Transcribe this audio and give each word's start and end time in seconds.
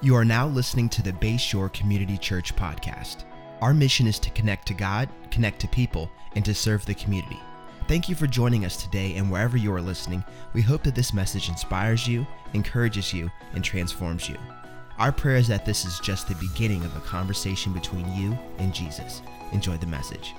You 0.00 0.16
are 0.16 0.24
now 0.24 0.48
listening 0.48 0.88
to 0.90 1.02
the 1.02 1.12
Bayshore 1.12 1.72
Community 1.72 2.18
Church 2.18 2.54
podcast. 2.54 3.24
Our 3.62 3.72
mission 3.72 4.06
is 4.06 4.18
to 4.18 4.30
connect 4.30 4.66
to 4.68 4.74
God, 4.74 5.08
connect 5.30 5.60
to 5.60 5.68
people, 5.68 6.10
and 6.34 6.44
to 6.44 6.54
serve 6.54 6.84
the 6.84 6.94
community. 6.94 7.38
Thank 7.88 8.08
you 8.08 8.14
for 8.14 8.26
joining 8.26 8.66
us 8.66 8.76
today, 8.76 9.14
and 9.14 9.30
wherever 9.30 9.56
you 9.56 9.72
are 9.72 9.80
listening, 9.80 10.22
we 10.52 10.60
hope 10.60 10.82
that 10.82 10.94
this 10.94 11.14
message 11.14 11.48
inspires 11.48 12.06
you, 12.06 12.26
encourages 12.52 13.14
you, 13.14 13.30
and 13.54 13.64
transforms 13.64 14.28
you. 14.28 14.36
Our 14.98 15.12
prayer 15.12 15.36
is 15.36 15.48
that 15.48 15.64
this 15.64 15.86
is 15.86 16.00
just 16.00 16.28
the 16.28 16.34
beginning 16.34 16.84
of 16.84 16.94
a 16.96 17.00
conversation 17.00 17.72
between 17.72 18.12
you 18.14 18.36
and 18.58 18.74
Jesus. 18.74 19.22
Enjoy 19.52 19.76
the 19.78 19.86
message. 19.86 20.34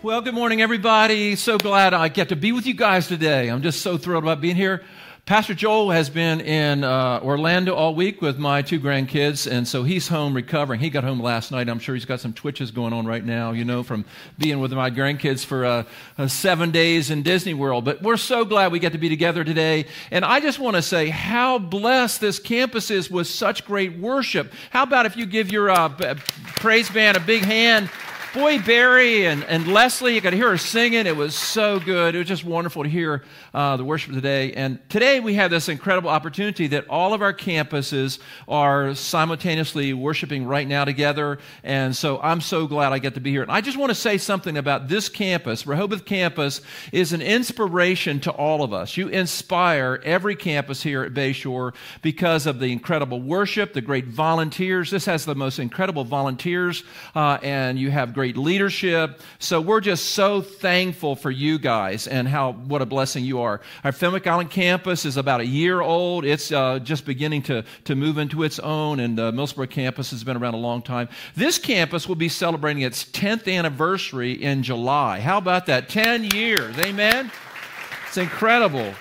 Well, 0.00 0.20
good 0.20 0.34
morning, 0.34 0.62
everybody. 0.62 1.34
So 1.34 1.58
glad 1.58 1.92
I 1.92 2.08
get 2.08 2.28
to 2.28 2.36
be 2.36 2.52
with 2.52 2.66
you 2.66 2.74
guys 2.74 3.08
today. 3.08 3.48
I'm 3.48 3.62
just 3.62 3.80
so 3.80 3.98
thrilled 3.98 4.22
about 4.22 4.40
being 4.40 4.54
here. 4.54 4.84
Pastor 5.28 5.52
Joel 5.52 5.90
has 5.90 6.08
been 6.08 6.40
in 6.40 6.82
uh, 6.82 7.20
Orlando 7.22 7.74
all 7.74 7.94
week 7.94 8.22
with 8.22 8.38
my 8.38 8.62
two 8.62 8.80
grandkids, 8.80 9.46
and 9.46 9.68
so 9.68 9.82
he's 9.82 10.08
home 10.08 10.32
recovering. 10.32 10.80
He 10.80 10.88
got 10.88 11.04
home 11.04 11.20
last 11.20 11.52
night. 11.52 11.68
I'm 11.68 11.80
sure 11.80 11.94
he's 11.94 12.06
got 12.06 12.20
some 12.20 12.32
twitches 12.32 12.70
going 12.70 12.94
on 12.94 13.04
right 13.04 13.22
now, 13.22 13.52
you 13.52 13.66
know, 13.66 13.82
from 13.82 14.06
being 14.38 14.58
with 14.58 14.72
my 14.72 14.90
grandkids 14.90 15.44
for 15.44 15.66
uh, 15.66 15.84
uh, 16.16 16.28
seven 16.28 16.70
days 16.70 17.10
in 17.10 17.22
Disney 17.22 17.52
World. 17.52 17.84
But 17.84 18.00
we're 18.00 18.16
so 18.16 18.46
glad 18.46 18.72
we 18.72 18.78
get 18.78 18.92
to 18.92 18.98
be 18.98 19.10
together 19.10 19.44
today. 19.44 19.84
And 20.10 20.24
I 20.24 20.40
just 20.40 20.58
want 20.58 20.76
to 20.76 20.82
say 20.82 21.10
how 21.10 21.58
blessed 21.58 22.22
this 22.22 22.38
campus 22.38 22.90
is 22.90 23.10
with 23.10 23.26
such 23.26 23.66
great 23.66 23.98
worship. 23.98 24.50
How 24.70 24.84
about 24.84 25.04
if 25.04 25.14
you 25.14 25.26
give 25.26 25.52
your 25.52 25.68
uh, 25.68 25.90
praise 26.56 26.88
band 26.88 27.18
a 27.18 27.20
big 27.20 27.44
hand? 27.44 27.90
Boy, 28.34 28.58
Barry 28.58 29.26
and, 29.26 29.42
and 29.44 29.66
Leslie, 29.66 30.14
you 30.14 30.20
could 30.20 30.34
hear 30.34 30.50
her 30.50 30.58
singing. 30.58 31.06
It 31.06 31.16
was 31.16 31.34
so 31.34 31.80
good. 31.80 32.14
It 32.14 32.18
was 32.18 32.28
just 32.28 32.44
wonderful 32.44 32.82
to 32.82 32.88
hear 32.88 33.24
uh, 33.54 33.78
the 33.78 33.84
worship 33.86 34.12
today. 34.12 34.52
And 34.52 34.86
today 34.90 35.18
we 35.18 35.34
have 35.34 35.50
this 35.50 35.70
incredible 35.70 36.10
opportunity 36.10 36.66
that 36.68 36.86
all 36.90 37.14
of 37.14 37.22
our 37.22 37.32
campuses 37.32 38.18
are 38.46 38.94
simultaneously 38.94 39.94
worshiping 39.94 40.44
right 40.44 40.68
now 40.68 40.84
together. 40.84 41.38
And 41.64 41.96
so 41.96 42.20
I'm 42.20 42.42
so 42.42 42.66
glad 42.66 42.92
I 42.92 42.98
get 42.98 43.14
to 43.14 43.20
be 43.20 43.30
here. 43.30 43.40
And 43.40 43.50
I 43.50 43.62
just 43.62 43.78
want 43.78 43.90
to 43.90 43.94
say 43.94 44.18
something 44.18 44.58
about 44.58 44.88
this 44.88 45.08
campus. 45.08 45.66
Rehoboth 45.66 46.04
campus 46.04 46.60
is 46.92 47.14
an 47.14 47.22
inspiration 47.22 48.20
to 48.20 48.30
all 48.30 48.62
of 48.62 48.74
us. 48.74 48.98
You 48.98 49.08
inspire 49.08 50.02
every 50.04 50.36
campus 50.36 50.82
here 50.82 51.02
at 51.02 51.14
Bayshore 51.14 51.74
because 52.02 52.46
of 52.46 52.58
the 52.58 52.72
incredible 52.72 53.22
worship, 53.22 53.72
the 53.72 53.80
great 53.80 54.04
volunteers. 54.06 54.90
This 54.90 55.06
has 55.06 55.24
the 55.24 55.34
most 55.34 55.58
incredible 55.58 56.04
volunteers, 56.04 56.84
uh, 57.14 57.38
and 57.42 57.78
you 57.78 57.90
have 57.90 58.17
great 58.18 58.36
leadership. 58.36 59.20
So 59.38 59.60
we're 59.60 59.80
just 59.80 60.06
so 60.06 60.40
thankful 60.40 61.14
for 61.14 61.30
you 61.30 61.56
guys 61.56 62.08
and 62.08 62.26
how 62.26 62.50
what 62.50 62.82
a 62.82 62.84
blessing 62.84 63.24
you 63.24 63.42
are. 63.42 63.60
Our 63.84 63.92
Fenwick 63.92 64.26
Island 64.26 64.50
campus 64.50 65.04
is 65.04 65.16
about 65.16 65.40
a 65.40 65.46
year 65.46 65.80
old. 65.80 66.24
It's 66.24 66.50
uh, 66.50 66.80
just 66.80 67.06
beginning 67.06 67.42
to, 67.42 67.64
to 67.84 67.94
move 67.94 68.18
into 68.18 68.42
its 68.42 68.58
own, 68.58 68.98
and 68.98 69.16
the 69.16 69.30
Millsboro 69.30 69.70
campus 69.70 70.10
has 70.10 70.24
been 70.24 70.36
around 70.36 70.54
a 70.54 70.58
long 70.58 70.82
time. 70.82 71.08
This 71.36 71.60
campus 71.60 72.08
will 72.08 72.16
be 72.16 72.28
celebrating 72.28 72.82
its 72.82 73.04
10th 73.04 73.46
anniversary 73.46 74.32
in 74.32 74.64
July. 74.64 75.20
How 75.20 75.38
about 75.38 75.66
that? 75.66 75.88
10 75.88 76.24
years. 76.24 76.76
Amen? 76.76 77.30
It's 78.08 78.16
incredible. 78.16 78.94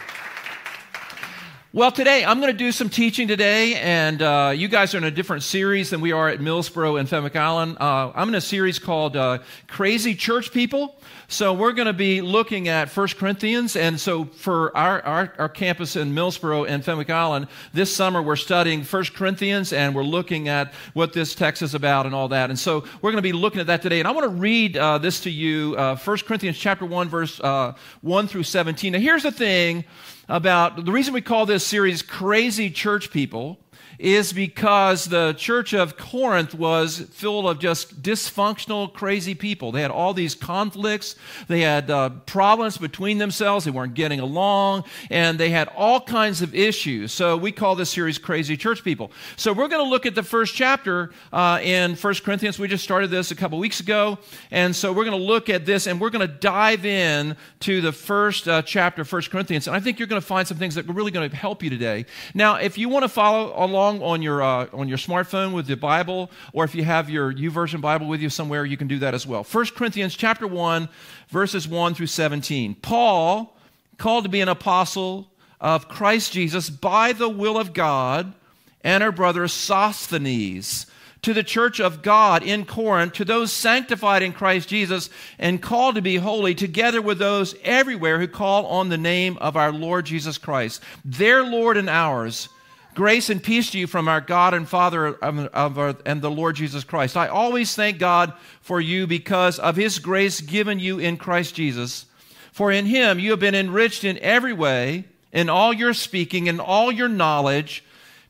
Well, 1.74 1.92
today 1.92 2.24
I'm 2.24 2.40
going 2.40 2.52
to 2.52 2.58
do 2.58 2.72
some 2.72 2.88
teaching 2.88 3.28
today, 3.28 3.76
and 3.76 4.22
uh, 4.22 4.54
you 4.56 4.70
guys 4.70 4.96
are 4.96 5.00
in 5.00 5.04
a 5.04 5.12
different 5.12 5.44
series 5.44 5.90
than 5.90 6.00
we 6.00 6.14
are 6.14 6.30
at 6.30 6.40
Millsboro 6.40 6.98
and 6.98 7.10
Fenwick 7.10 7.36
Island. 7.36 7.76
Uh, 7.78 8.14
I'm 8.16 8.30
in 8.30 8.36
a 8.36 8.42
series 8.42 8.80
called 8.80 9.18
uh, 9.18 9.40
Crazy 9.68 10.16
Church 10.16 10.54
People. 10.54 10.96
So 11.28 11.52
we're 11.52 11.74
going 11.74 11.88
to 11.88 11.94
be 11.94 12.22
looking 12.22 12.70
at 12.70 12.88
1 12.88 13.08
Corinthians, 13.20 13.76
and 13.76 14.00
so 14.00 14.24
for 14.24 14.76
our, 14.78 15.02
our, 15.02 15.34
our 15.38 15.50
campus 15.50 15.98
in 15.98 16.16
Millsboro 16.16 16.66
and 16.66 16.86
Fenwick 16.86 17.10
Island, 17.10 17.50
this 17.74 17.94
summer 17.94 18.22
we're 18.22 18.38
studying 18.38 18.82
1 18.82 19.04
Corinthians, 19.14 19.74
and 19.74 19.94
we're 19.94 20.04
looking 20.04 20.48
at 20.48 20.74
what 20.94 21.12
this 21.12 21.36
text 21.36 21.62
is 21.62 21.76
about 21.76 22.06
and 22.06 22.16
all 22.16 22.30
that. 22.30 22.50
And 22.50 22.58
so 22.58 22.86
we're 23.02 23.12
going 23.12 23.18
to 23.18 23.22
be 23.22 23.34
looking 23.34 23.60
at 23.60 23.68
that 23.68 23.82
today. 23.82 24.00
And 24.00 24.08
I 24.08 24.12
want 24.12 24.24
to 24.24 24.38
read 24.38 24.78
uh, 24.78 25.00
this 25.00 25.20
to 25.24 25.30
you, 25.30 25.76
uh, 25.78 25.98
1 25.98 26.18
Corinthians 26.20 26.58
chapter 26.58 26.86
1, 26.86 27.10
verse 27.10 27.42
uh, 27.42 27.74
1 28.00 28.28
through 28.30 28.44
17. 28.44 28.94
Now 28.94 29.00
here's 29.00 29.24
the 29.24 29.34
thing 29.34 29.84
about 30.28 30.86
the 30.86 30.92
reason 30.92 31.14
we 31.14 31.22
call 31.22 31.46
this 31.46 31.66
series 31.66 32.02
Crazy 32.02 32.70
Church 32.70 33.12
People 33.12 33.60
is 34.00 34.32
because 34.32 35.06
the 35.06 35.34
church 35.34 35.74
of 35.74 35.98
Corinth 35.98 36.54
was 36.54 37.00
full 37.12 37.50
of 37.50 37.60
just 37.60 38.02
dysfunctional, 38.02 38.94
crazy 38.94 39.34
people. 39.34 39.72
They 39.72 39.82
had 39.82 39.92
all 39.92 40.14
these 40.14 40.36
conflicts, 40.36 41.16
they 41.48 41.62
had 41.62 41.90
uh, 41.90 42.10
problems 42.26 42.78
between 42.78 43.18
themselves, 43.18 43.66
they 43.66 43.72
weren't 43.72 43.96
getting 43.96 44.20
along, 44.20 44.84
and 45.10 45.40
they 45.40 45.50
had 45.50 45.68
all 45.70 46.00
kinds 46.00 46.42
of 46.42 46.54
issues. 46.54 47.12
So 47.12 47.38
we 47.38 47.52
call 47.52 47.76
this 47.76 47.90
series 47.90 48.18
Crazy 48.18 48.56
Church 48.56 48.84
People. 48.84 49.12
So 49.36 49.52
we're 49.52 49.68
going 49.68 49.84
to 49.84 49.90
look 49.90 50.06
at 50.06 50.14
the 50.14 50.24
first 50.24 50.54
chapter 50.54 51.12
uh, 51.34 51.60
in 51.64 51.96
1 51.96 52.14
Corinthians. 52.24 52.60
We 52.60 52.68
just 52.68 52.84
started 52.84 53.10
this 53.10 53.32
a 53.32 53.36
couple 53.36 53.58
weeks 53.58 53.80
ago, 53.80 54.20
and 54.52 54.76
so 54.76 54.94
we're 54.94 55.06
going 55.06 55.18
to 55.18 55.24
look 55.24 55.50
at 55.50 55.66
this 55.66 55.88
and 55.88 56.00
we're 56.00 56.12
going 56.12 56.28
to 56.28 56.34
dive 56.34 56.86
in 56.86 57.36
to 57.62 57.82
the 57.82 57.92
first 57.92 58.48
uh, 58.48 58.62
chapter 58.62 59.02
of 59.02 59.12
1 59.12 59.24
Corinthians. 59.24 59.68
And 59.68 59.76
I 59.76 59.80
think 59.80 59.98
you're 59.98 60.08
going 60.08 60.22
to 60.22 60.28
find 60.28 60.48
some 60.48 60.58
things 60.58 60.76
that 60.76 60.88
are 60.88 60.94
really 60.94 61.12
going 61.12 61.28
to 61.28 61.36
help 61.36 61.64
you 61.64 61.70
today. 61.70 62.06
Now, 62.34 62.56
if 62.56 62.78
you 62.78 62.90
want 62.90 63.04
to 63.04 63.10
follow 63.10 63.54
along, 63.56 63.87
along 63.88 64.02
on 64.04 64.22
your, 64.22 64.42
uh, 64.42 64.68
on 64.74 64.88
your 64.88 64.98
smartphone 64.98 65.54
with 65.54 65.68
the 65.68 65.76
Bible, 65.76 66.30
or 66.54 66.66
if 66.66 66.76
you 66.76 66.84
have 66.84 67.10
your 67.10 67.34
YouVersion 67.34 67.82
Bible 67.82 68.08
with 68.08 68.22
you 68.22 68.30
somewhere, 68.30 68.66
you 68.66 68.78
can 68.78 68.88
do 68.88 69.00
that 69.00 69.14
as 69.14 69.26
well. 69.26 69.44
1 69.44 69.66
Corinthians 69.76 70.16
chapter 70.16 70.46
1, 70.46 70.90
verses 71.30 71.68
1 71.68 71.94
through 71.94 72.08
17. 72.08 72.76
Paul, 72.76 73.56
called 73.98 74.26
to 74.26 74.30
be 74.30 74.42
an 74.42 74.50
apostle 74.50 75.32
of 75.62 75.88
Christ 75.88 76.34
Jesus 76.34 76.70
by 76.70 77.14
the 77.14 77.30
will 77.30 77.58
of 77.58 77.74
God, 77.74 78.34
and 78.82 79.04
our 79.04 79.12
brother 79.12 79.48
Sosthenes, 79.48 80.86
to 81.22 81.34
the 81.34 81.44
church 81.44 81.80
of 81.80 82.02
God 82.02 82.44
in 82.44 82.66
Corinth, 82.66 83.14
to 83.14 83.26
those 83.26 83.52
sanctified 83.52 84.22
in 84.22 84.34
Christ 84.34 84.70
Jesus 84.70 85.10
and 85.40 85.62
called 85.62 85.96
to 85.96 86.02
be 86.02 86.18
holy, 86.18 86.54
together 86.54 87.02
with 87.02 87.18
those 87.18 87.56
everywhere 87.64 88.20
who 88.20 88.28
call 88.28 88.68
on 88.68 88.90
the 88.90 88.98
name 88.98 89.38
of 89.38 89.58
our 89.58 89.72
Lord 89.72 90.06
Jesus 90.06 90.38
Christ, 90.38 90.82
their 91.04 91.44
Lord 91.44 91.76
and 91.76 91.90
ours. 91.90 92.50
Grace 92.98 93.30
and 93.30 93.44
peace 93.44 93.70
to 93.70 93.78
you 93.78 93.86
from 93.86 94.08
our 94.08 94.20
God 94.20 94.56
and 94.56 94.68
Father 94.68 95.06
of, 95.06 95.78
our, 95.78 95.96
and 96.04 96.20
the 96.20 96.32
Lord 96.32 96.56
Jesus 96.56 96.84
Christ. 96.84 97.16
I 97.16 97.28
always 97.28 97.76
thank 97.76 98.00
God 98.00 98.34
for 98.62 98.82
you 98.82 99.06
because 99.06 99.60
of 99.60 99.76
his 99.76 100.00
grace 100.00 100.42
given 100.42 100.80
you 100.80 100.98
in 100.98 101.18
Christ 101.18 101.54
Jesus. 101.54 102.08
For 102.52 102.72
in 102.72 102.88
him 102.88 103.20
you 103.20 103.30
have 103.30 103.40
been 103.40 103.54
enriched 103.54 104.04
in 104.04 104.18
every 104.18 104.52
way, 104.52 105.06
in 105.32 105.48
all 105.48 105.72
your 105.74 105.94
speaking, 105.94 106.48
in 106.48 106.60
all 106.60 106.92
your 106.92 107.08
knowledge, 107.08 107.84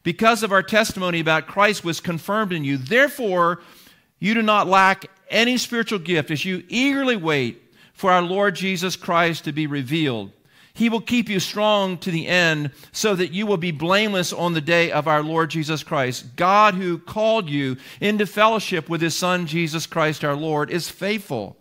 because 0.03 0.44
of 0.44 0.51
our 0.51 0.63
testimony 0.63 1.22
about 1.22 1.47
Christ 1.47 1.85
was 1.85 2.01
confirmed 2.01 2.51
in 2.51 2.66
you. 2.66 2.75
Therefore, 2.75 3.61
you 4.19 4.33
do 4.33 4.41
not 4.41 4.67
lack 4.67 5.06
any 5.29 5.57
spiritual 5.57 6.00
gift 6.00 6.29
as 6.29 6.44
you 6.44 6.66
eagerly 6.67 7.16
wait 7.16 7.63
for 7.94 8.11
our 8.11 8.22
Lord 8.22 8.56
Jesus 8.56 8.97
Christ 8.97 9.45
to 9.45 9.53
be 9.53 9.66
revealed. 9.66 10.33
He 10.77 10.89
will 10.89 11.01
keep 11.01 11.27
you 11.27 11.39
strong 11.39 11.97
to 11.97 12.11
the 12.11 12.27
end 12.27 12.69
so 12.91 13.15
that 13.15 13.31
you 13.31 13.47
will 13.47 13.57
be 13.57 13.71
blameless 13.71 14.31
on 14.31 14.53
the 14.53 14.61
day 14.61 14.91
of 14.91 15.07
our 15.07 15.23
Lord 15.23 15.49
Jesus 15.49 15.81
Christ. 15.81 16.35
God, 16.35 16.75
who 16.75 16.99
called 16.99 17.49
you 17.49 17.77
into 17.99 18.27
fellowship 18.27 18.88
with 18.88 19.01
his 19.01 19.15
Son, 19.15 19.47
Jesus 19.47 19.88
Christ 19.88 20.23
our 20.23 20.35
Lord, 20.35 20.69
is 20.69 20.88
faithful. 20.88 21.57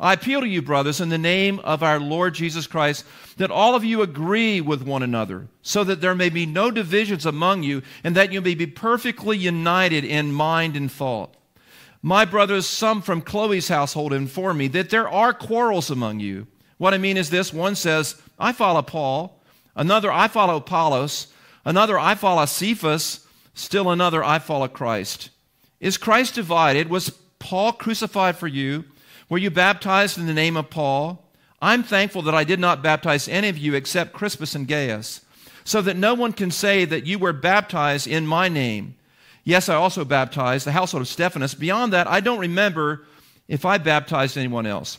I 0.00 0.14
appeal 0.14 0.40
to 0.40 0.48
you, 0.48 0.62
brothers, 0.62 1.02
in 1.02 1.10
the 1.10 1.18
name 1.18 1.58
of 1.64 1.82
our 1.82 2.00
Lord 2.00 2.32
Jesus 2.32 2.66
Christ, 2.66 3.04
that 3.36 3.50
all 3.50 3.74
of 3.74 3.84
you 3.84 4.00
agree 4.00 4.62
with 4.62 4.80
one 4.80 5.02
another, 5.02 5.48
so 5.60 5.84
that 5.84 6.00
there 6.00 6.14
may 6.14 6.30
be 6.30 6.46
no 6.46 6.70
divisions 6.70 7.26
among 7.26 7.62
you, 7.62 7.82
and 8.02 8.16
that 8.16 8.32
you 8.32 8.40
may 8.40 8.54
be 8.54 8.66
perfectly 8.66 9.36
united 9.36 10.02
in 10.02 10.32
mind 10.32 10.76
and 10.76 10.90
thought. 10.90 11.34
My 12.00 12.24
brothers, 12.24 12.66
some 12.66 13.02
from 13.02 13.20
Chloe's 13.20 13.68
household 13.68 14.14
inform 14.14 14.56
me 14.56 14.68
that 14.68 14.88
there 14.88 15.10
are 15.10 15.34
quarrels 15.34 15.90
among 15.90 16.20
you. 16.20 16.46
What 16.78 16.94
I 16.94 16.98
mean 16.98 17.18
is 17.18 17.28
this 17.28 17.52
one 17.52 17.74
says, 17.74 18.20
I 18.38 18.52
follow 18.52 18.82
Paul, 18.82 19.40
another, 19.74 20.12
I 20.12 20.28
follow 20.28 20.56
Apollos, 20.56 21.28
another, 21.64 21.98
I 21.98 22.14
follow 22.14 22.44
Cephas, 22.44 23.26
still 23.54 23.90
another, 23.90 24.22
I 24.22 24.38
follow 24.38 24.68
Christ. 24.68 25.30
Is 25.80 25.96
Christ 25.98 26.34
divided? 26.34 26.88
Was 26.88 27.10
Paul 27.38 27.72
crucified 27.72 28.36
for 28.36 28.46
you? 28.46 28.84
Were 29.28 29.38
you 29.38 29.50
baptized 29.50 30.18
in 30.18 30.26
the 30.26 30.34
name 30.34 30.56
of 30.56 30.70
Paul? 30.70 31.24
I'm 31.60 31.82
thankful 31.82 32.22
that 32.22 32.34
I 32.34 32.44
did 32.44 32.60
not 32.60 32.82
baptize 32.82 33.28
any 33.28 33.48
of 33.48 33.58
you 33.58 33.74
except 33.74 34.12
Crispus 34.12 34.54
and 34.54 34.68
Gaius, 34.68 35.22
so 35.64 35.82
that 35.82 35.96
no 35.96 36.14
one 36.14 36.32
can 36.32 36.50
say 36.50 36.84
that 36.84 37.06
you 37.06 37.18
were 37.18 37.32
baptized 37.32 38.06
in 38.06 38.26
my 38.26 38.48
name. 38.48 38.94
Yes, 39.42 39.68
I 39.68 39.74
also 39.74 40.04
baptized 40.04 40.66
the 40.66 40.72
household 40.72 41.02
of 41.02 41.08
Stephanas. 41.08 41.54
Beyond 41.54 41.92
that, 41.92 42.06
I 42.06 42.20
don't 42.20 42.38
remember 42.38 43.06
if 43.48 43.64
I 43.64 43.78
baptized 43.78 44.36
anyone 44.36 44.66
else. 44.66 44.98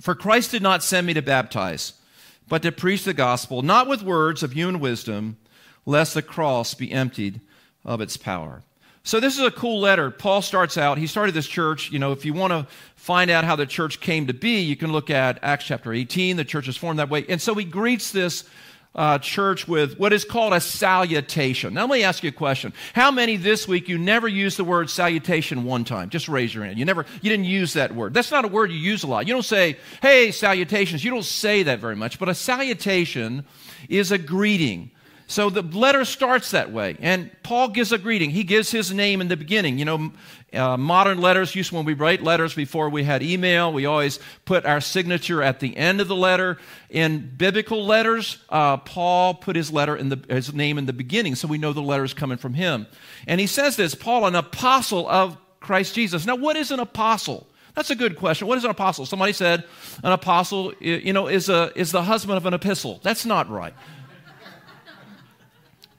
For 0.00 0.14
Christ 0.14 0.50
did 0.50 0.62
not 0.62 0.82
send 0.82 1.06
me 1.06 1.14
to 1.14 1.22
baptize, 1.22 1.94
but 2.48 2.62
to 2.62 2.72
preach 2.72 3.04
the 3.04 3.14
gospel, 3.14 3.62
not 3.62 3.88
with 3.88 4.02
words 4.02 4.42
of 4.42 4.52
human 4.52 4.80
wisdom, 4.80 5.36
lest 5.84 6.14
the 6.14 6.22
cross 6.22 6.74
be 6.74 6.92
emptied 6.92 7.40
of 7.84 8.00
its 8.00 8.16
power. 8.16 8.62
So, 9.02 9.20
this 9.20 9.38
is 9.38 9.44
a 9.44 9.52
cool 9.52 9.78
letter. 9.78 10.10
Paul 10.10 10.42
starts 10.42 10.76
out, 10.76 10.98
he 10.98 11.06
started 11.06 11.32
this 11.32 11.46
church. 11.46 11.92
You 11.92 12.00
know, 12.00 12.10
if 12.10 12.24
you 12.24 12.34
want 12.34 12.52
to 12.52 12.66
find 12.96 13.30
out 13.30 13.44
how 13.44 13.54
the 13.54 13.64
church 13.64 14.00
came 14.00 14.26
to 14.26 14.34
be, 14.34 14.60
you 14.60 14.74
can 14.74 14.90
look 14.90 15.10
at 15.10 15.38
Acts 15.42 15.66
chapter 15.66 15.92
18. 15.92 16.36
The 16.36 16.44
church 16.44 16.66
is 16.66 16.76
formed 16.76 16.98
that 16.98 17.08
way. 17.08 17.24
And 17.28 17.40
so 17.40 17.54
he 17.54 17.64
greets 17.64 18.10
this 18.10 18.42
uh, 18.96 19.18
church 19.18 19.68
with 19.68 19.98
what 19.98 20.12
is 20.12 20.24
called 20.24 20.54
a 20.54 20.60
salutation. 20.60 21.74
Now, 21.74 21.82
let 21.82 21.90
me 21.90 22.02
ask 22.02 22.22
you 22.22 22.30
a 22.30 22.32
question. 22.32 22.72
How 22.94 23.10
many 23.10 23.36
this 23.36 23.68
week 23.68 23.88
you 23.88 23.98
never 23.98 24.26
used 24.26 24.56
the 24.56 24.64
word 24.64 24.88
salutation 24.88 25.64
one 25.64 25.84
time? 25.84 26.08
Just 26.08 26.28
raise 26.28 26.54
your 26.54 26.64
hand. 26.64 26.78
You 26.78 26.86
never, 26.86 27.04
you 27.20 27.30
didn't 27.30 27.44
use 27.44 27.74
that 27.74 27.94
word. 27.94 28.14
That's 28.14 28.30
not 28.30 28.46
a 28.46 28.48
word 28.48 28.72
you 28.72 28.78
use 28.78 29.02
a 29.02 29.06
lot. 29.06 29.26
You 29.28 29.34
don't 29.34 29.42
say, 29.42 29.76
hey, 30.00 30.32
salutations. 30.32 31.04
You 31.04 31.10
don't 31.10 31.24
say 31.24 31.64
that 31.64 31.78
very 31.78 31.94
much. 31.94 32.18
But 32.18 32.30
a 32.30 32.34
salutation 32.34 33.44
is 33.88 34.10
a 34.10 34.18
greeting. 34.18 34.90
So 35.28 35.50
the 35.50 35.62
letter 35.62 36.04
starts 36.04 36.52
that 36.52 36.70
way. 36.70 36.96
And 37.00 37.30
Paul 37.42 37.68
gives 37.68 37.90
a 37.90 37.98
greeting. 37.98 38.30
He 38.30 38.44
gives 38.44 38.70
his 38.70 38.92
name 38.92 39.20
in 39.20 39.26
the 39.26 39.36
beginning. 39.36 39.78
You 39.78 39.84
know, 39.84 40.12
uh, 40.52 40.76
modern 40.76 41.20
letters, 41.20 41.54
used 41.54 41.72
when 41.72 41.84
we 41.84 41.94
write 41.94 42.22
letters 42.22 42.54
before 42.54 42.88
we 42.88 43.02
had 43.02 43.22
email, 43.22 43.72
we 43.72 43.86
always 43.86 44.20
put 44.44 44.64
our 44.64 44.80
signature 44.80 45.42
at 45.42 45.58
the 45.58 45.76
end 45.76 46.00
of 46.00 46.06
the 46.06 46.14
letter. 46.14 46.58
In 46.90 47.32
biblical 47.36 47.84
letters, 47.84 48.38
uh, 48.50 48.76
Paul 48.78 49.34
put 49.34 49.56
his 49.56 49.72
letter 49.72 49.96
in 49.96 50.10
the, 50.10 50.20
his 50.28 50.54
name 50.54 50.78
in 50.78 50.86
the 50.86 50.92
beginning, 50.92 51.34
so 51.34 51.48
we 51.48 51.58
know 51.58 51.72
the 51.72 51.82
letter 51.82 52.04
is 52.04 52.14
coming 52.14 52.38
from 52.38 52.54
him. 52.54 52.86
And 53.26 53.40
he 53.40 53.48
says 53.48 53.76
this 53.76 53.94
Paul, 53.96 54.26
an 54.26 54.36
apostle 54.36 55.08
of 55.08 55.36
Christ 55.58 55.94
Jesus. 55.94 56.24
Now, 56.24 56.36
what 56.36 56.56
is 56.56 56.70
an 56.70 56.78
apostle? 56.78 57.48
That's 57.74 57.90
a 57.90 57.94
good 57.94 58.16
question. 58.16 58.48
What 58.48 58.56
is 58.56 58.64
an 58.64 58.70
apostle? 58.70 59.04
Somebody 59.04 59.34
said 59.34 59.64
an 60.02 60.12
apostle, 60.12 60.72
you 60.80 61.12
know, 61.12 61.26
is, 61.26 61.50
a, 61.50 61.72
is 61.74 61.92
the 61.92 62.02
husband 62.02 62.38
of 62.38 62.46
an 62.46 62.54
epistle. 62.54 63.00
That's 63.02 63.26
not 63.26 63.50
right. 63.50 63.74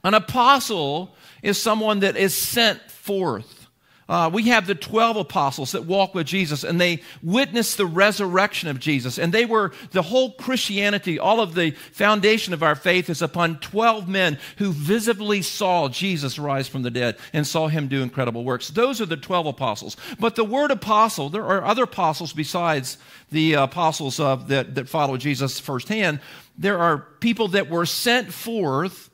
An 0.07 0.13
apostle 0.13 1.13
is 1.43 1.61
someone 1.61 1.99
that 1.99 2.15
is 2.15 2.33
sent 2.33 2.79
forth. 2.89 3.67
Uh, 4.07 4.29
we 4.31 4.43
have 4.43 4.65
the 4.65 4.73
12 4.73 5.17
apostles 5.17 5.73
that 5.73 5.83
walk 5.83 6.15
with 6.15 6.25
Jesus 6.25 6.63
and 6.63 6.79
they 6.79 7.01
witnessed 7.21 7.75
the 7.75 7.85
resurrection 7.85 8.69
of 8.69 8.79
Jesus. 8.79 9.19
And 9.19 9.33
they 9.33 9.43
were 9.43 9.73
the 9.91 10.01
whole 10.01 10.31
Christianity, 10.31 11.19
all 11.19 11.41
of 11.41 11.55
the 11.55 11.71
foundation 11.71 12.53
of 12.53 12.63
our 12.63 12.73
faith 12.73 13.09
is 13.09 13.21
upon 13.21 13.59
12 13.59 14.07
men 14.07 14.39
who 14.59 14.71
visibly 14.71 15.41
saw 15.41 15.89
Jesus 15.89 16.39
rise 16.39 16.69
from 16.69 16.83
the 16.83 16.89
dead 16.89 17.17
and 17.33 17.45
saw 17.45 17.67
him 17.67 17.89
do 17.89 18.01
incredible 18.01 18.45
works. 18.45 18.69
Those 18.69 19.01
are 19.01 19.05
the 19.05 19.17
12 19.17 19.47
apostles. 19.47 19.97
But 20.21 20.35
the 20.35 20.45
word 20.45 20.71
apostle, 20.71 21.27
there 21.27 21.43
are 21.43 21.65
other 21.65 21.83
apostles 21.83 22.31
besides 22.31 22.97
the 23.29 23.55
apostles 23.55 24.21
of, 24.21 24.47
that, 24.47 24.75
that 24.75 24.87
follow 24.87 25.17
Jesus 25.17 25.59
firsthand. 25.59 26.21
There 26.57 26.79
are 26.79 26.99
people 27.19 27.49
that 27.49 27.69
were 27.69 27.85
sent 27.85 28.31
forth 28.31 29.09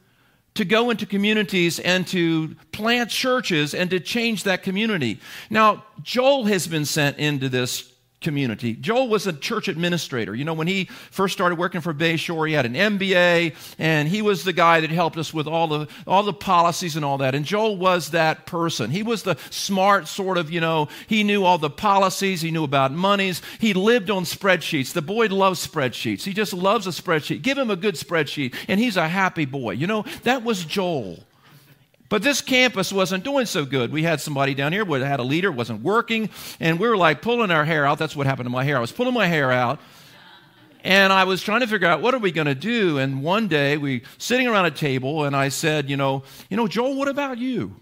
to 0.56 0.66
go 0.66 0.90
into 0.90 1.06
communities 1.06 1.80
and 1.80 2.08
to 2.08 2.56
plant 2.72 3.10
churches 3.10 3.74
and 3.74 3.90
to 3.90 4.00
change 4.00 4.44
that 4.44 4.64
community. 4.64 5.20
Now, 5.50 5.84
Joel 6.04 6.46
has 6.46 6.68
been 6.68 6.86
sent 6.86 7.18
into 7.18 7.50
this 7.50 7.93
community. 8.24 8.74
Joel 8.74 9.08
was 9.08 9.28
a 9.28 9.34
church 9.34 9.68
administrator. 9.68 10.34
You 10.34 10.46
know, 10.46 10.54
when 10.54 10.68
he 10.68 10.86
first 11.12 11.34
started 11.34 11.60
working 11.60 11.82
for 11.82 11.94
Bayshore, 11.94 12.48
he 12.48 12.54
had 12.54 12.66
an 12.66 12.74
MBA, 12.74 13.56
and 13.78 14.08
he 14.08 14.22
was 14.22 14.44
the 14.44 14.54
guy 14.54 14.80
that 14.82 14.90
helped 14.90 15.18
us 15.18 15.34
with 15.34 15.48
all 15.48 15.68
the 15.68 15.88
all 16.08 16.24
the 16.24 16.34
policies 16.34 16.96
and 16.96 17.06
all 17.06 17.20
that. 17.20 17.36
And 17.36 17.46
Joel 17.46 17.78
was 17.78 18.12
that 18.12 18.46
person. 18.46 18.90
He 18.90 19.04
was 19.04 19.24
the 19.24 19.38
smart 19.50 20.08
sort 20.08 20.38
of, 20.38 20.50
you 20.50 20.62
know, 20.62 20.88
he 21.08 21.24
knew 21.24 21.44
all 21.44 21.58
the 21.58 21.70
policies, 21.70 22.42
he 22.42 22.52
knew 22.52 22.64
about 22.64 22.92
monies. 22.92 23.42
He 23.60 23.74
lived 23.74 24.10
on 24.10 24.24
spreadsheets. 24.24 24.94
The 24.94 25.02
boy 25.02 25.28
loves 25.28 25.66
spreadsheets. 25.66 26.24
He 26.24 26.34
just 26.34 26.54
loves 26.54 26.88
a 26.88 26.92
spreadsheet. 26.92 27.42
Give 27.42 27.58
him 27.58 27.70
a 27.70 27.76
good 27.76 27.96
spreadsheet, 27.96 28.56
and 28.68 28.80
he's 28.80 28.98
a 28.98 29.08
happy 29.08 29.46
boy. 29.46 29.72
You 29.72 29.88
know, 29.88 30.06
that 30.24 30.44
was 30.44 30.66
Joel. 30.66 31.24
But 32.10 32.22
this 32.22 32.42
campus 32.42 32.94
wasn't 32.94 33.24
doing 33.24 33.46
so 33.46 33.66
good. 33.66 33.92
We 33.92 34.04
had 34.04 34.22
somebody 34.22 34.54
down 34.54 34.72
here, 34.72 34.86
had 34.86 35.20
a 35.20 35.24
leader, 35.24 35.52
wasn't 35.52 35.82
working, 35.82 36.30
and 36.60 36.80
we 36.80 36.88
were 36.88 36.98
like 36.98 37.22
pulling 37.22 37.50
our 37.50 37.66
hair 37.66 37.86
out. 37.86 37.98
That's 37.98 38.16
what 38.16 38.28
happened 38.28 38.46
to 38.46 38.52
my 38.52 38.64
hair. 38.64 38.78
I 38.78 38.82
was 38.82 38.92
pulling 38.92 39.14
my 39.14 39.26
hair 39.26 39.52
out, 39.52 39.80
and 40.84 41.12
I 41.12 41.24
was 41.24 41.42
trying 41.42 41.62
to 41.62 41.68
figure 41.68 41.88
out 41.88 42.02
what 42.02 42.14
are 42.14 42.20
we 42.20 42.32
going 42.32 42.48
to 42.48 42.56
do. 42.56 43.00
And 43.00 43.24
one 43.24 43.48
day 43.48 43.78
we 43.78 44.04
sitting 44.18 44.48
around 44.48 44.66
a 44.66 44.72
table, 44.72 45.24
and 45.24 45.36
I 45.36 45.50
said, 45.50 45.90
you 45.90 45.98
know, 45.98 46.24
you 46.50 46.58
know, 46.58 46.68
Joel, 46.68 46.96
what 46.96 47.08
about 47.08 47.38
you? 47.38 47.76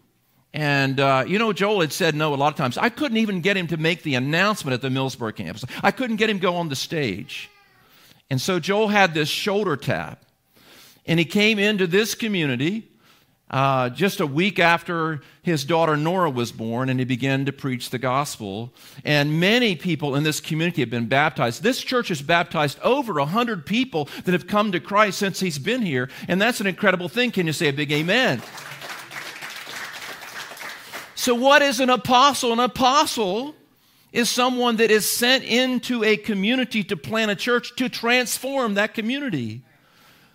And, 0.53 0.99
uh, 0.99 1.23
you 1.25 1.39
know, 1.39 1.53
Joel 1.53 1.81
had 1.81 1.93
said 1.93 2.13
no 2.13 2.33
a 2.33 2.35
lot 2.35 2.49
of 2.49 2.57
times. 2.57 2.77
I 2.77 2.89
couldn't 2.89 3.17
even 3.17 3.41
get 3.41 3.55
him 3.55 3.67
to 3.67 3.77
make 3.77 4.03
the 4.03 4.15
announcement 4.15 4.73
at 4.73 4.81
the 4.81 4.89
Millsboro 4.89 5.33
campus. 5.35 5.63
I 5.81 5.91
couldn't 5.91 6.17
get 6.17 6.29
him 6.29 6.39
go 6.39 6.55
on 6.55 6.67
the 6.67 6.75
stage. 6.75 7.49
And 8.29 8.39
so 8.39 8.59
Joel 8.59 8.89
had 8.89 9.13
this 9.13 9.29
shoulder 9.29 9.77
tap. 9.77 10.23
And 11.05 11.17
he 11.19 11.25
came 11.25 11.57
into 11.57 11.87
this 11.87 12.15
community 12.15 12.90
uh, 13.51 13.89
just 13.89 14.21
a 14.21 14.25
week 14.25 14.59
after 14.59 15.21
his 15.43 15.65
daughter 15.65 15.97
Nora 15.97 16.29
was 16.29 16.53
born, 16.53 16.87
and 16.87 16.99
he 16.99 17.05
began 17.05 17.45
to 17.45 17.51
preach 17.51 17.89
the 17.89 17.99
gospel. 17.99 18.73
And 19.03 19.41
many 19.41 19.75
people 19.75 20.15
in 20.15 20.23
this 20.23 20.39
community 20.39 20.81
have 20.81 20.89
been 20.89 21.07
baptized. 21.07 21.61
This 21.61 21.81
church 21.81 22.07
has 22.07 22.21
baptized 22.21 22.79
over 22.79 23.13
100 23.13 23.65
people 23.65 24.07
that 24.23 24.31
have 24.31 24.47
come 24.47 24.71
to 24.71 24.79
Christ 24.79 25.19
since 25.19 25.41
he's 25.41 25.59
been 25.59 25.81
here, 25.81 26.09
and 26.29 26.41
that's 26.41 26.61
an 26.61 26.67
incredible 26.67 27.09
thing. 27.09 27.31
Can 27.31 27.45
you 27.45 27.53
say 27.53 27.67
a 27.67 27.73
big 27.73 27.91
amen? 27.91 28.41
So, 31.15 31.35
what 31.35 31.61
is 31.61 31.81
an 31.81 31.89
apostle? 31.89 32.53
An 32.53 32.59
apostle 32.59 33.53
is 34.13 34.29
someone 34.29 34.77
that 34.77 34.91
is 34.91 35.07
sent 35.07 35.43
into 35.43 36.03
a 36.03 36.15
community 36.17 36.83
to 36.85 36.97
plant 36.97 37.31
a 37.31 37.35
church 37.35 37.75
to 37.75 37.89
transform 37.89 38.75
that 38.75 38.93
community. 38.93 39.61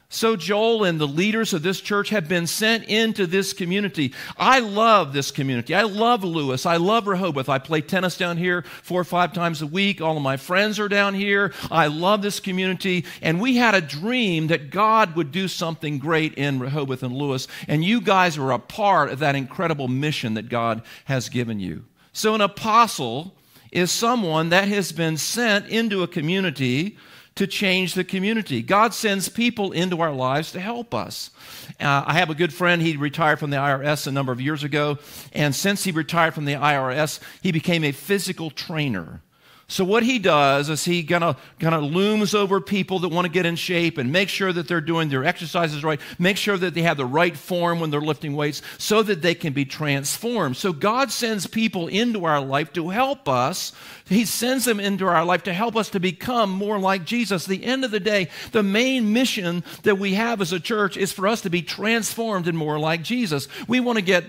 So, 0.08 0.36
Joel 0.36 0.84
and 0.84 1.00
the 1.00 1.06
leaders 1.06 1.52
of 1.52 1.64
this 1.64 1.80
church 1.80 2.10
have 2.10 2.28
been 2.28 2.46
sent 2.46 2.84
into 2.84 3.26
this 3.26 3.52
community. 3.52 4.14
I 4.36 4.60
love 4.60 5.12
this 5.12 5.32
community. 5.32 5.74
I 5.74 5.82
love 5.82 6.22
Lewes. 6.22 6.64
I 6.64 6.76
love 6.76 7.08
Rehoboth. 7.08 7.48
I 7.48 7.58
play 7.58 7.80
tennis 7.80 8.16
down 8.16 8.36
here 8.36 8.62
four 8.62 9.00
or 9.00 9.04
five 9.04 9.32
times 9.32 9.62
a 9.62 9.66
week. 9.66 10.00
All 10.00 10.16
of 10.16 10.22
my 10.22 10.36
friends 10.36 10.78
are 10.78 10.88
down 10.88 11.14
here. 11.14 11.52
I 11.72 11.88
love 11.88 12.22
this 12.22 12.38
community. 12.38 13.04
And 13.20 13.40
we 13.40 13.56
had 13.56 13.74
a 13.74 13.80
dream 13.80 14.46
that 14.46 14.70
God 14.70 15.16
would 15.16 15.32
do 15.32 15.48
something 15.48 15.98
great 15.98 16.34
in 16.34 16.60
Rehoboth 16.60 17.02
and 17.02 17.12
Lewes. 17.12 17.48
And 17.66 17.84
you 17.84 18.00
guys 18.00 18.38
are 18.38 18.52
a 18.52 18.60
part 18.60 19.10
of 19.10 19.18
that 19.18 19.34
incredible 19.34 19.88
mission 19.88 20.34
that 20.34 20.48
God 20.48 20.82
has 21.06 21.28
given 21.28 21.58
you. 21.58 21.84
So, 22.12 22.32
an 22.36 22.40
apostle 22.40 23.34
is 23.72 23.90
someone 23.90 24.50
that 24.50 24.68
has 24.68 24.92
been 24.92 25.16
sent 25.16 25.66
into 25.66 26.04
a 26.04 26.08
community 26.08 26.96
to 27.36 27.46
change 27.46 27.94
the 27.94 28.04
community. 28.04 28.62
God 28.62 28.92
sends 28.94 29.28
people 29.28 29.72
into 29.72 30.00
our 30.00 30.12
lives 30.12 30.52
to 30.52 30.60
help 30.60 30.94
us. 30.94 31.30
Uh, 31.78 32.02
I 32.06 32.14
have 32.14 32.30
a 32.30 32.34
good 32.34 32.52
friend, 32.52 32.82
he 32.82 32.96
retired 32.96 33.38
from 33.38 33.50
the 33.50 33.58
IRS 33.58 34.06
a 34.06 34.12
number 34.12 34.32
of 34.32 34.40
years 34.40 34.64
ago, 34.64 34.98
and 35.32 35.54
since 35.54 35.84
he 35.84 35.92
retired 35.92 36.34
from 36.34 36.46
the 36.46 36.54
IRS, 36.54 37.20
he 37.42 37.52
became 37.52 37.84
a 37.84 37.92
physical 37.92 38.50
trainer. 38.50 39.20
So 39.68 39.84
what 39.84 40.04
he 40.04 40.20
does 40.20 40.70
is 40.70 40.84
he 40.84 41.02
kind 41.02 41.24
of 41.24 41.42
kind 41.58 41.74
of 41.74 41.82
looms 41.82 42.36
over 42.36 42.60
people 42.60 43.00
that 43.00 43.08
want 43.08 43.24
to 43.24 43.32
get 43.32 43.46
in 43.46 43.56
shape 43.56 43.98
and 43.98 44.12
make 44.12 44.28
sure 44.28 44.52
that 44.52 44.68
they're 44.68 44.80
doing 44.80 45.08
their 45.08 45.24
exercises 45.24 45.82
right, 45.82 46.00
make 46.20 46.36
sure 46.36 46.56
that 46.56 46.72
they 46.74 46.82
have 46.82 46.96
the 46.96 47.04
right 47.04 47.36
form 47.36 47.80
when 47.80 47.90
they're 47.90 48.00
lifting 48.00 48.36
weights 48.36 48.62
so 48.78 49.02
that 49.02 49.22
they 49.22 49.34
can 49.34 49.52
be 49.52 49.64
transformed. 49.64 50.56
So 50.56 50.72
God 50.72 51.10
sends 51.10 51.48
people 51.48 51.88
into 51.88 52.26
our 52.26 52.40
life 52.40 52.72
to 52.74 52.90
help 52.90 53.28
us. 53.28 53.72
He 54.08 54.24
sends 54.24 54.66
them 54.66 54.78
into 54.78 55.04
our 55.04 55.24
life 55.24 55.42
to 55.44 55.52
help 55.52 55.74
us 55.74 55.90
to 55.90 56.00
become 56.00 56.50
more 56.50 56.78
like 56.78 57.04
Jesus. 57.04 57.44
the 57.44 57.64
end 57.64 57.84
of 57.84 57.90
the 57.90 57.98
day, 57.98 58.28
the 58.52 58.62
main 58.62 59.12
mission 59.12 59.64
that 59.82 59.98
we 59.98 60.14
have 60.14 60.40
as 60.40 60.52
a 60.52 60.60
church 60.60 60.96
is 60.96 61.10
for 61.10 61.26
us 61.26 61.40
to 61.40 61.50
be 61.50 61.62
transformed 61.62 62.46
and 62.46 62.56
more 62.56 62.78
like 62.78 63.02
Jesus. 63.02 63.48
We 63.66 63.80
want 63.80 63.98
to 63.98 64.04
get 64.04 64.24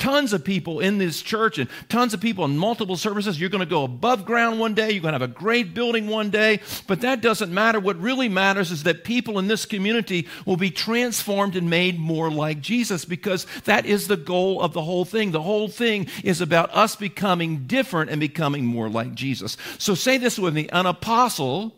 tons 0.00 0.32
of 0.32 0.42
people 0.42 0.80
in 0.80 0.98
this 0.98 1.22
church 1.22 1.58
and 1.58 1.68
tons 1.88 2.12
of 2.14 2.20
people 2.20 2.44
in 2.44 2.56
multiple 2.56 2.96
services. 2.96 3.38
You're 3.38 3.50
going 3.50 3.60
to 3.60 3.66
go 3.66 3.84
above 3.84 4.24
ground 4.24 4.58
one 4.58 4.74
day. 4.74 4.90
You're 4.90 5.02
going 5.02 5.12
to 5.12 5.20
have 5.20 5.30
a 5.30 5.32
great 5.32 5.74
building 5.74 6.08
one 6.08 6.30
day. 6.30 6.60
But 6.88 7.02
that 7.02 7.20
doesn't 7.20 7.52
matter. 7.52 7.78
What 7.78 8.00
really 8.00 8.28
matters 8.28 8.72
is 8.72 8.82
that 8.84 9.04
people 9.04 9.38
in 9.38 9.46
this 9.46 9.66
community 9.66 10.26
will 10.46 10.56
be 10.56 10.70
transformed 10.70 11.54
and 11.54 11.70
made 11.70 11.98
more 11.98 12.30
like 12.30 12.60
Jesus 12.60 13.04
because 13.04 13.46
that 13.64 13.86
is 13.86 14.08
the 14.08 14.16
goal 14.16 14.60
of 14.60 14.72
the 14.72 14.82
whole 14.82 15.04
thing. 15.04 15.30
The 15.30 15.42
whole 15.42 15.68
thing 15.68 16.08
is 16.24 16.40
about 16.40 16.74
us 16.74 16.96
becoming 16.96 17.66
different 17.66 18.10
and 18.10 18.18
becoming 18.18 18.64
more 18.64 18.88
like 18.88 19.14
Jesus. 19.14 19.56
So 19.78 19.94
say 19.94 20.18
this 20.18 20.38
with 20.38 20.54
me 20.54 20.68
an 20.72 20.86
apostle 20.86 21.74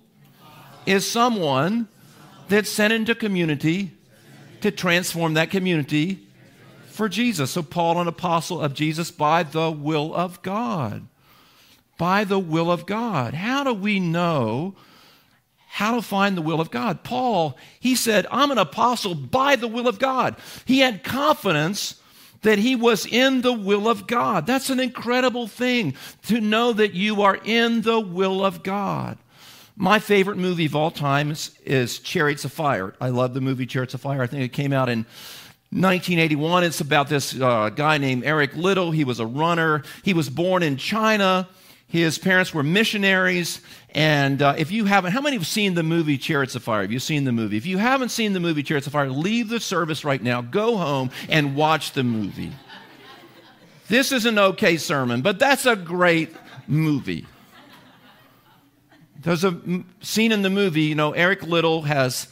is 0.86 1.08
someone 1.08 1.88
that's 2.48 2.70
sent 2.70 2.92
into 2.92 3.14
community 3.14 3.90
to 4.60 4.70
transform 4.70 5.34
that 5.34 5.50
community 5.50 6.26
for 6.92 7.08
Jesus. 7.08 7.50
So, 7.52 7.62
Paul, 7.62 8.00
an 8.00 8.08
apostle 8.08 8.60
of 8.60 8.74
Jesus 8.74 9.10
by 9.10 9.42
the 9.42 9.70
will 9.70 10.14
of 10.14 10.42
God. 10.42 11.06
By 11.98 12.24
the 12.24 12.38
will 12.38 12.70
of 12.70 12.86
God. 12.86 13.34
How 13.34 13.64
do 13.64 13.72
we 13.72 14.00
know 14.00 14.74
how 15.68 15.94
to 15.94 16.02
find 16.02 16.36
the 16.36 16.42
will 16.42 16.60
of 16.60 16.70
God? 16.70 17.02
Paul, 17.02 17.56
he 17.80 17.94
said, 17.94 18.26
I'm 18.30 18.50
an 18.50 18.58
apostle 18.58 19.14
by 19.14 19.56
the 19.56 19.68
will 19.68 19.88
of 19.88 19.98
God. 19.98 20.36
He 20.64 20.80
had 20.80 21.04
confidence 21.04 21.96
that 22.42 22.58
he 22.58 22.76
was 22.76 23.06
in 23.06 23.40
the 23.40 23.52
will 23.52 23.88
of 23.88 24.06
God. 24.06 24.46
That's 24.46 24.70
an 24.70 24.80
incredible 24.80 25.46
thing 25.46 25.94
to 26.26 26.40
know 26.40 26.72
that 26.72 26.92
you 26.92 27.22
are 27.22 27.38
in 27.44 27.82
the 27.82 28.00
will 28.00 28.44
of 28.44 28.62
God. 28.62 29.18
My 29.76 29.98
favorite 29.98 30.36
movie 30.36 30.66
of 30.66 30.76
all 30.76 30.90
time 30.90 31.30
is, 31.30 31.56
is 31.64 31.98
Chariots 31.98 32.44
of 32.44 32.52
Fire. 32.52 32.94
I 33.00 33.08
love 33.08 33.32
the 33.32 33.40
movie 33.40 33.64
Chariots 33.64 33.94
of 33.94 34.02
Fire. 34.02 34.22
I 34.22 34.26
think 34.26 34.42
it 34.42 34.52
came 34.52 34.72
out 34.72 34.88
in 34.88 35.06
1981. 35.72 36.64
It's 36.64 36.82
about 36.82 37.08
this 37.08 37.38
uh, 37.40 37.70
guy 37.70 37.96
named 37.96 38.24
Eric 38.24 38.54
Liddell. 38.54 38.90
He 38.90 39.04
was 39.04 39.20
a 39.20 39.26
runner. 39.26 39.82
He 40.02 40.12
was 40.12 40.28
born 40.28 40.62
in 40.62 40.76
China. 40.76 41.48
His 41.88 42.16
parents 42.18 42.54
were 42.54 42.62
missionaries, 42.62 43.60
And 43.94 44.40
uh, 44.40 44.54
if 44.56 44.70
you 44.70 44.86
haven't, 44.86 45.12
how 45.12 45.20
many 45.20 45.36
have 45.36 45.46
seen 45.46 45.74
the 45.74 45.82
movie 45.82 46.16
Chariots 46.16 46.54
of 46.54 46.62
Fire? 46.62 46.80
Have 46.80 46.92
you 46.92 46.98
seen 46.98 47.24
the 47.24 47.32
movie? 47.32 47.58
If 47.58 47.66
you 47.66 47.76
haven't 47.76 48.08
seen 48.08 48.32
the 48.32 48.40
movie 48.40 48.62
Chariots 48.62 48.86
of 48.86 48.94
Fire, 48.94 49.10
leave 49.10 49.50
the 49.50 49.60
service 49.60 50.02
right 50.02 50.22
now, 50.22 50.40
go 50.40 50.78
home, 50.78 51.10
and 51.28 51.54
watch 51.54 51.92
the 51.92 52.02
movie. 52.02 52.52
this 53.88 54.10
is 54.10 54.24
an 54.24 54.38
okay 54.38 54.78
sermon, 54.78 55.20
but 55.20 55.38
that's 55.38 55.66
a 55.66 55.76
great 55.76 56.34
movie. 56.66 57.26
There's 59.20 59.44
a 59.44 59.60
scene 60.00 60.32
in 60.32 60.40
the 60.40 60.50
movie, 60.50 60.84
you 60.84 60.94
know, 60.94 61.12
Eric 61.12 61.42
Liddell 61.42 61.82
has 61.82 62.26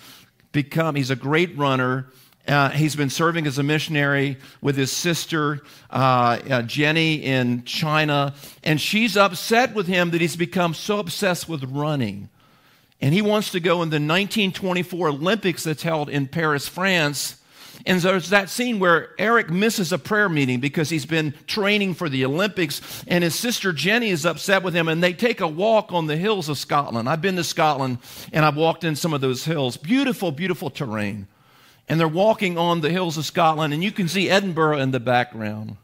become, 0.52 0.94
he's 0.94 1.11
a 1.11 1.16
great 1.16 1.56
runner. 1.59 2.06
Uh, 2.49 2.70
he's 2.70 2.97
been 2.97 3.11
serving 3.11 3.47
as 3.47 3.59
a 3.59 3.62
missionary 3.62 4.37
with 4.61 4.76
his 4.76 4.90
sister, 4.90 5.61
uh, 5.90 6.38
uh, 6.50 6.62
Jenny, 6.62 7.16
in 7.16 7.64
China. 7.64 8.35
And 8.64 8.80
she's 8.80 9.16
upset 9.16 9.75
with 9.75 9.87
him 9.87 10.11
that 10.11 10.20
he's 10.20 10.37
become 10.37 10.75
so 10.75 10.99
obsessed 10.99 11.49
with 11.49 11.62
running. 11.64 12.28
And 13.00 13.14
he 13.14 13.23
wants 13.23 13.52
to 13.52 13.61
go 13.61 13.82
in 13.82 13.90
the 13.90 13.97
1924 13.97 15.09
Olympics 15.09 15.64
that's 15.64 15.82
held 15.82 16.09
in 16.09 16.26
Paris, 16.26 16.66
France. 16.66 17.37
And 17.87 18.00
there's 18.00 18.30
that 18.30 18.50
scene 18.50 18.78
where 18.78 19.11
Eric 19.18 19.49
misses 19.50 19.92
a 19.92 19.99
prayer 19.99 20.28
meeting 20.28 20.61
because 20.61 20.90
he's 20.90 21.06
been 21.06 21.35
training 21.47 21.94
for 21.94 22.11
the 22.11 22.26
Olympics, 22.26 22.82
and 23.06 23.25
his 23.25 23.35
sister 23.35 23.73
Jenny 23.73 24.11
is 24.11 24.26
upset 24.26 24.62
with 24.62 24.75
him, 24.75 24.87
and 24.87 25.02
they 25.02 25.14
take 25.14 25.40
a 25.40 25.49
walk 25.49 25.90
on 25.90 26.06
the 26.06 26.16
hills 26.18 26.50
of 26.50 26.59
Scotland. 26.59 27.09
I've 27.09 27.23
been 27.23 27.37
to 27.37 27.44
Scotland, 27.44 27.99
and 28.35 28.44
I've 28.44 28.56
walked 28.56 28.85
in 28.85 28.97
some 28.97 29.14
of 29.14 29.23
those 29.23 29.47
hills. 29.47 29.78
Beautiful, 29.78 30.30
beautiful 30.30 30.68
terrain 30.68 31.26
and 31.89 31.99
they're 31.99 32.09
walking 32.09 32.57
on 32.59 32.81
the 32.81 32.91
hills 32.91 33.17
of 33.17 33.25
Scotland, 33.25 33.75
and 33.75 33.83
you 33.83 33.93
can 33.93 34.09
see 34.09 34.31
Edinburgh 34.31 34.79
in 34.79 34.91
the 34.91 35.01
background. 35.01 35.77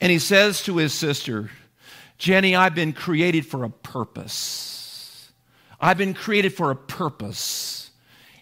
And 0.00 0.12
he 0.12 0.18
says 0.18 0.62
to 0.64 0.76
his 0.76 0.94
sister, 0.94 1.50
Jenny, 2.18 2.54
I've 2.56 2.74
been 2.74 2.92
created 2.92 3.46
for 3.46 3.64
a 3.64 3.70
purpose. 3.70 5.30
I've 5.80 5.98
been 5.98 6.14
created 6.14 6.54
for 6.54 6.70
a 6.70 6.76
purpose. 6.76 7.90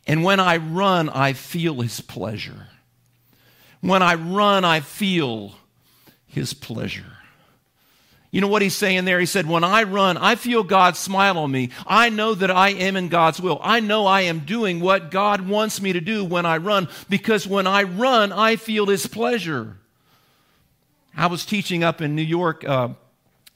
And 0.06 0.22
when 0.24 0.40
I 0.40 0.58
run, 0.58 1.08
I 1.08 1.32
feel 1.32 1.80
his 1.80 2.00
pleasure. 2.00 2.68
When 3.80 4.02
I 4.02 4.14
run, 4.14 4.64
I 4.64 4.80
feel 4.80 5.54
his 6.26 6.54
pleasure. 6.54 7.15
You 8.36 8.42
know 8.42 8.48
what 8.48 8.60
he's 8.60 8.76
saying 8.76 9.06
there? 9.06 9.18
He 9.18 9.24
said, 9.24 9.46
When 9.46 9.64
I 9.64 9.84
run, 9.84 10.18
I 10.18 10.34
feel 10.34 10.62
God 10.62 10.94
smile 10.94 11.38
on 11.38 11.50
me. 11.50 11.70
I 11.86 12.10
know 12.10 12.34
that 12.34 12.50
I 12.50 12.68
am 12.68 12.94
in 12.94 13.08
God's 13.08 13.40
will. 13.40 13.58
I 13.62 13.80
know 13.80 14.04
I 14.04 14.20
am 14.20 14.40
doing 14.40 14.78
what 14.80 15.10
God 15.10 15.48
wants 15.48 15.80
me 15.80 15.94
to 15.94 16.02
do 16.02 16.22
when 16.22 16.44
I 16.44 16.58
run 16.58 16.88
because 17.08 17.46
when 17.46 17.66
I 17.66 17.84
run, 17.84 18.32
I 18.32 18.56
feel 18.56 18.84
his 18.84 19.06
pleasure. 19.06 19.78
I 21.16 21.28
was 21.28 21.46
teaching 21.46 21.82
up 21.82 22.02
in 22.02 22.14
New 22.14 22.20
York. 22.20 22.62
Uh, 22.68 22.90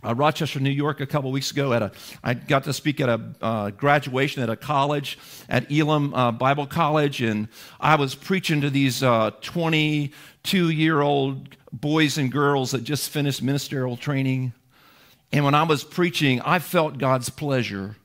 uh, 0.03 0.15
Rochester, 0.15 0.61
New 0.61 0.71
York, 0.71 1.01
a 1.01 1.07
couple 1.07 1.31
weeks 1.31 1.51
ago. 1.51 1.75
At 1.75 1.83
a, 1.83 1.93
I 2.25 2.33
got 2.33 2.65
to 2.65 2.73
speak 2.73 3.03
at 3.03 3.11
a 3.11 3.21
uh, 3.43 3.71
graduation 3.73 4.43
at 4.43 4.49
a 4.49 4.57
college, 4.57 5.19
at 5.51 5.71
Elim 5.71 6.15
uh, 6.15 6.33
Bible 6.33 6.67
College, 6.67 7.21
and 7.21 7.49
I 7.79 7.97
was 7.97 8.15
preaching 8.15 8.63
to 8.63 8.71
these 8.71 9.01
22 9.01 10.65
uh, 10.65 10.69
year 10.71 11.03
old 11.03 11.55
boys 11.71 12.17
and 12.17 12.33
girls 12.33 12.71
that 12.71 12.83
just 12.83 13.11
finished 13.11 13.43
ministerial 13.43 13.99
training. 13.99 14.55
And 15.33 15.45
when 15.45 15.55
I 15.55 15.63
was 15.63 15.85
preaching, 15.85 16.41
I 16.41 16.59
felt 16.59 16.99
God's 16.99 17.31
pleasure 17.31 17.97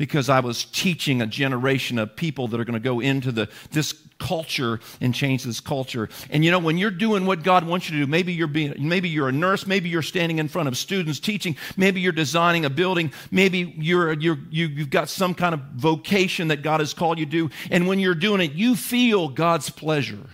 because 0.00 0.30
I 0.30 0.40
was 0.40 0.64
teaching 0.64 1.20
a 1.20 1.26
generation 1.26 1.98
of 1.98 2.16
people 2.16 2.48
that 2.48 2.58
are 2.58 2.64
going 2.64 2.72
to 2.72 2.80
go 2.80 3.00
into 3.00 3.30
the, 3.30 3.50
this 3.70 3.92
culture 4.18 4.80
and 4.98 5.14
change 5.14 5.44
this 5.44 5.60
culture. 5.60 6.08
And 6.30 6.42
you 6.42 6.50
know, 6.50 6.58
when 6.58 6.78
you're 6.78 6.90
doing 6.90 7.26
what 7.26 7.42
God 7.42 7.66
wants 7.66 7.90
you 7.90 7.98
to 7.98 8.06
do, 8.06 8.10
maybe 8.10 8.32
you're 8.32 8.46
being, 8.46 8.74
maybe 8.78 9.10
you're 9.10 9.28
a 9.28 9.32
nurse, 9.32 9.66
maybe 9.66 9.90
you're 9.90 10.00
standing 10.00 10.38
in 10.38 10.48
front 10.48 10.68
of 10.68 10.78
students 10.78 11.20
teaching, 11.20 11.54
maybe 11.76 12.00
you're 12.00 12.12
designing 12.12 12.64
a 12.64 12.70
building, 12.70 13.12
maybe 13.30 13.74
you're, 13.76 14.14
you're, 14.14 14.38
you, 14.50 14.68
you've 14.68 14.88
got 14.88 15.10
some 15.10 15.34
kind 15.34 15.52
of 15.52 15.60
vocation 15.74 16.48
that 16.48 16.62
God 16.62 16.80
has 16.80 16.94
called 16.94 17.18
you 17.18 17.26
to 17.26 17.30
do. 17.30 17.50
And 17.70 17.86
when 17.86 17.98
you're 17.98 18.14
doing 18.14 18.40
it, 18.40 18.52
you 18.52 18.76
feel 18.76 19.28
God's 19.28 19.68
pleasure. 19.68 20.30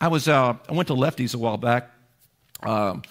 I 0.00 0.08
was, 0.08 0.26
uh, 0.26 0.56
I 0.68 0.72
went 0.72 0.88
to 0.88 0.94
Lefty's 0.94 1.34
a 1.34 1.38
while 1.38 1.56
back. 1.56 1.90
Um, 2.64 3.02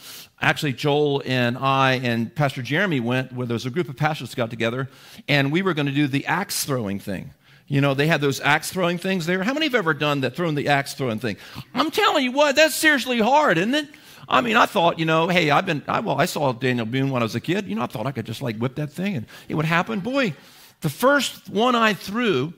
actually, 0.44 0.74
Joel 0.74 1.24
and 1.26 1.58
I 1.58 1.94
and 2.04 2.34
Pastor 2.34 2.62
Jeremy 2.62 3.00
went 3.00 3.34
where 3.34 3.48
there 3.48 3.56
was 3.56 3.66
a 3.66 3.70
group 3.70 3.90
of 3.90 3.96
pastors 3.96 4.36
got 4.36 4.50
together, 4.50 4.90
and 5.28 5.52
we 5.52 5.62
were 5.62 5.74
going 5.74 5.88
to 5.88 5.94
do 5.94 6.08
the 6.08 6.26
axe 6.26 6.66
throwing 6.66 7.00
thing. 7.00 7.32
You 7.68 7.82
know, 7.82 7.94
they 7.94 8.08
had 8.08 8.22
those 8.22 8.42
axe 8.42 8.72
throwing 8.72 8.98
things 8.98 9.26
there. 9.26 9.42
How 9.42 9.54
many 9.54 9.66
have 9.66 9.76
ever 9.76 9.94
done 9.94 10.22
that, 10.22 10.36
thrown 10.36 10.54
the 10.56 10.68
axe 10.68 10.94
throwing 10.94 11.20
thing? 11.20 11.38
I'm 11.74 11.92
telling 11.92 12.24
you 12.24 12.32
what, 12.32 12.56
that's 12.56 12.76
seriously 12.76 13.20
hard, 13.20 13.58
isn't 13.58 13.74
it? 13.74 13.88
I 14.28 14.42
mean, 14.42 14.58
I 14.58 14.66
thought, 14.66 15.00
you 15.00 15.06
know, 15.06 15.28
hey, 15.28 15.50
I've 15.50 15.66
been, 15.66 15.84
I, 15.88 16.00
well, 16.00 16.20
I 16.20 16.26
saw 16.26 16.52
Daniel 16.54 16.86
Boone 16.86 17.10
when 17.10 17.22
I 17.22 17.26
was 17.26 17.36
a 17.36 17.40
kid. 17.40 17.68
You 17.68 17.76
know, 17.76 17.84
I 17.84 17.88
thought 17.88 18.06
I 18.06 18.12
could 18.12 18.26
just 18.26 18.42
like 18.42 18.58
whip 18.58 18.76
that 18.76 18.92
thing 18.92 19.16
and 19.16 19.26
it 19.48 19.56
would 19.56 19.66
happen. 19.66 20.00
Boy, 20.00 20.34
the 20.82 20.90
first 20.90 21.50
one 21.50 21.76
I 21.76 21.94
threw, 21.94 22.54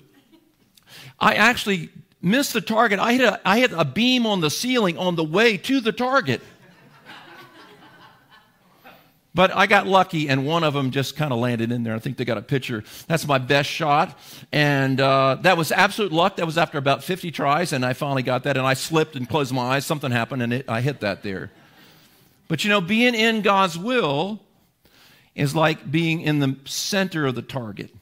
I 1.20 1.36
actually 1.36 1.89
missed 2.22 2.54
the 2.54 2.62
target. 2.62 3.00
I 3.00 3.13
hit 3.13 3.22
a, 3.22 3.48
I 3.48 3.60
hit 3.60 3.72
a 3.72 3.86
beam 3.86 4.25
on 4.25 4.42
the 4.42 4.50
ceiling 4.50 4.98
on 4.98 5.15
the 5.15 5.24
way 5.24 5.58
to 5.58 5.80
the 5.80 5.92
target. 5.92 6.42
But 9.36 9.54
I 9.54 9.68
got 9.68 9.86
lucky, 9.86 10.30
and 10.30 10.48
one 10.48 10.63
of 10.63 10.74
them 10.74 10.92
just 10.92 11.18
kind 11.18 11.34
of 11.34 11.39
landed 11.39 11.70
in 11.70 11.84
there. 11.84 11.94
I 11.94 12.00
think 12.00 12.15
they 12.15 12.24
got 12.24 12.38
a 12.38 12.42
picture. 12.42 12.86
That's 13.08 13.27
my 13.27 13.38
best 13.38 13.70
shot. 13.70 14.18
And 14.54 15.01
uh, 15.01 15.39
that 15.42 15.58
was 15.58 15.74
absolute 15.74 16.13
luck. 16.13 16.38
That 16.38 16.46
was 16.46 16.58
after 16.58 16.77
about 16.77 17.04
50 17.04 17.32
tries, 17.32 17.74
and 17.74 17.86
I 17.86 17.92
finally 17.92 18.24
got 18.24 18.44
that. 18.44 18.56
And 18.56 18.65
I 18.65 18.75
slipped 18.75 19.18
and 19.18 19.27
closed 19.27 19.54
my 19.54 19.75
eyes. 19.75 19.86
Something 19.86 20.12
happened, 20.12 20.42
and 20.42 20.54
it, 20.54 20.70
I 20.70 20.80
hit 20.80 21.01
that 21.01 21.22
there. 21.22 21.51
But 22.48 22.63
you 22.63 22.70
know, 22.70 22.80
being 22.80 23.13
in 23.13 23.42
God's 23.42 23.77
will 23.77 24.39
is 25.36 25.54
like 25.54 25.92
being 25.92 26.22
in 26.22 26.39
the 26.39 26.56
center 26.63 27.25
of 27.25 27.36
the 27.36 27.42
target. 27.42 27.94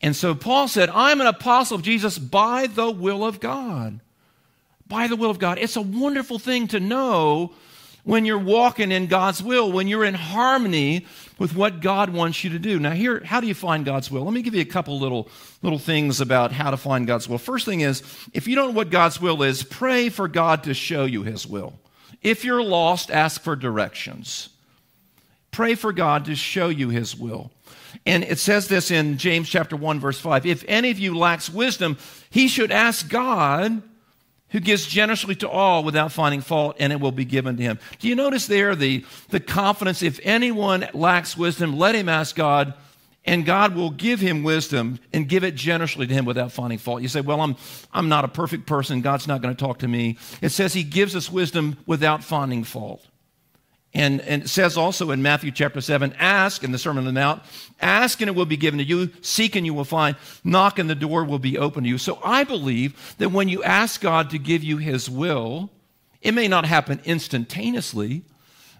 And 0.00 0.16
so 0.16 0.34
Paul 0.34 0.66
said, 0.66 0.88
I'm 0.88 1.20
an 1.20 1.26
apostle 1.26 1.76
of 1.76 1.82
Jesus 1.82 2.18
by 2.18 2.68
the 2.68 2.90
will 2.90 3.22
of 3.22 3.38
God. 3.38 4.00
By 4.88 5.08
the 5.08 5.16
will 5.16 5.30
of 5.30 5.38
God. 5.38 5.58
It's 5.58 5.76
a 5.76 5.82
wonderful 5.82 6.38
thing 6.38 6.68
to 6.68 6.80
know 6.80 7.52
when 8.04 8.24
you're 8.24 8.38
walking 8.38 8.90
in 8.90 9.06
God's 9.06 9.42
will, 9.42 9.70
when 9.70 9.86
you're 9.86 10.04
in 10.04 10.14
harmony 10.14 11.06
with 11.38 11.54
what 11.54 11.80
God 11.80 12.10
wants 12.10 12.42
you 12.42 12.50
to 12.50 12.58
do. 12.58 12.78
Now, 12.78 12.90
here, 12.90 13.22
how 13.24 13.40
do 13.40 13.46
you 13.46 13.54
find 13.54 13.84
God's 13.84 14.10
will? 14.10 14.24
Let 14.24 14.34
me 14.34 14.42
give 14.42 14.54
you 14.54 14.60
a 14.60 14.66
couple 14.66 14.98
little, 14.98 15.28
little 15.62 15.78
things 15.78 16.20
about 16.20 16.52
how 16.52 16.70
to 16.70 16.76
find 16.76 17.06
God's 17.06 17.28
will. 17.28 17.38
First 17.38 17.64
thing 17.64 17.80
is, 17.80 18.02
if 18.32 18.48
you 18.48 18.56
don't 18.56 18.68
know 18.68 18.76
what 18.76 18.90
God's 18.90 19.20
will 19.20 19.42
is, 19.42 19.62
pray 19.62 20.08
for 20.08 20.26
God 20.26 20.64
to 20.64 20.74
show 20.74 21.04
you 21.04 21.22
his 21.22 21.46
will. 21.46 21.74
If 22.22 22.44
you're 22.44 22.62
lost, 22.62 23.10
ask 23.10 23.40
for 23.40 23.56
directions. 23.56 24.48
Pray 25.50 25.74
for 25.74 25.92
God 25.92 26.24
to 26.24 26.34
show 26.34 26.68
you 26.68 26.88
his 26.88 27.16
will. 27.16 27.50
And 28.06 28.24
it 28.24 28.38
says 28.38 28.68
this 28.68 28.90
in 28.90 29.18
James 29.18 29.48
chapter 29.48 29.76
1 29.76 30.00
verse 30.00 30.18
5. 30.18 30.46
If 30.46 30.64
any 30.66 30.90
of 30.90 30.98
you 30.98 31.16
lacks 31.16 31.50
wisdom, 31.50 31.98
he 32.30 32.48
should 32.48 32.72
ask 32.72 33.08
God 33.08 33.82
who 34.52 34.60
gives 34.60 34.86
generously 34.86 35.34
to 35.36 35.48
all 35.48 35.82
without 35.82 36.12
finding 36.12 36.40
fault, 36.40 36.76
and 36.78 36.92
it 36.92 37.00
will 37.00 37.12
be 37.12 37.24
given 37.24 37.56
to 37.56 37.62
him. 37.62 37.78
Do 37.98 38.08
you 38.08 38.14
notice 38.14 38.46
there 38.46 38.76
the, 38.76 39.04
the 39.30 39.40
confidence? 39.40 40.02
If 40.02 40.20
anyone 40.22 40.88
lacks 40.94 41.36
wisdom, 41.36 41.78
let 41.78 41.94
him 41.94 42.08
ask 42.08 42.36
God, 42.36 42.74
and 43.24 43.44
God 43.44 43.74
will 43.74 43.90
give 43.90 44.20
him 44.20 44.42
wisdom 44.42 44.98
and 45.12 45.28
give 45.28 45.44
it 45.44 45.54
generously 45.54 46.06
to 46.06 46.14
him 46.14 46.24
without 46.24 46.52
finding 46.52 46.78
fault. 46.78 47.02
You 47.02 47.08
say, 47.08 47.20
Well, 47.20 47.40
I'm, 47.40 47.56
I'm 47.92 48.08
not 48.08 48.24
a 48.24 48.28
perfect 48.28 48.66
person. 48.66 49.00
God's 49.00 49.26
not 49.26 49.42
going 49.42 49.54
to 49.54 49.64
talk 49.64 49.78
to 49.80 49.88
me. 49.88 50.18
It 50.40 50.50
says 50.50 50.72
he 50.74 50.82
gives 50.82 51.14
us 51.16 51.30
wisdom 51.30 51.76
without 51.86 52.24
finding 52.24 52.64
fault. 52.64 53.06
And, 53.94 54.22
and 54.22 54.44
it 54.44 54.48
says 54.48 54.76
also 54.76 55.10
in 55.10 55.20
Matthew 55.20 55.50
chapter 55.50 55.80
7 55.80 56.14
ask 56.18 56.64
in 56.64 56.72
the 56.72 56.78
Sermon 56.78 57.06
on 57.06 57.14
the 57.14 57.20
Mount, 57.20 57.42
ask 57.80 58.20
and 58.20 58.28
it 58.28 58.34
will 58.34 58.46
be 58.46 58.56
given 58.56 58.78
to 58.78 58.84
you, 58.84 59.10
seek 59.20 59.54
and 59.54 59.66
you 59.66 59.74
will 59.74 59.84
find, 59.84 60.16
knock 60.44 60.78
and 60.78 60.88
the 60.88 60.94
door 60.94 61.24
will 61.24 61.38
be 61.38 61.58
open 61.58 61.84
to 61.84 61.88
you. 61.88 61.98
So 61.98 62.18
I 62.24 62.44
believe 62.44 63.14
that 63.18 63.32
when 63.32 63.48
you 63.48 63.62
ask 63.62 64.00
God 64.00 64.30
to 64.30 64.38
give 64.38 64.64
you 64.64 64.78
his 64.78 65.10
will, 65.10 65.70
it 66.22 66.32
may 66.32 66.48
not 66.48 66.64
happen 66.64 67.00
instantaneously, 67.04 68.22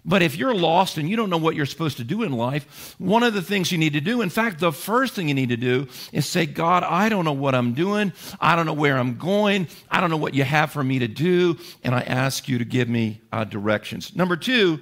but 0.05 0.21
if 0.21 0.35
you're 0.35 0.55
lost 0.55 0.97
and 0.97 1.09
you 1.09 1.15
don't 1.15 1.29
know 1.29 1.37
what 1.37 1.55
you're 1.55 1.65
supposed 1.65 1.97
to 1.97 2.03
do 2.03 2.23
in 2.23 2.33
life, 2.33 2.95
one 2.97 3.23
of 3.23 3.33
the 3.33 3.41
things 3.41 3.71
you 3.71 3.77
need 3.77 3.93
to 3.93 4.01
do, 4.01 4.21
in 4.21 4.29
fact, 4.29 4.59
the 4.59 4.71
first 4.71 5.13
thing 5.13 5.29
you 5.29 5.33
need 5.33 5.49
to 5.49 5.57
do 5.57 5.87
is 6.11 6.25
say, 6.25 6.45
God, 6.45 6.83
I 6.83 7.07
don't 7.07 7.23
know 7.23 7.31
what 7.31 7.55
I'm 7.55 7.73
doing. 7.73 8.11
I 8.41 8.55
don't 8.55 8.65
know 8.65 8.73
where 8.73 8.97
I'm 8.97 9.17
going. 9.17 9.67
I 9.89 10.01
don't 10.01 10.09
know 10.09 10.17
what 10.17 10.33
you 10.33 10.43
have 10.43 10.71
for 10.71 10.83
me 10.83 10.99
to 10.99 11.07
do. 11.07 11.57
And 11.83 11.95
I 11.95 12.01
ask 12.01 12.49
you 12.49 12.57
to 12.57 12.65
give 12.65 12.89
me 12.89 13.21
uh, 13.31 13.45
directions. 13.45 14.13
Number 14.13 14.35
two, 14.35 14.81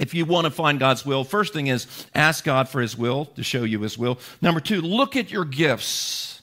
if 0.00 0.14
you 0.14 0.24
want 0.24 0.46
to 0.46 0.50
find 0.50 0.80
God's 0.80 1.04
will, 1.04 1.24
first 1.24 1.52
thing 1.52 1.66
is 1.66 1.86
ask 2.14 2.42
God 2.42 2.68
for 2.68 2.80
His 2.80 2.96
will 2.96 3.26
to 3.36 3.42
show 3.42 3.64
you 3.64 3.82
His 3.82 3.98
will. 3.98 4.18
Number 4.40 4.58
two, 4.58 4.80
look 4.80 5.14
at 5.14 5.30
your 5.30 5.44
gifts. 5.44 6.42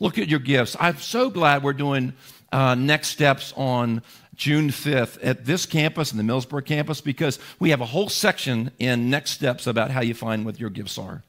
Look 0.00 0.18
at 0.18 0.28
your 0.28 0.40
gifts. 0.40 0.76
I'm 0.80 0.96
so 0.96 1.30
glad 1.30 1.62
we're 1.62 1.74
doing 1.74 2.12
uh, 2.50 2.74
next 2.74 3.08
steps 3.08 3.54
on 3.56 4.02
June 4.34 4.70
5th 4.70 5.18
at 5.22 5.44
this 5.44 5.64
campus 5.64 6.10
and 6.10 6.18
the 6.18 6.24
Millsboro 6.24 6.64
campus 6.64 7.00
because 7.00 7.38
we 7.60 7.70
have 7.70 7.80
a 7.80 7.86
whole 7.86 8.08
section 8.08 8.72
in 8.80 9.08
next 9.08 9.30
steps 9.30 9.68
about 9.68 9.92
how 9.92 10.00
you 10.02 10.14
find 10.14 10.44
what 10.44 10.58
your 10.58 10.70
gifts 10.70 10.98
are. 10.98 11.22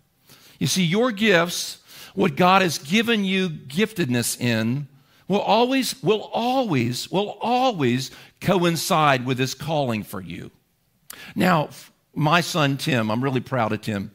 You 0.58 0.66
see, 0.66 0.84
your 0.84 1.12
gifts, 1.12 1.84
what 2.16 2.36
God 2.36 2.64
has 2.64 2.80
given 2.80 3.24
you 3.24 3.50
giftedness 3.50 4.42
in, 4.42 4.88
will 5.28 5.42
always, 5.42 6.02
will 6.02 6.32
always, 6.34 7.12
will 7.12 7.38
always 7.42 8.10
coincide 8.42 9.26
with 9.26 9.38
His 9.38 9.54
calling 9.54 10.04
for 10.04 10.20
you. 10.20 10.50
Now, 11.36 11.70
my 12.14 12.42
son 12.42 12.78
Tim, 12.78 13.10
I'm 13.10 13.24
really 13.24 13.42
proud 13.42 13.72
of 13.72 13.82
Tim 13.82 14.12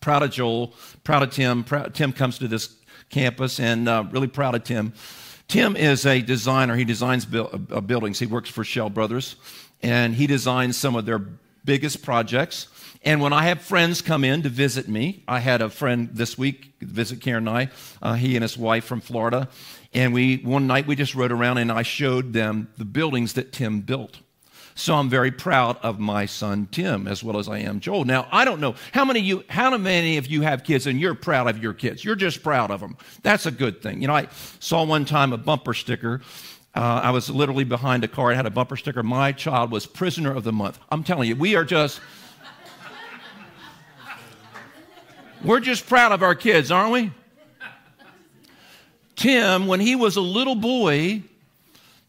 proud 0.00 0.22
of 0.22 0.30
Joel, 0.30 0.72
proud 1.04 1.22
of 1.22 1.30
Tim. 1.30 1.64
Proud, 1.64 1.94
Tim 1.94 2.12
comes 2.12 2.38
to 2.38 2.48
this 2.48 2.76
campus 3.10 3.60
and 3.60 3.88
uh, 3.88 4.04
really 4.10 4.28
proud 4.28 4.54
of 4.54 4.64
Tim. 4.64 4.92
Tim 5.48 5.76
is 5.76 6.06
a 6.06 6.20
designer. 6.22 6.76
He 6.76 6.84
designs 6.84 7.24
bu- 7.24 7.44
uh, 7.44 7.80
buildings. 7.80 8.18
He 8.18 8.26
works 8.26 8.48
for 8.48 8.64
Schell 8.64 8.90
Brothers, 8.90 9.36
and 9.82 10.14
he 10.14 10.26
designs 10.26 10.76
some 10.76 10.96
of 10.96 11.06
their 11.06 11.18
biggest 11.64 12.02
projects. 12.02 12.68
And 13.02 13.20
when 13.20 13.32
I 13.32 13.44
have 13.44 13.62
friends 13.62 14.02
come 14.02 14.24
in 14.24 14.42
to 14.42 14.48
visit 14.48 14.88
me, 14.88 15.22
I 15.28 15.38
had 15.40 15.62
a 15.62 15.70
friend 15.70 16.08
this 16.12 16.36
week 16.36 16.74
visit 16.80 17.20
Karen 17.20 17.46
and 17.46 17.56
I, 17.56 17.68
uh, 18.02 18.14
he 18.14 18.34
and 18.36 18.42
his 18.42 18.58
wife 18.58 18.84
from 18.84 19.00
Florida. 19.00 19.48
And 19.92 20.12
we 20.12 20.36
one 20.38 20.66
night 20.66 20.86
we 20.86 20.96
just 20.96 21.14
rode 21.14 21.30
around 21.32 21.58
and 21.58 21.70
I 21.70 21.82
showed 21.82 22.32
them 22.32 22.68
the 22.76 22.84
buildings 22.84 23.34
that 23.34 23.52
Tim 23.52 23.80
built. 23.80 24.20
So 24.78 24.94
I'm 24.94 25.08
very 25.08 25.30
proud 25.30 25.78
of 25.82 25.98
my 25.98 26.26
son 26.26 26.68
Tim 26.70 27.08
as 27.08 27.24
well 27.24 27.38
as 27.38 27.48
I 27.48 27.60
am 27.60 27.80
Joel. 27.80 28.04
Now 28.04 28.28
I 28.30 28.44
don't 28.44 28.60
know 28.60 28.74
how 28.92 29.06
many 29.06 29.20
you 29.20 29.42
how 29.48 29.74
many 29.76 30.18
of 30.18 30.26
you 30.26 30.42
have 30.42 30.64
kids 30.64 30.86
and 30.86 31.00
you're 31.00 31.14
proud 31.14 31.48
of 31.48 31.62
your 31.62 31.72
kids. 31.72 32.04
You're 32.04 32.14
just 32.14 32.42
proud 32.42 32.70
of 32.70 32.80
them. 32.80 32.98
That's 33.22 33.46
a 33.46 33.50
good 33.50 33.80
thing. 33.80 34.02
You 34.02 34.08
know, 34.08 34.14
I 34.14 34.28
saw 34.60 34.84
one 34.84 35.06
time 35.06 35.32
a 35.32 35.38
bumper 35.38 35.72
sticker. 35.72 36.20
Uh, 36.74 37.00
I 37.04 37.10
was 37.10 37.30
literally 37.30 37.64
behind 37.64 38.04
a 38.04 38.08
car. 38.08 38.32
It 38.32 38.36
had 38.36 38.44
a 38.44 38.50
bumper 38.50 38.76
sticker. 38.76 39.02
My 39.02 39.32
child 39.32 39.72
was 39.72 39.86
prisoner 39.86 40.36
of 40.36 40.44
the 40.44 40.52
month. 40.52 40.78
I'm 40.90 41.02
telling 41.02 41.26
you, 41.26 41.36
we 41.36 41.56
are 41.56 41.64
just 41.64 41.98
we're 45.42 45.60
just 45.60 45.86
proud 45.86 46.12
of 46.12 46.22
our 46.22 46.34
kids, 46.34 46.70
aren't 46.70 46.92
we? 46.92 47.12
Tim, 49.14 49.68
when 49.68 49.80
he 49.80 49.96
was 49.96 50.16
a 50.16 50.20
little 50.20 50.54
boy, 50.54 51.22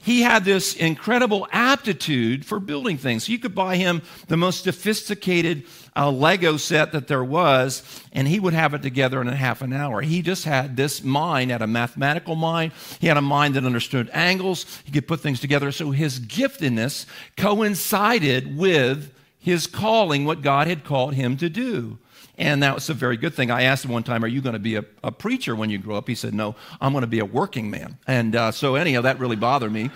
he 0.08 0.22
had 0.22 0.46
this 0.46 0.74
incredible 0.74 1.50
aptitude 1.52 2.46
for 2.46 2.62
building 2.62 2.98
things. 2.98 3.28
You 3.28 3.38
could 3.38 3.54
buy 3.54 3.76
him 3.76 4.02
the 4.30 4.38
most 4.38 4.64
sophisticated 4.64 5.66
uh, 5.98 6.10
Lego 6.10 6.56
set 6.56 6.94
that 6.94 7.10
there 7.10 7.26
was, 7.26 7.84
and 8.14 8.26
he 8.26 8.40
would 8.40 8.54
have 8.54 8.74
it 8.74 8.82
together 8.82 9.20
in 9.20 9.28
a 9.28 9.36
half 9.36 9.62
an 9.62 9.74
hour. 9.74 10.00
He 10.00 10.22
just 10.22 10.46
had 10.46 10.78
this 10.78 11.04
mind, 11.04 11.52
had 11.52 11.62
a 11.62 11.68
mathematical 11.68 12.36
mind. 12.36 12.72
He 13.02 13.08
had 13.08 13.18
a 13.18 13.22
mind 13.22 13.56
that 13.56 13.66
understood 13.66 14.10
angles. 14.14 14.66
He 14.86 14.94
could 14.94 15.10
put 15.10 15.20
things 15.20 15.42
together. 15.42 15.74
So 15.74 15.92
his 15.92 16.22
giftedness 16.22 17.06
coincided 17.36 18.56
with 18.56 19.14
his 19.38 19.68
calling, 19.68 20.24
what 20.24 20.42
God 20.42 20.68
had 20.68 20.86
called 20.86 21.16
him 21.16 21.36
to 21.36 21.50
do. 21.50 21.98
And 22.38 22.62
that 22.62 22.75
was 22.75 22.89
a 22.89 22.94
very 22.94 23.17
good 23.17 23.34
thing. 23.34 23.50
I 23.50 23.63
asked 23.63 23.84
him 23.84 23.91
one 23.91 24.03
time, 24.03 24.24
Are 24.24 24.27
you 24.27 24.41
going 24.41 24.53
to 24.53 24.60
be 24.60 24.75
a, 24.75 24.86
a 25.03 25.12
preacher 25.12 25.56
when 25.56 25.70
you 25.70 25.79
grow 25.79 25.96
up? 25.96 26.08
He 26.08 26.15
said, 26.15 26.34
No, 26.34 26.56
I'm 26.79 26.91
going 26.91 27.01
to 27.01 27.08
be 27.08 27.20
a 27.20 27.25
working 27.25 27.72
man. 27.72 27.98
And 28.06 28.36
uh, 28.36 28.51
so, 28.51 28.75
anyhow, 28.75 29.01
that 29.01 29.20
really 29.20 29.36
bothered 29.36 29.72
me. 29.72 29.89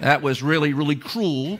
that 0.00 0.22
was 0.22 0.42
really, 0.42 0.72
really 0.72 0.96
cruel. 0.96 1.58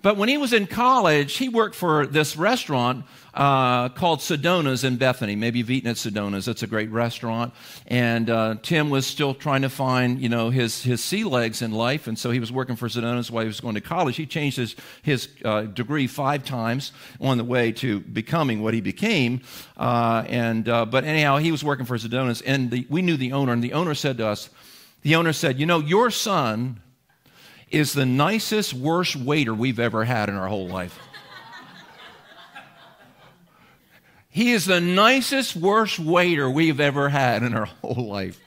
But 0.00 0.16
when 0.16 0.28
he 0.28 0.38
was 0.38 0.52
in 0.52 0.66
college, 0.66 1.36
he 1.36 1.48
worked 1.48 1.74
for 1.74 2.06
this 2.06 2.36
restaurant 2.36 3.04
uh, 3.34 3.88
called 3.90 4.20
Sedona's 4.22 4.84
in 4.84 4.96
Bethany. 4.96 5.34
Maybe 5.34 5.58
you've 5.58 5.70
eaten 5.70 5.90
at 5.90 5.96
Sedona's. 5.96 6.46
It's 6.46 6.62
a 6.62 6.66
great 6.66 6.90
restaurant. 6.90 7.52
And 7.86 8.30
uh, 8.30 8.56
Tim 8.62 8.90
was 8.90 9.06
still 9.06 9.34
trying 9.34 9.62
to 9.62 9.68
find, 9.68 10.20
you 10.20 10.28
know, 10.28 10.50
his, 10.50 10.82
his 10.82 11.02
sea 11.02 11.24
legs 11.24 11.62
in 11.62 11.72
life. 11.72 12.06
And 12.06 12.18
so 12.18 12.30
he 12.30 12.38
was 12.38 12.52
working 12.52 12.76
for 12.76 12.88
Sedona's 12.88 13.30
while 13.30 13.42
he 13.42 13.48
was 13.48 13.60
going 13.60 13.74
to 13.74 13.80
college. 13.80 14.16
He 14.16 14.26
changed 14.26 14.56
his, 14.56 14.76
his 15.02 15.28
uh, 15.44 15.62
degree 15.62 16.06
five 16.06 16.44
times 16.44 16.92
on 17.20 17.38
the 17.38 17.44
way 17.44 17.72
to 17.72 18.00
becoming 18.00 18.62
what 18.62 18.74
he 18.74 18.80
became. 18.80 19.42
Uh, 19.76 20.24
and, 20.28 20.68
uh, 20.68 20.84
but 20.84 21.04
anyhow, 21.04 21.38
he 21.38 21.50
was 21.50 21.64
working 21.64 21.86
for 21.86 21.98
Sedona's. 21.98 22.40
And 22.42 22.70
the, 22.70 22.86
we 22.88 23.02
knew 23.02 23.16
the 23.16 23.32
owner. 23.32 23.52
And 23.52 23.62
the 23.62 23.72
owner 23.72 23.94
said 23.94 24.18
to 24.18 24.26
us, 24.26 24.48
the 25.02 25.16
owner 25.16 25.32
said, 25.32 25.58
you 25.58 25.66
know, 25.66 25.80
your 25.80 26.10
son 26.10 26.80
is 27.70 27.92
the 27.92 28.06
nicest, 28.06 28.74
worst 28.74 29.16
waiter 29.16 29.54
we've 29.54 29.78
ever 29.78 30.04
had 30.04 30.28
in 30.28 30.34
our 30.34 30.48
whole 30.48 30.68
life. 30.68 30.98
He 34.30 34.52
is 34.52 34.66
the 34.66 34.80
nicest, 34.80 35.56
worst 35.56 35.98
waiter 35.98 36.48
we've 36.48 36.80
ever 36.80 37.08
had 37.08 37.42
in 37.42 37.54
our 37.54 37.66
whole 37.66 38.08
life. 38.08 38.38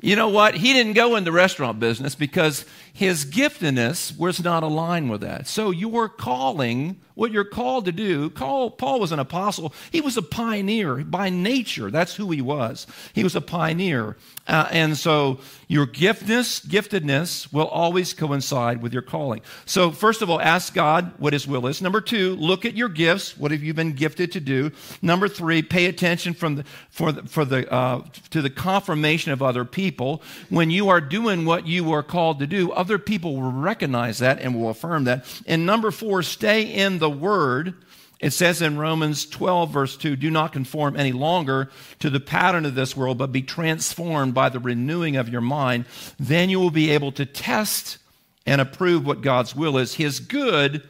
You 0.00 0.14
know 0.14 0.28
what? 0.28 0.54
He 0.54 0.72
didn't 0.72 0.92
go 0.92 1.16
in 1.16 1.24
the 1.24 1.32
restaurant 1.32 1.80
business 1.80 2.14
because 2.14 2.66
his 2.96 3.26
giftedness 3.26 4.16
was 4.16 4.42
not 4.42 4.62
aligned 4.62 5.10
with 5.10 5.20
that. 5.20 5.46
So 5.46 5.70
your 5.70 6.08
calling, 6.08 6.98
what 7.14 7.30
you're 7.30 7.44
called 7.44 7.84
to 7.84 7.92
do, 7.92 8.30
Paul, 8.30 8.70
Paul 8.70 9.00
was 9.00 9.12
an 9.12 9.18
apostle. 9.18 9.74
He 9.92 10.00
was 10.00 10.16
a 10.16 10.22
pioneer 10.22 11.04
by 11.04 11.28
nature. 11.28 11.90
That's 11.90 12.14
who 12.14 12.30
he 12.30 12.40
was. 12.40 12.86
He 13.12 13.22
was 13.22 13.36
a 13.36 13.42
pioneer. 13.42 14.16
Uh, 14.48 14.68
and 14.70 14.96
so 14.96 15.40
your 15.68 15.86
giftedness, 15.86 16.64
giftedness 16.66 17.52
will 17.52 17.66
always 17.66 18.14
coincide 18.14 18.80
with 18.80 18.94
your 18.94 19.02
calling. 19.02 19.42
So 19.66 19.90
first 19.90 20.22
of 20.22 20.30
all, 20.30 20.40
ask 20.40 20.72
God 20.72 21.12
what 21.18 21.34
his 21.34 21.46
will 21.46 21.66
is. 21.66 21.82
Number 21.82 22.00
two, 22.00 22.34
look 22.36 22.64
at 22.64 22.76
your 22.76 22.88
gifts. 22.88 23.36
What 23.36 23.50
have 23.50 23.62
you 23.62 23.74
been 23.74 23.92
gifted 23.92 24.32
to 24.32 24.40
do? 24.40 24.70
Number 25.02 25.28
three, 25.28 25.60
pay 25.60 25.84
attention 25.84 26.32
from 26.32 26.56
the, 26.56 26.64
for 26.88 27.12
the, 27.12 27.28
for 27.28 27.44
the, 27.44 27.70
uh, 27.70 28.04
to 28.30 28.40
the 28.40 28.48
confirmation 28.48 29.32
of 29.32 29.42
other 29.42 29.66
people. 29.66 30.22
When 30.48 30.70
you 30.70 30.88
are 30.88 31.00
doing 31.02 31.44
what 31.44 31.66
you 31.66 31.92
are 31.92 32.02
called 32.02 32.38
to 32.38 32.46
do, 32.46 32.72
other 32.86 32.98
people 32.98 33.34
will 33.34 33.50
recognize 33.50 34.18
that 34.18 34.38
and 34.40 34.54
will 34.54 34.70
affirm 34.70 35.04
that. 35.04 35.24
And 35.46 35.66
number 35.66 35.90
four, 35.90 36.22
stay 36.22 36.62
in 36.62 36.98
the 36.98 37.10
word 37.10 37.74
it 38.18 38.30
says 38.30 38.62
in 38.62 38.78
Romans 38.78 39.26
12, 39.26 39.70
verse 39.70 39.96
2 39.96 40.16
do 40.16 40.30
not 40.30 40.52
conform 40.52 40.96
any 40.96 41.12
longer 41.12 41.70
to 41.98 42.08
the 42.08 42.20
pattern 42.20 42.64
of 42.64 42.74
this 42.74 42.96
world, 42.96 43.18
but 43.18 43.30
be 43.30 43.42
transformed 43.42 44.32
by 44.32 44.48
the 44.48 44.58
renewing 44.58 45.16
of 45.16 45.28
your 45.28 45.42
mind. 45.42 45.84
Then 46.18 46.48
you 46.48 46.58
will 46.58 46.70
be 46.70 46.90
able 46.90 47.12
to 47.12 47.26
test 47.26 47.98
and 48.46 48.60
approve 48.60 49.04
what 49.04 49.20
God's 49.20 49.54
will 49.54 49.76
is 49.76 49.94
his 49.94 50.20
good, 50.20 50.88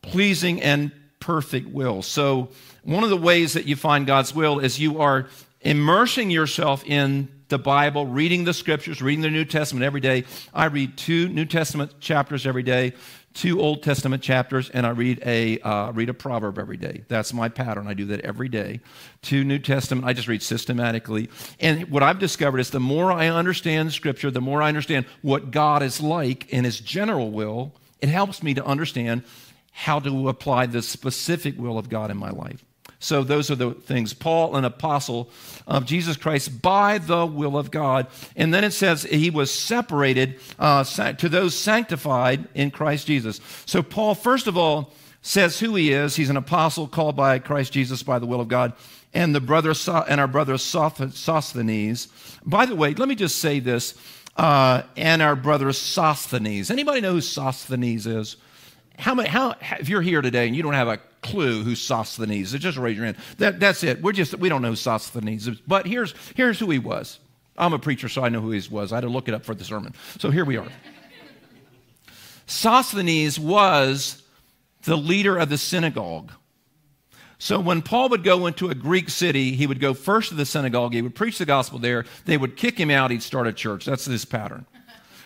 pleasing, 0.00 0.62
and 0.62 0.90
perfect 1.20 1.68
will. 1.68 2.02
So, 2.02 2.48
one 2.82 3.04
of 3.04 3.10
the 3.10 3.16
ways 3.16 3.54
that 3.54 3.66
you 3.66 3.76
find 3.76 4.06
God's 4.06 4.34
will 4.34 4.58
is 4.58 4.78
you 4.78 5.00
are 5.00 5.26
immersing 5.62 6.30
yourself 6.30 6.84
in 6.84 7.28
the 7.54 7.58
Bible, 7.60 8.04
reading 8.04 8.42
the 8.42 8.52
scriptures, 8.52 9.00
reading 9.00 9.22
the 9.22 9.30
New 9.30 9.44
Testament 9.44 9.84
every 9.84 10.00
day. 10.00 10.24
I 10.52 10.64
read 10.64 10.98
two 10.98 11.28
New 11.28 11.44
Testament 11.44 12.00
chapters 12.00 12.48
every 12.48 12.64
day 12.64 12.94
two 13.34 13.60
Old 13.60 13.82
Testament 13.82 14.22
chapters, 14.22 14.70
and 14.70 14.86
I 14.86 14.90
read 14.90 15.20
a, 15.26 15.58
uh, 15.58 15.90
read 15.90 16.08
a 16.08 16.14
proverb 16.14 16.58
every 16.58 16.76
day. 16.76 17.04
That's 17.08 17.32
my 17.34 17.48
pattern. 17.48 17.88
I 17.88 17.94
do 17.94 18.06
that 18.06 18.20
every 18.20 18.48
day. 18.48 18.80
Two 19.22 19.44
New 19.44 19.58
Testament, 19.58 20.06
I 20.06 20.12
just 20.12 20.28
read 20.28 20.40
systematically. 20.42 21.28
And 21.58 21.90
what 21.90 22.02
I've 22.02 22.20
discovered 22.20 22.60
is 22.60 22.70
the 22.70 22.80
more 22.80 23.10
I 23.10 23.28
understand 23.28 23.92
Scripture, 23.92 24.30
the 24.30 24.40
more 24.40 24.62
I 24.62 24.68
understand 24.68 25.06
what 25.20 25.50
God 25.50 25.82
is 25.82 26.00
like 26.00 26.48
in 26.50 26.64
His 26.64 26.78
general 26.78 27.32
will, 27.32 27.74
it 28.00 28.08
helps 28.08 28.42
me 28.42 28.54
to 28.54 28.64
understand 28.64 29.24
how 29.72 29.98
to 29.98 30.28
apply 30.28 30.66
the 30.66 30.80
specific 30.80 31.58
will 31.58 31.76
of 31.76 31.88
God 31.88 32.12
in 32.12 32.16
my 32.16 32.30
life. 32.30 32.64
So 33.04 33.22
those 33.22 33.50
are 33.50 33.54
the 33.54 33.72
things. 33.72 34.14
Paul, 34.14 34.56
an 34.56 34.64
apostle 34.64 35.28
of 35.66 35.84
Jesus 35.84 36.16
Christ 36.16 36.62
by 36.62 36.96
the 36.96 37.26
will 37.26 37.58
of 37.58 37.70
God. 37.70 38.06
And 38.34 38.52
then 38.52 38.64
it 38.64 38.70
says 38.72 39.02
he 39.02 39.28
was 39.28 39.50
separated 39.50 40.40
uh, 40.58 40.84
to 40.84 41.28
those 41.28 41.54
sanctified 41.54 42.48
in 42.54 42.70
Christ 42.70 43.06
Jesus. 43.06 43.40
So 43.66 43.82
Paul, 43.82 44.14
first 44.14 44.46
of 44.46 44.56
all, 44.56 44.90
says 45.20 45.60
who 45.60 45.74
he 45.74 45.92
is. 45.92 46.16
He's 46.16 46.30
an 46.30 46.38
apostle 46.38 46.88
called 46.88 47.14
by 47.14 47.38
Christ 47.40 47.74
Jesus 47.74 48.02
by 48.02 48.18
the 48.18 48.26
will 48.26 48.40
of 48.40 48.48
God. 48.48 48.72
And 49.12 49.34
the 49.34 49.40
brother 49.40 49.74
and 50.08 50.18
our 50.18 50.26
brother 50.26 50.56
Sosthenes. 50.56 52.08
By 52.44 52.64
the 52.64 52.74
way, 52.74 52.94
let 52.94 53.08
me 53.08 53.14
just 53.14 53.38
say 53.38 53.60
this. 53.60 53.94
Uh, 54.34 54.82
and 54.96 55.20
our 55.20 55.36
brother 55.36 55.72
Sosthenes. 55.74 56.70
Anybody 56.70 57.02
know 57.02 57.12
who 57.12 57.20
Sosthenes 57.20 58.06
is? 58.06 58.36
How 58.98 59.14
many? 59.14 59.28
How 59.28 59.56
if 59.78 59.88
you're 59.88 60.02
here 60.02 60.22
today 60.22 60.46
and 60.46 60.56
you 60.56 60.62
don't 60.62 60.74
have 60.74 60.88
a 60.88 61.00
clue 61.24 61.64
who 61.64 61.74
Sosthenes 61.74 62.54
is, 62.54 62.60
just 62.60 62.78
raise 62.78 62.96
your 62.96 63.06
hand. 63.06 63.16
That, 63.38 63.58
that's 63.58 63.82
it. 63.82 64.00
We're 64.02 64.12
just 64.12 64.38
we 64.38 64.48
don't 64.48 64.62
know 64.62 64.70
who 64.70 64.76
Sosthenes 64.76 65.48
is. 65.48 65.58
But 65.60 65.86
here's 65.86 66.14
here's 66.36 66.58
who 66.58 66.70
he 66.70 66.78
was. 66.78 67.18
I'm 67.56 67.72
a 67.72 67.78
preacher, 67.78 68.08
so 68.08 68.22
I 68.22 68.28
know 68.28 68.40
who 68.40 68.50
he 68.50 68.68
was. 68.68 68.92
I 68.92 68.96
had 68.96 69.02
to 69.02 69.08
look 69.08 69.28
it 69.28 69.34
up 69.34 69.44
for 69.44 69.54
the 69.54 69.64
sermon. 69.64 69.94
So 70.18 70.30
here 70.30 70.44
we 70.44 70.56
are. 70.56 70.68
Sosthenes 72.46 73.38
was 73.38 74.22
the 74.84 74.96
leader 74.96 75.36
of 75.36 75.48
the 75.48 75.58
synagogue. 75.58 76.30
So 77.38 77.58
when 77.60 77.82
Paul 77.82 78.08
would 78.10 78.24
go 78.24 78.46
into 78.46 78.70
a 78.70 78.74
Greek 78.74 79.10
city, 79.10 79.52
he 79.52 79.66
would 79.66 79.80
go 79.80 79.92
first 79.92 80.30
to 80.30 80.34
the 80.34 80.46
synagogue, 80.46 80.94
he 80.94 81.02
would 81.02 81.14
preach 81.14 81.38
the 81.38 81.44
gospel 81.44 81.78
there, 81.78 82.04
they 82.24 82.36
would 82.36 82.56
kick 82.56 82.78
him 82.78 82.90
out, 82.90 83.10
he'd 83.10 83.22
start 83.22 83.46
a 83.46 83.52
church. 83.52 83.84
That's 83.84 84.04
this 84.04 84.24
pattern. 84.24 84.66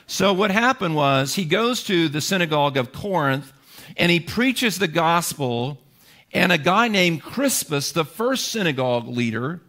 So 0.06 0.32
what 0.32 0.50
happened 0.50 0.96
was 0.96 1.34
he 1.34 1.44
goes 1.44 1.84
to 1.84 2.08
the 2.08 2.20
synagogue 2.20 2.76
of 2.76 2.92
Corinth 2.92 3.52
and 3.96 4.10
he 4.10 4.20
preaches 4.20 4.78
the 4.78 4.88
gospel. 4.88 5.78
And 6.32 6.52
a 6.52 6.58
guy 6.58 6.88
named 6.88 7.22
Crispus, 7.22 7.92
the 7.92 8.04
first 8.04 8.48
synagogue 8.48 9.08
leader, 9.08 9.60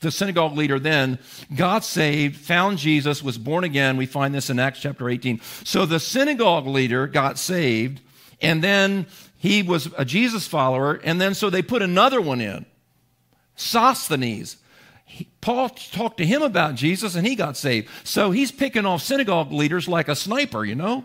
the 0.00 0.10
synagogue 0.10 0.56
leader 0.56 0.78
then, 0.78 1.18
got 1.54 1.84
saved, 1.84 2.36
found 2.36 2.78
Jesus, 2.78 3.22
was 3.22 3.36
born 3.36 3.64
again. 3.64 3.96
We 3.96 4.06
find 4.06 4.34
this 4.34 4.48
in 4.48 4.58
Acts 4.58 4.80
chapter 4.80 5.08
18. 5.08 5.40
So 5.64 5.86
the 5.86 6.00
synagogue 6.00 6.66
leader 6.66 7.06
got 7.06 7.38
saved, 7.38 8.00
and 8.40 8.62
then 8.62 9.06
he 9.36 9.62
was 9.62 9.88
a 9.98 10.04
Jesus 10.04 10.46
follower, 10.46 11.00
and 11.04 11.20
then 11.20 11.34
so 11.34 11.50
they 11.50 11.62
put 11.62 11.82
another 11.82 12.20
one 12.20 12.40
in, 12.40 12.64
Sosthenes. 13.54 14.56
He, 15.04 15.28
Paul 15.40 15.70
talked 15.70 16.18
to 16.18 16.26
him 16.26 16.42
about 16.42 16.74
Jesus, 16.74 17.14
and 17.14 17.26
he 17.26 17.34
got 17.34 17.56
saved. 17.56 17.88
So 18.04 18.30
he's 18.30 18.52
picking 18.52 18.86
off 18.86 19.02
synagogue 19.02 19.52
leaders 19.52 19.88
like 19.88 20.08
a 20.08 20.16
sniper, 20.16 20.64
you 20.64 20.74
know? 20.74 21.04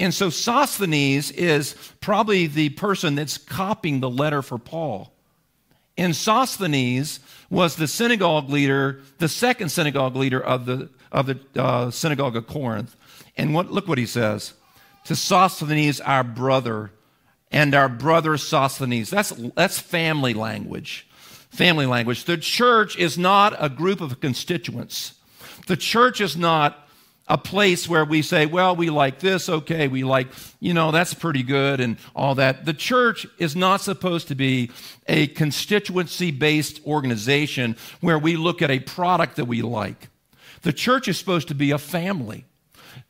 And 0.00 0.12
so 0.12 0.30
Sosthenes 0.30 1.30
is 1.30 1.74
probably 2.00 2.46
the 2.46 2.70
person 2.70 3.14
that's 3.14 3.38
copying 3.38 4.00
the 4.00 4.10
letter 4.10 4.42
for 4.42 4.58
Paul. 4.58 5.12
And 5.96 6.16
Sosthenes 6.16 7.20
was 7.48 7.76
the 7.76 7.86
synagogue 7.86 8.50
leader, 8.50 9.00
the 9.18 9.28
second 9.28 9.68
synagogue 9.68 10.16
leader 10.16 10.40
of 10.40 10.66
the, 10.66 10.90
of 11.12 11.26
the 11.26 11.38
uh, 11.56 11.90
synagogue 11.90 12.36
of 12.36 12.48
Corinth. 12.48 12.96
And 13.36 13.54
what, 13.54 13.70
look 13.70 13.86
what 13.86 13.98
he 13.98 14.06
says 14.06 14.54
to 15.04 15.14
Sosthenes, 15.14 16.00
our 16.00 16.24
brother, 16.24 16.90
and 17.52 17.74
our 17.74 17.88
brother 17.88 18.36
Sosthenes. 18.36 19.10
That's, 19.10 19.30
that's 19.54 19.78
family 19.78 20.34
language. 20.34 21.06
Family 21.50 21.86
language. 21.86 22.24
The 22.24 22.38
church 22.38 22.96
is 22.96 23.16
not 23.16 23.54
a 23.60 23.68
group 23.68 24.00
of 24.00 24.18
constituents. 24.20 25.14
The 25.68 25.76
church 25.76 26.20
is 26.20 26.36
not 26.36 26.83
a 27.26 27.38
place 27.38 27.88
where 27.88 28.04
we 28.04 28.20
say, 28.20 28.44
well, 28.46 28.76
we 28.76 28.90
like 28.90 29.20
this, 29.20 29.48
okay, 29.48 29.88
we 29.88 30.04
like, 30.04 30.28
you 30.60 30.74
know, 30.74 30.90
that's 30.90 31.14
pretty 31.14 31.42
good 31.42 31.80
and 31.80 31.96
all 32.14 32.34
that. 32.34 32.66
The 32.66 32.74
church 32.74 33.26
is 33.38 33.56
not 33.56 33.80
supposed 33.80 34.28
to 34.28 34.34
be 34.34 34.70
a 35.06 35.28
constituency 35.28 36.30
based 36.30 36.84
organization 36.86 37.76
where 38.00 38.18
we 38.18 38.36
look 38.36 38.60
at 38.60 38.70
a 38.70 38.80
product 38.80 39.36
that 39.36 39.46
we 39.46 39.62
like. 39.62 40.08
The 40.62 40.72
church 40.72 41.08
is 41.08 41.18
supposed 41.18 41.48
to 41.48 41.54
be 41.54 41.70
a 41.70 41.78
family. 41.78 42.44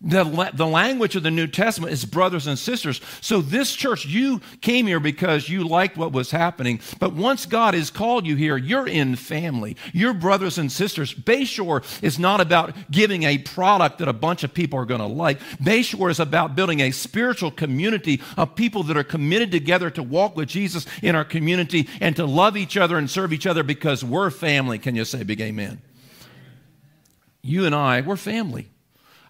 The, 0.01 0.51
the 0.55 0.66
language 0.66 1.16
of 1.16 1.23
the 1.23 1.31
New 1.31 1.47
Testament 1.47 1.92
is 1.92 2.05
brothers 2.05 2.47
and 2.47 2.59
sisters. 2.59 3.01
So, 3.20 3.40
this 3.40 3.75
church, 3.75 4.05
you 4.05 4.40
came 4.61 4.87
here 4.87 5.01
because 5.01 5.49
you 5.49 5.66
liked 5.66 5.97
what 5.97 6.12
was 6.12 6.31
happening. 6.31 6.81
But 6.99 7.14
once 7.14 7.47
God 7.47 7.75
has 7.75 7.90
called 7.90 8.27
you 8.27 8.37
here, 8.37 8.57
you're 8.57 8.87
in 8.87 9.16
family. 9.16 9.77
You're 9.92 10.14
brothers 10.14 10.59
and 10.59 10.70
sisters. 10.70 11.14
Bayshore 11.14 11.85
is 12.03 12.18
not 12.18 12.40
about 12.40 12.75
giving 12.90 13.23
a 13.23 13.38
product 13.38 13.99
that 13.99 14.09
a 14.09 14.12
bunch 14.12 14.44
of 14.44 14.53
people 14.53 14.79
are 14.79 14.85
going 14.85 15.01
to 15.01 15.07
like. 15.07 15.40
Bayshore 15.62 16.11
is 16.11 16.20
about 16.20 16.55
building 16.55 16.81
a 16.81 16.90
spiritual 16.90 17.51
community 17.51 18.20
of 18.37 18.55
people 18.55 18.83
that 18.85 18.97
are 18.97 19.05
committed 19.05 19.51
together 19.51 19.90
to 19.90 20.03
walk 20.03 20.37
with 20.37 20.49
Jesus 20.49 20.87
in 21.03 21.14
our 21.14 21.25
community 21.25 21.88
and 22.01 22.14
to 22.16 22.27
love 22.27 22.57
each 22.57 22.77
other 22.77 22.99
and 22.99 23.11
serve 23.11 23.33
each 23.33 23.47
other 23.47 23.62
because 23.62 24.05
we're 24.05 24.31
family. 24.31 24.79
Can 24.79 24.97
you 24.97 25.05
say 25.05 25.23
big 25.23 25.40
amen? 25.40 25.81
You 27.42 27.66
and 27.66 27.75
I, 27.75 28.01
we're 28.01 28.16
family. 28.16 28.70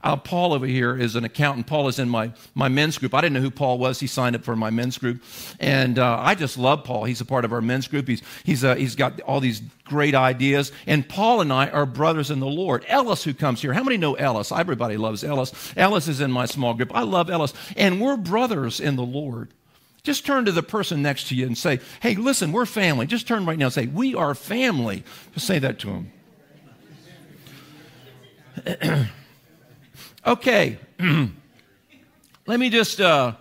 Uh, 0.04 0.16
Paul 0.16 0.52
over 0.52 0.66
here 0.66 0.94
is 0.94 1.16
an 1.16 1.24
accountant. 1.24 1.66
Paul 1.66 1.88
is 1.88 1.98
in 1.98 2.10
my, 2.10 2.30
my 2.54 2.68
men's 2.68 2.98
group. 2.98 3.14
I 3.14 3.22
didn't 3.22 3.32
know 3.32 3.40
who 3.40 3.50
Paul 3.50 3.78
was. 3.78 3.98
He 3.98 4.06
signed 4.06 4.36
up 4.36 4.44
for 4.44 4.54
my 4.54 4.68
men's 4.68 4.98
group. 4.98 5.22
And 5.58 5.98
uh, 5.98 6.18
I 6.20 6.34
just 6.34 6.58
love 6.58 6.84
Paul. 6.84 7.04
He's 7.04 7.22
a 7.22 7.24
part 7.24 7.46
of 7.46 7.54
our 7.54 7.62
men's 7.62 7.88
group. 7.88 8.06
He's, 8.06 8.20
he's, 8.44 8.62
uh, 8.64 8.74
he's 8.74 8.96
got 8.96 9.22
all 9.22 9.40
these 9.40 9.62
great 9.84 10.14
ideas. 10.14 10.72
And 10.86 11.08
Paul 11.08 11.40
and 11.40 11.50
I 11.50 11.70
are 11.70 11.86
brothers 11.86 12.30
in 12.30 12.38
the 12.38 12.46
Lord. 12.46 12.84
Ellis, 12.86 13.24
who 13.24 13.32
comes 13.32 13.62
here, 13.62 13.72
how 13.72 13.82
many 13.82 13.96
know 13.96 14.12
Ellis? 14.12 14.52
Everybody 14.52 14.98
loves 14.98 15.24
Ellis. 15.24 15.72
Ellis 15.74 16.06
is 16.06 16.20
in 16.20 16.30
my 16.30 16.44
small 16.44 16.74
group. 16.74 16.94
I 16.94 17.00
love 17.02 17.30
Ellis. 17.30 17.54
And 17.74 17.98
we're 17.98 18.18
brothers 18.18 18.80
in 18.80 18.96
the 18.96 19.02
Lord. 19.02 19.54
Just 20.02 20.26
turn 20.26 20.44
to 20.44 20.52
the 20.52 20.62
person 20.62 21.00
next 21.00 21.28
to 21.28 21.34
you 21.34 21.46
and 21.46 21.56
say, 21.56 21.80
hey, 22.00 22.14
listen, 22.14 22.52
we're 22.52 22.66
family. 22.66 23.06
Just 23.06 23.26
turn 23.26 23.46
right 23.46 23.58
now 23.58 23.66
and 23.66 23.74
say, 23.74 23.86
we 23.86 24.14
are 24.14 24.34
family. 24.34 25.02
Just 25.32 25.46
say 25.46 25.58
that 25.60 25.78
to 25.78 25.88
him. 25.88 26.10
Okay. 30.26 30.78
let 32.46 32.58
me 32.58 32.70
just, 32.70 32.98
uh, 32.98 33.34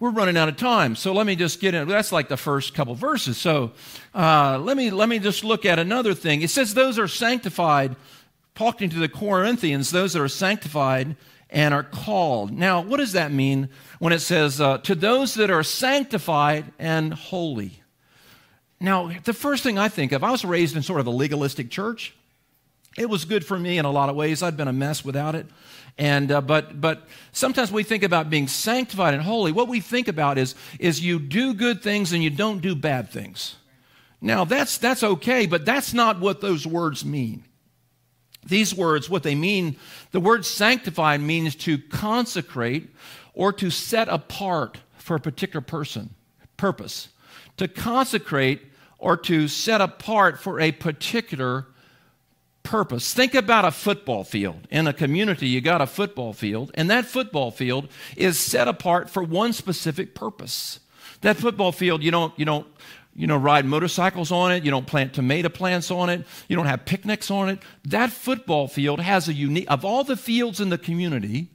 we're 0.00 0.10
running 0.10 0.36
out 0.36 0.48
of 0.48 0.56
time. 0.56 0.96
So 0.96 1.12
let 1.12 1.26
me 1.26 1.36
just 1.36 1.60
get 1.60 1.74
in. 1.74 1.86
That's 1.88 2.10
like 2.10 2.28
the 2.28 2.38
first 2.38 2.74
couple 2.74 2.94
verses. 2.94 3.36
So 3.36 3.72
uh, 4.14 4.58
let, 4.58 4.78
me, 4.78 4.90
let 4.90 5.10
me 5.10 5.18
just 5.18 5.44
look 5.44 5.66
at 5.66 5.78
another 5.78 6.14
thing. 6.14 6.40
It 6.40 6.48
says, 6.48 6.72
Those 6.72 6.98
are 6.98 7.08
sanctified, 7.08 7.96
talking 8.54 8.88
to 8.90 8.98
the 8.98 9.10
Corinthians, 9.10 9.90
those 9.90 10.14
that 10.14 10.22
are 10.22 10.28
sanctified 10.28 11.16
and 11.50 11.74
are 11.74 11.82
called. 11.82 12.50
Now, 12.50 12.80
what 12.80 12.96
does 12.96 13.12
that 13.12 13.30
mean 13.30 13.68
when 13.98 14.14
it 14.14 14.20
says, 14.20 14.58
uh, 14.58 14.78
To 14.78 14.94
those 14.94 15.34
that 15.34 15.50
are 15.50 15.62
sanctified 15.62 16.72
and 16.78 17.12
holy? 17.12 17.82
Now, 18.80 19.10
the 19.24 19.34
first 19.34 19.62
thing 19.62 19.78
I 19.78 19.88
think 19.88 20.12
of, 20.12 20.24
I 20.24 20.30
was 20.30 20.46
raised 20.46 20.76
in 20.76 20.82
sort 20.82 21.00
of 21.00 21.06
a 21.06 21.10
legalistic 21.10 21.70
church. 21.70 22.14
It 22.96 23.10
was 23.10 23.26
good 23.26 23.44
for 23.44 23.58
me 23.58 23.76
in 23.76 23.84
a 23.84 23.90
lot 23.90 24.08
of 24.08 24.16
ways. 24.16 24.42
I'd 24.42 24.56
been 24.56 24.68
a 24.68 24.72
mess 24.72 25.04
without 25.04 25.34
it. 25.34 25.46
And, 25.98 26.30
uh, 26.30 26.40
but, 26.42 26.80
but 26.80 27.06
sometimes 27.32 27.72
we 27.72 27.82
think 27.82 28.02
about 28.02 28.28
being 28.28 28.48
sanctified 28.48 29.14
and 29.14 29.22
holy. 29.22 29.50
What 29.52 29.68
we 29.68 29.80
think 29.80 30.08
about 30.08 30.36
is, 30.36 30.54
is 30.78 31.00
you 31.00 31.18
do 31.18 31.54
good 31.54 31.82
things 31.82 32.12
and 32.12 32.22
you 32.22 32.30
don't 32.30 32.60
do 32.60 32.74
bad 32.74 33.08
things. 33.08 33.56
Now, 34.20 34.44
that's, 34.44 34.78
that's 34.78 35.02
okay, 35.02 35.46
but 35.46 35.64
that's 35.64 35.94
not 35.94 36.20
what 36.20 36.40
those 36.40 36.66
words 36.66 37.04
mean. 37.04 37.44
These 38.44 38.74
words, 38.74 39.10
what 39.10 39.22
they 39.22 39.34
mean, 39.34 39.76
the 40.12 40.20
word 40.20 40.44
sanctified 40.44 41.20
means 41.20 41.56
to 41.56 41.78
consecrate 41.78 42.90
or 43.34 43.52
to 43.54 43.70
set 43.70 44.08
apart 44.08 44.78
for 44.98 45.16
a 45.16 45.20
particular 45.20 45.60
person, 45.60 46.14
purpose. 46.56 47.08
To 47.56 47.68
consecrate 47.68 48.62
or 48.98 49.16
to 49.18 49.48
set 49.48 49.80
apart 49.80 50.38
for 50.40 50.60
a 50.60 50.72
particular 50.72 51.66
purpose. 52.66 53.14
Think 53.14 53.34
about 53.34 53.64
a 53.64 53.70
football 53.70 54.24
field. 54.24 54.66
In 54.70 54.86
a 54.86 54.92
community, 54.92 55.48
you 55.48 55.60
got 55.60 55.80
a 55.80 55.86
football 55.86 56.32
field, 56.32 56.72
and 56.74 56.90
that 56.90 57.06
football 57.06 57.50
field 57.50 57.88
is 58.16 58.38
set 58.38 58.66
apart 58.66 59.08
for 59.08 59.22
one 59.22 59.52
specific 59.52 60.14
purpose. 60.14 60.80
That 61.20 61.36
football 61.36 61.72
field, 61.72 62.02
you 62.02 62.10
don't, 62.10 62.36
you 62.36 62.44
don't, 62.44 62.66
you 63.14 63.26
know, 63.26 63.36
ride 63.36 63.64
motorcycles 63.64 64.32
on 64.32 64.52
it. 64.52 64.64
You 64.64 64.70
don't 64.70 64.86
plant 64.86 65.14
tomato 65.14 65.48
plants 65.48 65.90
on 65.90 66.10
it. 66.10 66.26
You 66.48 66.56
don't 66.56 66.66
have 66.66 66.84
picnics 66.84 67.30
on 67.30 67.48
it. 67.48 67.60
That 67.84 68.10
football 68.10 68.68
field 68.68 69.00
has 69.00 69.28
a 69.28 69.32
unique, 69.32 69.70
of 69.70 69.84
all 69.84 70.04
the 70.04 70.16
fields 70.16 70.60
in 70.60 70.68
the 70.68 70.78
community, 70.78 71.48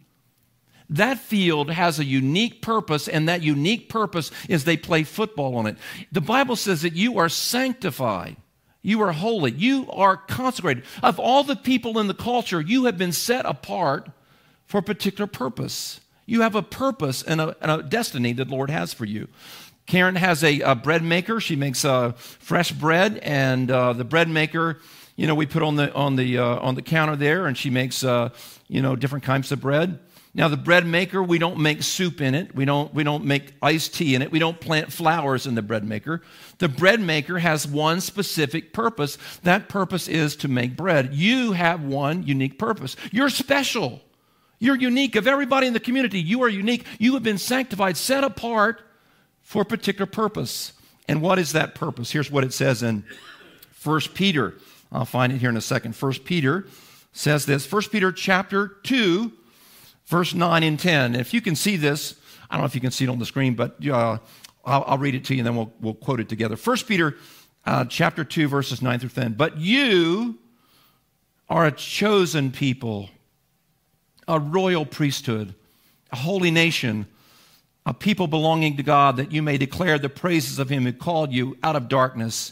that 0.89 1.19
field 1.19 1.71
has 1.71 1.99
a 1.99 2.05
unique 2.05 2.61
purpose, 2.61 3.07
and 3.07 3.27
that 3.29 3.41
unique 3.41 3.89
purpose 3.89 4.31
is 4.49 4.63
they 4.63 4.77
play 4.77 5.03
football 5.03 5.55
on 5.57 5.67
it. 5.67 5.77
The 6.11 6.21
Bible 6.21 6.55
says 6.55 6.81
that 6.81 6.93
you 6.93 7.19
are 7.19 7.29
sanctified. 7.29 8.37
You 8.81 9.01
are 9.01 9.11
holy. 9.11 9.51
You 9.51 9.89
are 9.91 10.17
consecrated. 10.17 10.83
Of 11.03 11.19
all 11.19 11.43
the 11.43 11.55
people 11.55 11.99
in 11.99 12.07
the 12.07 12.13
culture, 12.13 12.59
you 12.59 12.85
have 12.85 12.97
been 12.97 13.11
set 13.11 13.45
apart 13.45 14.09
for 14.65 14.79
a 14.79 14.83
particular 14.83 15.27
purpose. 15.27 16.01
You 16.25 16.41
have 16.41 16.55
a 16.55 16.63
purpose 16.63 17.21
and 17.21 17.41
a, 17.41 17.55
and 17.61 17.71
a 17.71 17.83
destiny 17.83 18.33
that 18.33 18.45
the 18.45 18.55
Lord 18.55 18.69
has 18.69 18.93
for 18.93 19.05
you. 19.05 19.27
Karen 19.85 20.15
has 20.15 20.43
a, 20.43 20.61
a 20.61 20.75
bread 20.75 21.03
maker. 21.03 21.39
She 21.39 21.55
makes 21.55 21.83
uh, 21.83 22.13
fresh 22.13 22.71
bread, 22.71 23.17
and 23.17 23.69
uh, 23.69 23.93
the 23.93 24.05
bread 24.05 24.29
maker, 24.29 24.79
you 25.15 25.27
know, 25.27 25.35
we 25.35 25.45
put 25.45 25.63
on 25.63 25.75
the 25.75 25.93
on 25.93 26.15
the 26.15 26.37
uh, 26.37 26.59
on 26.59 26.75
the 26.75 26.81
counter 26.81 27.15
there, 27.15 27.45
and 27.45 27.57
she 27.57 27.69
makes 27.69 28.03
uh, 28.03 28.29
you 28.67 28.81
know 28.81 28.95
different 28.95 29.25
kinds 29.25 29.51
of 29.51 29.59
bread. 29.59 29.99
Now, 30.33 30.47
the 30.47 30.57
bread 30.57 30.85
maker, 30.85 31.21
we 31.21 31.39
don't 31.39 31.59
make 31.59 31.83
soup 31.83 32.21
in 32.21 32.35
it. 32.35 32.55
We 32.55 32.63
don't, 32.63 32.93
we 32.93 33.03
don't 33.03 33.25
make 33.25 33.53
iced 33.61 33.95
tea 33.95 34.15
in 34.15 34.21
it. 34.21 34.31
We 34.31 34.39
don't 34.39 34.61
plant 34.61 34.91
flowers 34.91 35.45
in 35.45 35.55
the 35.55 35.61
bread 35.61 35.83
maker. 35.83 36.21
The 36.59 36.69
bread 36.69 37.01
maker 37.01 37.39
has 37.39 37.67
one 37.67 37.99
specific 37.99 38.71
purpose. 38.71 39.17
That 39.43 39.67
purpose 39.67 40.07
is 40.07 40.37
to 40.37 40.47
make 40.47 40.77
bread. 40.77 41.13
You 41.13 41.51
have 41.51 41.83
one 41.83 42.23
unique 42.23 42.57
purpose. 42.57 42.95
You're 43.11 43.29
special. 43.29 43.99
You're 44.57 44.77
unique. 44.77 45.17
Of 45.17 45.27
everybody 45.27 45.67
in 45.67 45.73
the 45.73 45.81
community, 45.81 46.21
you 46.21 46.43
are 46.43 46.49
unique. 46.49 46.85
You 46.97 47.15
have 47.15 47.23
been 47.23 47.37
sanctified, 47.37 47.97
set 47.97 48.23
apart 48.23 48.81
for 49.41 49.63
a 49.63 49.65
particular 49.65 50.05
purpose. 50.05 50.71
And 51.09 51.21
what 51.21 51.39
is 51.39 51.51
that 51.51 51.75
purpose? 51.75 52.09
Here's 52.11 52.31
what 52.31 52.45
it 52.45 52.53
says 52.53 52.83
in 52.83 53.03
1 53.83 53.99
Peter. 54.13 54.53
I'll 54.93 55.03
find 55.03 55.33
it 55.33 55.39
here 55.39 55.49
in 55.49 55.57
a 55.57 55.61
second. 55.61 55.93
1 55.93 56.13
Peter 56.23 56.67
says 57.11 57.45
this 57.45 57.69
1 57.69 57.81
Peter 57.91 58.13
chapter 58.13 58.77
2 58.83 59.33
verse 60.11 60.33
9 60.33 60.61
and 60.61 60.77
10. 60.77 61.15
If 61.15 61.33
you 61.33 61.39
can 61.39 61.55
see 61.55 61.77
this, 61.77 62.15
I 62.49 62.55
don't 62.55 62.63
know 62.63 62.65
if 62.65 62.75
you 62.75 62.81
can 62.81 62.91
see 62.91 63.05
it 63.05 63.09
on 63.09 63.17
the 63.17 63.25
screen, 63.25 63.55
but 63.55 63.77
uh, 63.87 64.17
I'll, 64.65 64.83
I'll, 64.85 64.97
read 64.97 65.15
it 65.15 65.23
to 65.25 65.33
you 65.33 65.39
and 65.39 65.47
then 65.47 65.55
we'll, 65.55 65.71
we'll 65.79 65.93
quote 65.93 66.19
it 66.19 66.27
together. 66.27 66.57
1 66.57 66.77
Peter 66.85 67.15
uh, 67.65 67.85
chapter 67.85 68.25
2, 68.25 68.49
verses 68.49 68.81
9 68.81 68.99
through 68.99 69.09
10. 69.09 69.33
But 69.33 69.57
you 69.57 70.37
are 71.49 71.65
a 71.65 71.71
chosen 71.71 72.51
people, 72.51 73.09
a 74.27 74.37
royal 74.37 74.85
priesthood, 74.85 75.55
a 76.11 76.17
holy 76.17 76.51
nation, 76.51 77.07
a 77.85 77.93
people 77.93 78.27
belonging 78.27 78.75
to 78.77 78.83
God, 78.83 79.15
that 79.15 79.31
you 79.31 79.41
may 79.41 79.57
declare 79.57 79.97
the 79.97 80.09
praises 80.09 80.59
of 80.59 80.67
him 80.67 80.83
who 80.83 80.91
called 80.91 81.31
you 81.31 81.57
out 81.63 81.77
of 81.77 81.87
darkness 81.87 82.51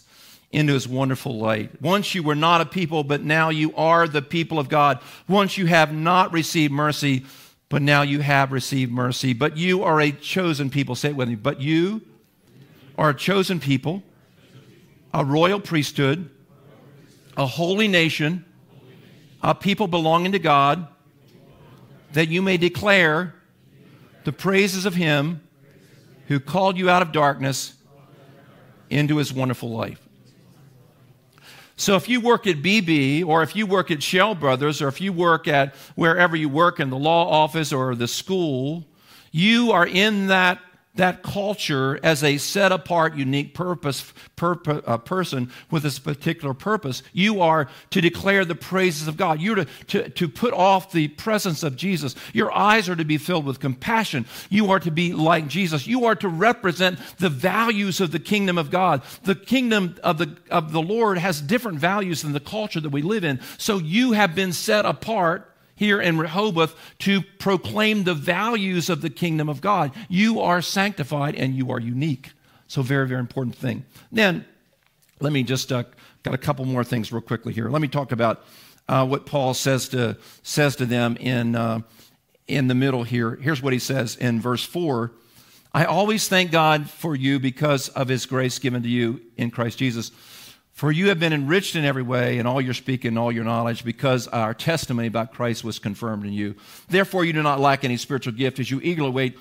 into 0.49 0.73
his 0.73 0.87
wonderful 0.87 1.37
light. 1.37 1.81
Once 1.81 2.15
you 2.15 2.23
were 2.23 2.35
not 2.35 2.61
a 2.61 2.65
people, 2.65 3.03
but 3.03 3.21
now 3.21 3.49
you 3.49 3.75
are 3.75 4.07
the 4.07 4.21
people 4.21 4.59
of 4.59 4.69
God. 4.69 4.99
Once 5.27 5.57
you 5.57 5.65
have 5.65 5.93
not 5.93 6.31
received 6.31 6.71
mercy, 6.71 7.25
but 7.69 7.83
now 7.83 8.01
you 8.01 8.19
have 8.19 8.51
received 8.51 8.91
mercy. 8.91 9.33
But 9.33 9.55
you 9.55 9.83
are 9.83 10.01
a 10.01 10.11
chosen 10.11 10.71
people. 10.71 10.95
Say 10.95 11.09
it 11.09 11.15
with 11.15 11.29
me. 11.29 11.35
But 11.35 11.61
you 11.61 12.01
are 12.97 13.11
a 13.11 13.13
chosen 13.13 13.59
people, 13.59 14.03
a 15.13 15.23
royal 15.23 15.59
priesthood, 15.59 16.29
a 17.37 17.45
holy 17.45 17.87
nation, 17.87 18.43
a 19.41 19.53
people 19.53 19.87
belonging 19.87 20.33
to 20.33 20.39
God, 20.39 20.87
that 22.13 22.27
you 22.27 22.41
may 22.41 22.57
declare 22.57 23.35
the 24.23 24.33
praises 24.33 24.85
of 24.85 24.95
Him 24.95 25.41
who 26.27 26.39
called 26.39 26.77
you 26.77 26.89
out 26.89 27.01
of 27.01 27.11
darkness 27.11 27.73
into 28.89 29.17
His 29.17 29.31
wonderful 29.31 29.69
life. 29.69 30.08
So 31.79 31.95
if 31.95 32.09
you 32.09 32.19
work 32.19 32.45
at 32.45 32.61
Beebe 32.61 33.23
or 33.23 33.41
if 33.41 33.55
you 33.55 33.65
work 33.65 33.89
at 33.89 34.03
Schell 34.03 34.35
Brothers 34.35 34.81
or 34.81 34.89
if 34.89 34.99
you 34.99 35.13
work 35.13 35.47
at 35.47 35.73
wherever 35.95 36.35
you 36.35 36.49
work 36.49 36.81
in 36.81 36.89
the 36.89 36.97
law 36.97 37.29
office 37.29 37.71
or 37.71 37.95
the 37.95 38.07
school, 38.07 38.85
You 39.31 39.71
are 39.71 39.87
in 39.87 40.27
that 40.27 40.59
that 40.95 41.23
culture 41.23 41.99
as 42.03 42.23
a 42.23 42.37
set 42.37 42.71
apart, 42.71 43.15
unique 43.15 43.53
purpose, 43.53 44.11
uh, 44.41 44.97
person 44.97 45.51
with 45.69 45.83
this 45.83 45.99
particular 45.99 46.53
purpose. 46.53 47.03
You 47.13 47.41
are 47.41 47.69
to 47.91 48.01
declare 48.01 48.43
the 48.43 48.55
praises 48.55 49.07
of 49.07 49.15
God. 49.15 49.39
You're 49.39 49.55
to, 49.55 49.65
to, 49.65 50.09
to 50.09 50.27
put 50.27 50.53
off 50.53 50.91
the 50.91 51.07
presence 51.09 51.63
of 51.63 51.75
Jesus. 51.75 52.15
Your 52.33 52.51
eyes 52.51 52.89
are 52.89 52.95
to 52.95 53.05
be 53.05 53.17
filled 53.17 53.45
with 53.45 53.59
compassion. 53.59 54.25
You 54.49 54.71
are 54.71 54.79
to 54.79 54.91
be 54.91 55.13
like 55.13 55.47
Jesus. 55.47 55.87
You 55.87 56.05
are 56.05 56.15
to 56.15 56.27
represent 56.27 56.99
the 57.17 57.29
values 57.29 58.01
of 58.01 58.11
the 58.11 58.19
kingdom 58.19 58.57
of 58.57 58.71
God. 58.71 59.01
The 59.23 59.35
kingdom 59.35 59.95
of 60.03 60.17
the, 60.17 60.35
of 60.49 60.71
the 60.71 60.81
Lord 60.81 61.17
has 61.17 61.39
different 61.39 61.79
values 61.79 62.23
than 62.23 62.33
the 62.33 62.39
culture 62.39 62.79
that 62.81 62.89
we 62.89 63.03
live 63.03 63.23
in. 63.23 63.39
So 63.57 63.77
you 63.77 64.13
have 64.13 64.35
been 64.35 64.53
set 64.53 64.85
apart 64.85 65.48
here 65.79 66.01
in 66.01 66.17
Rehoboth 66.17 66.75
to 66.99 67.21
proclaim 67.21 68.03
the 68.03 68.13
values 68.13 68.89
of 68.89 69.01
the 69.01 69.09
kingdom 69.09 69.47
of 69.47 69.61
God. 69.61 69.93
You 70.09 70.41
are 70.41 70.61
sanctified 70.61 71.35
and 71.35 71.55
you 71.55 71.71
are 71.71 71.79
unique. 71.79 72.33
So, 72.67 72.81
very, 72.81 73.07
very 73.07 73.21
important 73.21 73.55
thing. 73.55 73.85
Then, 74.11 74.45
let 75.21 75.31
me 75.31 75.41
just 75.43 75.71
uh, 75.71 75.85
got 76.21 76.33
a 76.33 76.37
couple 76.37 76.65
more 76.65 76.83
things 76.83 77.13
real 77.13 77.21
quickly 77.21 77.53
here. 77.53 77.69
Let 77.69 77.81
me 77.81 77.87
talk 77.87 78.11
about 78.11 78.43
uh, 78.89 79.05
what 79.05 79.25
Paul 79.25 79.53
says 79.53 79.87
to 79.89 80.17
says 80.43 80.75
to 80.75 80.85
them 80.85 81.15
in 81.15 81.55
uh, 81.55 81.79
in 82.45 82.67
the 82.67 82.75
middle 82.75 83.03
here. 83.03 83.37
Here's 83.37 83.61
what 83.61 83.71
he 83.71 83.79
says 83.79 84.17
in 84.17 84.41
verse 84.41 84.65
four. 84.65 85.13
I 85.73 85.85
always 85.85 86.27
thank 86.27 86.51
God 86.51 86.89
for 86.89 87.15
you 87.15 87.39
because 87.39 87.87
of 87.89 88.09
his 88.09 88.25
grace 88.25 88.59
given 88.59 88.83
to 88.83 88.89
you 88.89 89.21
in 89.37 89.49
Christ 89.49 89.77
Jesus 89.77 90.11
for 90.79 90.93
you 90.93 91.09
have 91.09 91.19
been 91.19 91.33
enriched 91.33 91.75
in 91.75 91.83
every 91.83 92.03
way 92.03 92.37
in 92.37 92.45
all 92.45 92.61
your 92.61 92.73
speaking 92.73 93.09
and 93.09 93.19
all 93.19 93.33
your 93.33 93.43
knowledge, 93.43 93.83
because 93.83 94.29
our 94.29 94.53
testimony 94.53 95.09
about 95.09 95.33
Christ 95.33 95.61
was 95.61 95.77
confirmed 95.77 96.25
in 96.25 96.31
you. 96.31 96.55
Therefore, 96.87 97.25
you 97.25 97.33
do 97.33 97.43
not 97.43 97.59
lack 97.59 97.83
any 97.83 97.97
spiritual 97.97 98.31
gift 98.31 98.59
as 98.59 98.71
you 98.71 98.79
eagerly 98.81 99.09
wait 99.09 99.37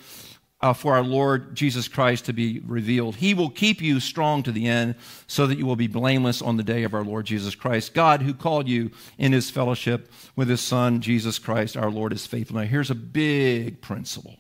uh, 0.61 0.73
for 0.73 0.97
our 0.97 1.05
Lord 1.05 1.55
Jesus 1.55 1.87
Christ 1.87 2.25
to 2.25 2.33
be 2.33 2.61
revealed. 2.67 3.15
He 3.15 3.35
will 3.35 3.51
keep 3.51 3.81
you 3.81 4.01
strong 4.01 4.43
to 4.43 4.51
the 4.51 4.67
end, 4.67 4.97
so 5.29 5.47
that 5.47 5.59
you 5.59 5.65
will 5.65 5.77
be 5.77 5.87
blameless 5.87 6.43
on 6.43 6.57
the 6.57 6.65
day 6.65 6.83
of 6.83 6.93
our 6.93 7.05
Lord 7.05 7.27
Jesus 7.27 7.55
Christ. 7.55 7.95
God, 7.95 8.23
who 8.23 8.35
called 8.35 8.67
you 8.67 8.91
in 9.17 9.31
his 9.31 9.49
fellowship 9.49 10.11
with 10.35 10.49
his 10.49 10.61
Son, 10.61 11.01
Jesus 11.01 11.39
Christ, 11.39 11.77
our 11.77 11.89
Lord, 11.89 12.13
is 12.13 12.27
faithful. 12.27 12.57
Now, 12.57 12.67
here's 12.67 12.91
a 12.91 12.97
big 12.97 13.81
principle. 13.81 14.39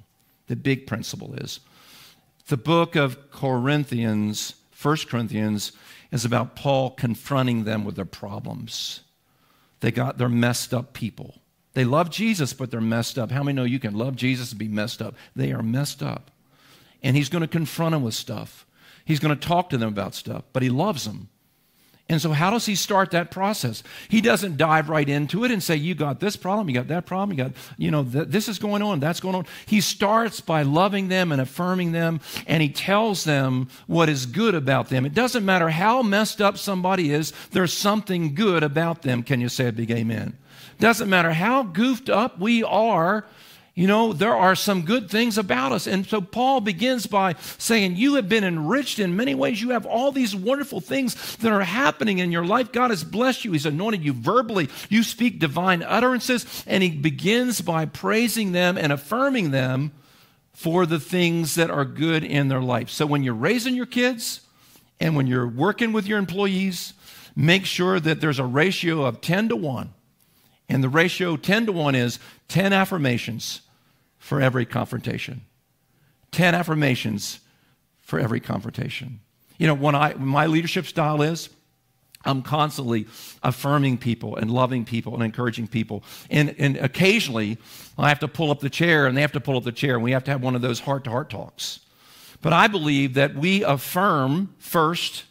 The 0.48 0.56
big 0.56 0.88
principle 0.88 1.34
is 1.34 1.60
the 2.48 2.56
book 2.56 2.96
of 2.96 3.30
Corinthians, 3.30 4.56
First 4.78 5.08
Corinthians, 5.08 5.72
is 6.12 6.24
about 6.24 6.54
Paul 6.54 6.90
confronting 6.90 7.64
them 7.64 7.84
with 7.84 7.96
their 7.96 8.04
problems. 8.04 9.00
They 9.80 9.90
got 9.90 10.18
they're 10.18 10.28
messed 10.28 10.72
up 10.72 10.92
people. 10.92 11.42
They 11.74 11.84
love 11.84 12.10
Jesus, 12.10 12.52
but 12.52 12.70
they're 12.70 12.80
messed 12.80 13.18
up. 13.18 13.32
How 13.32 13.42
many 13.42 13.56
know 13.56 13.64
you 13.64 13.80
can 13.80 13.98
love 13.98 14.14
Jesus 14.14 14.52
and 14.52 14.58
be 14.60 14.68
messed 14.68 15.02
up? 15.02 15.16
They 15.34 15.50
are 15.50 15.64
messed 15.64 16.00
up. 16.00 16.30
And 17.02 17.16
he's 17.16 17.28
going 17.28 17.42
to 17.42 17.48
confront 17.48 17.90
them 17.90 18.04
with 18.04 18.14
stuff. 18.14 18.66
He's 19.04 19.18
going 19.18 19.36
to 19.36 19.48
talk 19.48 19.68
to 19.70 19.78
them 19.78 19.88
about 19.88 20.14
stuff, 20.14 20.44
but 20.52 20.62
he 20.62 20.70
loves 20.70 21.06
them. 21.06 21.28
And 22.10 22.22
so, 22.22 22.32
how 22.32 22.50
does 22.50 22.64
he 22.64 22.74
start 22.74 23.10
that 23.10 23.30
process? 23.30 23.82
He 24.08 24.22
doesn't 24.22 24.56
dive 24.56 24.88
right 24.88 25.06
into 25.06 25.44
it 25.44 25.50
and 25.50 25.62
say, 25.62 25.76
You 25.76 25.94
got 25.94 26.20
this 26.20 26.36
problem, 26.36 26.68
you 26.68 26.74
got 26.74 26.88
that 26.88 27.04
problem, 27.04 27.36
you 27.36 27.44
got, 27.44 27.52
you 27.76 27.90
know, 27.90 28.02
th- 28.02 28.28
this 28.28 28.48
is 28.48 28.58
going 28.58 28.80
on, 28.80 28.98
that's 28.98 29.20
going 29.20 29.34
on. 29.34 29.44
He 29.66 29.82
starts 29.82 30.40
by 30.40 30.62
loving 30.62 31.08
them 31.08 31.32
and 31.32 31.40
affirming 31.40 31.92
them, 31.92 32.20
and 32.46 32.62
he 32.62 32.70
tells 32.70 33.24
them 33.24 33.68
what 33.86 34.08
is 34.08 34.24
good 34.24 34.54
about 34.54 34.88
them. 34.88 35.04
It 35.04 35.12
doesn't 35.12 35.44
matter 35.44 35.68
how 35.68 36.02
messed 36.02 36.40
up 36.40 36.56
somebody 36.56 37.12
is, 37.12 37.34
there's 37.50 37.74
something 37.74 38.34
good 38.34 38.62
about 38.62 39.02
them. 39.02 39.22
Can 39.22 39.42
you 39.42 39.50
say 39.50 39.68
a 39.68 39.72
big 39.72 39.90
amen? 39.90 40.38
Doesn't 40.78 41.10
matter 41.10 41.32
how 41.32 41.62
goofed 41.62 42.08
up 42.08 42.38
we 42.38 42.62
are, 42.64 43.26
you 43.78 43.86
know, 43.86 44.12
there 44.12 44.34
are 44.34 44.56
some 44.56 44.82
good 44.82 45.08
things 45.08 45.38
about 45.38 45.70
us. 45.70 45.86
And 45.86 46.04
so 46.04 46.20
Paul 46.20 46.60
begins 46.60 47.06
by 47.06 47.36
saying, 47.58 47.94
You 47.94 48.16
have 48.16 48.28
been 48.28 48.42
enriched 48.42 48.98
in 48.98 49.14
many 49.14 49.36
ways. 49.36 49.62
You 49.62 49.70
have 49.70 49.86
all 49.86 50.10
these 50.10 50.34
wonderful 50.34 50.80
things 50.80 51.36
that 51.36 51.52
are 51.52 51.60
happening 51.60 52.18
in 52.18 52.32
your 52.32 52.44
life. 52.44 52.72
God 52.72 52.90
has 52.90 53.04
blessed 53.04 53.44
you, 53.44 53.52
He's 53.52 53.66
anointed 53.66 54.02
you 54.02 54.14
verbally. 54.14 54.68
You 54.88 55.04
speak 55.04 55.38
divine 55.38 55.84
utterances. 55.84 56.64
And 56.66 56.82
he 56.82 56.90
begins 56.90 57.60
by 57.60 57.86
praising 57.86 58.50
them 58.50 58.76
and 58.76 58.90
affirming 58.90 59.52
them 59.52 59.92
for 60.52 60.84
the 60.84 60.98
things 60.98 61.54
that 61.54 61.70
are 61.70 61.84
good 61.84 62.24
in 62.24 62.48
their 62.48 62.60
life. 62.60 62.90
So 62.90 63.06
when 63.06 63.22
you're 63.22 63.32
raising 63.32 63.76
your 63.76 63.86
kids 63.86 64.40
and 64.98 65.14
when 65.14 65.28
you're 65.28 65.46
working 65.46 65.92
with 65.92 66.08
your 66.08 66.18
employees, 66.18 66.94
make 67.36 67.64
sure 67.64 68.00
that 68.00 68.20
there's 68.20 68.40
a 68.40 68.44
ratio 68.44 69.04
of 69.04 69.20
10 69.20 69.50
to 69.50 69.56
1. 69.56 69.94
And 70.68 70.82
the 70.82 70.88
ratio 70.88 71.36
10 71.36 71.66
to 71.66 71.72
1 71.72 71.94
is 71.94 72.18
10 72.48 72.72
affirmations 72.72 73.60
for 74.18 74.40
every 74.40 74.66
confrontation. 74.66 75.42
10 76.32 76.54
affirmations 76.54 77.40
for 78.00 78.18
every 78.18 78.40
confrontation. 78.40 79.20
You 79.58 79.66
know, 79.66 79.74
when 79.74 79.94
I 79.94 80.14
my 80.14 80.46
leadership 80.46 80.86
style 80.86 81.22
is 81.22 81.48
I'm 82.24 82.42
constantly 82.42 83.06
affirming 83.42 83.98
people 83.98 84.36
and 84.36 84.50
loving 84.50 84.84
people 84.84 85.14
and 85.14 85.22
encouraging 85.22 85.68
people. 85.68 86.02
And, 86.30 86.54
and 86.58 86.76
occasionally 86.76 87.58
I 87.96 88.08
have 88.08 88.18
to 88.20 88.28
pull 88.28 88.50
up 88.50 88.60
the 88.60 88.70
chair 88.70 89.06
and 89.06 89.16
they 89.16 89.20
have 89.20 89.32
to 89.32 89.40
pull 89.40 89.56
up 89.56 89.64
the 89.64 89.72
chair 89.72 89.94
and 89.94 90.02
we 90.02 90.12
have 90.12 90.24
to 90.24 90.30
have 90.30 90.42
one 90.42 90.54
of 90.54 90.62
those 90.62 90.80
heart 90.80 91.04
to 91.04 91.10
heart 91.10 91.30
talks. 91.30 91.80
But 92.42 92.52
I 92.52 92.66
believe 92.66 93.14
that 93.14 93.34
we 93.34 93.62
affirm 93.62 94.54
first 94.58 95.24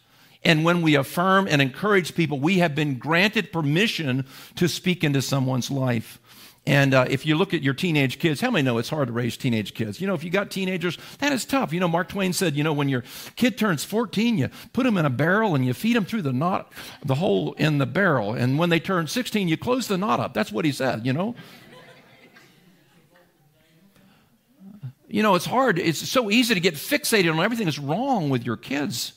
and 0.44 0.64
when 0.64 0.82
we 0.82 0.96
affirm 0.96 1.48
and 1.50 1.62
encourage 1.62 2.16
people, 2.16 2.40
we 2.40 2.60
have 2.60 2.74
been 2.74 2.98
granted 2.98 3.52
permission 3.52 4.26
to 4.56 4.70
speak 4.70 5.04
into 5.04 5.22
someone's 5.22 5.70
life. 5.70 6.20
And 6.68 6.94
uh, 6.94 7.06
if 7.10 7.26
you 7.26 7.38
look 7.38 7.54
at 7.54 7.64
your 7.64 7.74
teenage 7.74 8.20
kids, 8.20 8.42
how 8.42 8.52
many 8.52 8.62
know 8.62 8.78
it's 8.78 8.90
hard 8.90 9.08
to 9.08 9.14
raise 9.14 9.38
teenage 9.38 9.74
kids? 9.74 10.02
You 10.02 10.08
know, 10.08 10.16
if 10.16 10.24
you 10.26 10.30
got 10.30 10.52
teenagers, 10.52 10.98
that 11.20 11.32
is 11.32 11.46
tough. 11.46 11.72
You 11.72 11.80
know, 11.80 11.88
Mark 11.88 12.10
Twain 12.10 12.34
said, 12.34 12.58
you 12.58 12.64
know, 12.64 12.74
when 12.74 12.90
your 12.90 13.06
kid 13.38 13.58
turns 13.58 13.86
14, 13.86 14.38
you 14.38 14.50
put 14.74 14.84
them 14.84 14.98
in 14.98 15.06
a 15.06 15.10
barrel 15.10 15.56
and 15.56 15.66
you 15.66 15.74
feed 15.74 15.96
them 15.96 16.04
through 16.04 16.24
the 16.24 16.34
knot, 16.34 16.74
the 17.06 17.16
hole 17.16 17.54
in 17.54 17.78
the 17.78 17.86
barrel. 17.86 18.34
And 18.34 18.60
when 18.60 18.70
they 18.70 18.82
turn 18.82 19.08
16, 19.08 19.48
you 19.48 19.56
close 19.56 19.88
the 19.88 19.98
knot 19.98 20.20
up. 20.20 20.34
That's 20.34 20.52
what 20.52 20.66
he 20.66 20.74
said, 20.74 21.06
you 21.06 21.14
know? 21.14 21.36
you 25.08 25.24
know, 25.24 25.36
it's 25.36 25.46
hard. 25.46 25.80
It's 25.80 26.06
so 26.06 26.30
easy 26.30 26.54
to 26.54 26.60
get 26.60 26.74
fixated 26.74 27.32
on 27.32 27.40
everything 27.40 27.68
that's 27.68 27.80
wrong 27.80 28.30
with 28.30 28.46
your 28.46 28.58
kids. 28.58 29.14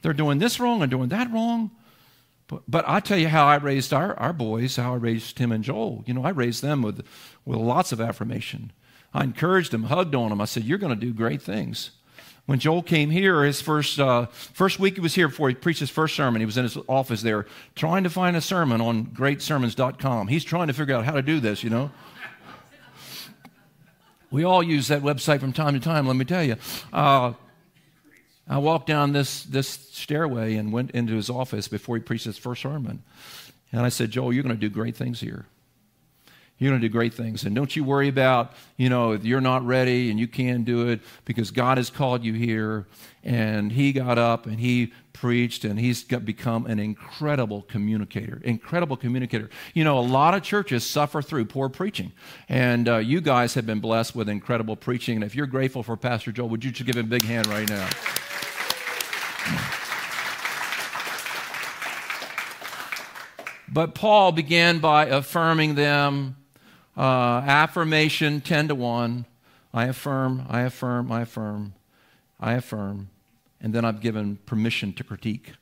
They're 0.00 0.14
doing 0.14 0.38
this 0.38 0.58
wrong 0.58 0.80
and 0.80 0.90
doing 0.90 1.10
that 1.10 1.30
wrong. 1.30 1.70
But, 2.54 2.62
but 2.68 2.84
I 2.88 3.00
tell 3.00 3.18
you 3.18 3.26
how 3.26 3.46
I 3.46 3.56
raised 3.56 3.92
our, 3.92 4.16
our 4.16 4.32
boys, 4.32 4.76
how 4.76 4.94
I 4.94 4.96
raised 4.96 5.36
Tim 5.36 5.50
and 5.50 5.64
Joel. 5.64 6.04
You 6.06 6.14
know, 6.14 6.24
I 6.24 6.28
raised 6.28 6.62
them 6.62 6.82
with, 6.82 7.04
with 7.44 7.58
lots 7.58 7.90
of 7.90 8.00
affirmation. 8.00 8.70
I 9.12 9.24
encouraged 9.24 9.72
them, 9.72 9.84
hugged 9.84 10.14
on 10.14 10.30
them. 10.30 10.40
I 10.40 10.44
said, 10.44 10.62
You're 10.62 10.78
going 10.78 10.94
to 10.94 11.06
do 11.06 11.12
great 11.12 11.42
things. 11.42 11.90
When 12.46 12.60
Joel 12.60 12.82
came 12.82 13.10
here, 13.10 13.42
his 13.42 13.60
first, 13.60 13.98
uh, 13.98 14.26
first 14.26 14.78
week 14.78 14.94
he 14.94 15.00
was 15.00 15.14
here 15.14 15.26
before 15.26 15.48
he 15.48 15.56
preached 15.56 15.80
his 15.80 15.90
first 15.90 16.14
sermon, 16.14 16.40
he 16.40 16.46
was 16.46 16.56
in 16.56 16.62
his 16.62 16.76
office 16.88 17.22
there 17.22 17.46
trying 17.74 18.04
to 18.04 18.10
find 18.10 18.36
a 18.36 18.40
sermon 18.40 18.80
on 18.80 19.06
greatsermons.com. 19.06 20.28
He's 20.28 20.44
trying 20.44 20.68
to 20.68 20.74
figure 20.74 20.94
out 20.94 21.04
how 21.04 21.12
to 21.14 21.22
do 21.22 21.40
this, 21.40 21.64
you 21.64 21.70
know. 21.70 21.90
we 24.30 24.44
all 24.44 24.62
use 24.62 24.88
that 24.88 25.02
website 25.02 25.40
from 25.40 25.52
time 25.52 25.74
to 25.74 25.80
time, 25.80 26.06
let 26.06 26.14
me 26.14 26.24
tell 26.24 26.44
you. 26.44 26.56
Uh, 26.92 27.32
I 28.48 28.58
walked 28.58 28.86
down 28.86 29.12
this, 29.12 29.44
this 29.44 29.68
stairway 29.68 30.56
and 30.56 30.72
went 30.72 30.90
into 30.90 31.14
his 31.14 31.30
office 31.30 31.66
before 31.66 31.96
he 31.96 32.02
preached 32.02 32.26
his 32.26 32.38
first 32.38 32.62
sermon. 32.62 33.02
And 33.72 33.80
I 33.80 33.88
said, 33.88 34.10
Joel, 34.10 34.32
you're 34.32 34.42
going 34.42 34.54
to 34.54 34.60
do 34.60 34.68
great 34.68 34.96
things 34.96 35.20
here. 35.20 35.46
You're 36.58 36.70
going 36.70 36.80
to 36.80 36.88
do 36.88 36.92
great 36.92 37.14
things. 37.14 37.44
And 37.44 37.54
don't 37.54 37.74
you 37.74 37.82
worry 37.82 38.06
about, 38.06 38.52
you 38.76 38.88
know, 38.88 39.12
you're 39.12 39.40
not 39.40 39.66
ready 39.66 40.10
and 40.10 40.20
you 40.20 40.28
can't 40.28 40.64
do 40.64 40.88
it 40.88 41.00
because 41.24 41.50
God 41.50 41.78
has 41.78 41.90
called 41.90 42.24
you 42.24 42.32
here. 42.32 42.86
And 43.24 43.72
he 43.72 43.92
got 43.92 44.18
up 44.18 44.46
and 44.46 44.60
he 44.60 44.92
preached 45.12 45.64
and 45.64 45.80
he's 45.80 46.04
become 46.04 46.66
an 46.66 46.78
incredible 46.78 47.62
communicator. 47.62 48.40
Incredible 48.44 48.96
communicator. 48.96 49.50
You 49.72 49.82
know, 49.82 49.98
a 49.98 50.00
lot 50.00 50.34
of 50.34 50.44
churches 50.44 50.86
suffer 50.86 51.22
through 51.22 51.46
poor 51.46 51.68
preaching. 51.68 52.12
And 52.48 52.88
uh, 52.88 52.98
you 52.98 53.20
guys 53.20 53.54
have 53.54 53.66
been 53.66 53.80
blessed 53.80 54.14
with 54.14 54.28
incredible 54.28 54.76
preaching. 54.76 55.16
And 55.16 55.24
if 55.24 55.34
you're 55.34 55.46
grateful 55.46 55.82
for 55.82 55.96
Pastor 55.96 56.30
Joel, 56.30 56.50
would 56.50 56.64
you 56.64 56.70
just 56.70 56.86
give 56.86 56.96
him 56.96 57.06
a 57.06 57.08
big 57.08 57.24
hand 57.24 57.48
right 57.48 57.68
now? 57.68 57.88
But 63.74 63.96
Paul 63.96 64.30
began 64.30 64.78
by 64.78 65.06
affirming 65.06 65.74
them. 65.74 66.36
Uh, 66.96 67.42
affirmation 67.44 68.40
10 68.40 68.68
to 68.68 68.74
1. 68.76 69.26
I 69.72 69.86
affirm, 69.86 70.46
I 70.48 70.60
affirm, 70.60 71.10
I 71.10 71.22
affirm, 71.22 71.74
I 72.38 72.52
affirm. 72.52 73.10
And 73.60 73.74
then 73.74 73.84
I've 73.84 74.00
given 74.00 74.36
permission 74.46 74.92
to 74.92 75.02
critique. 75.02 75.54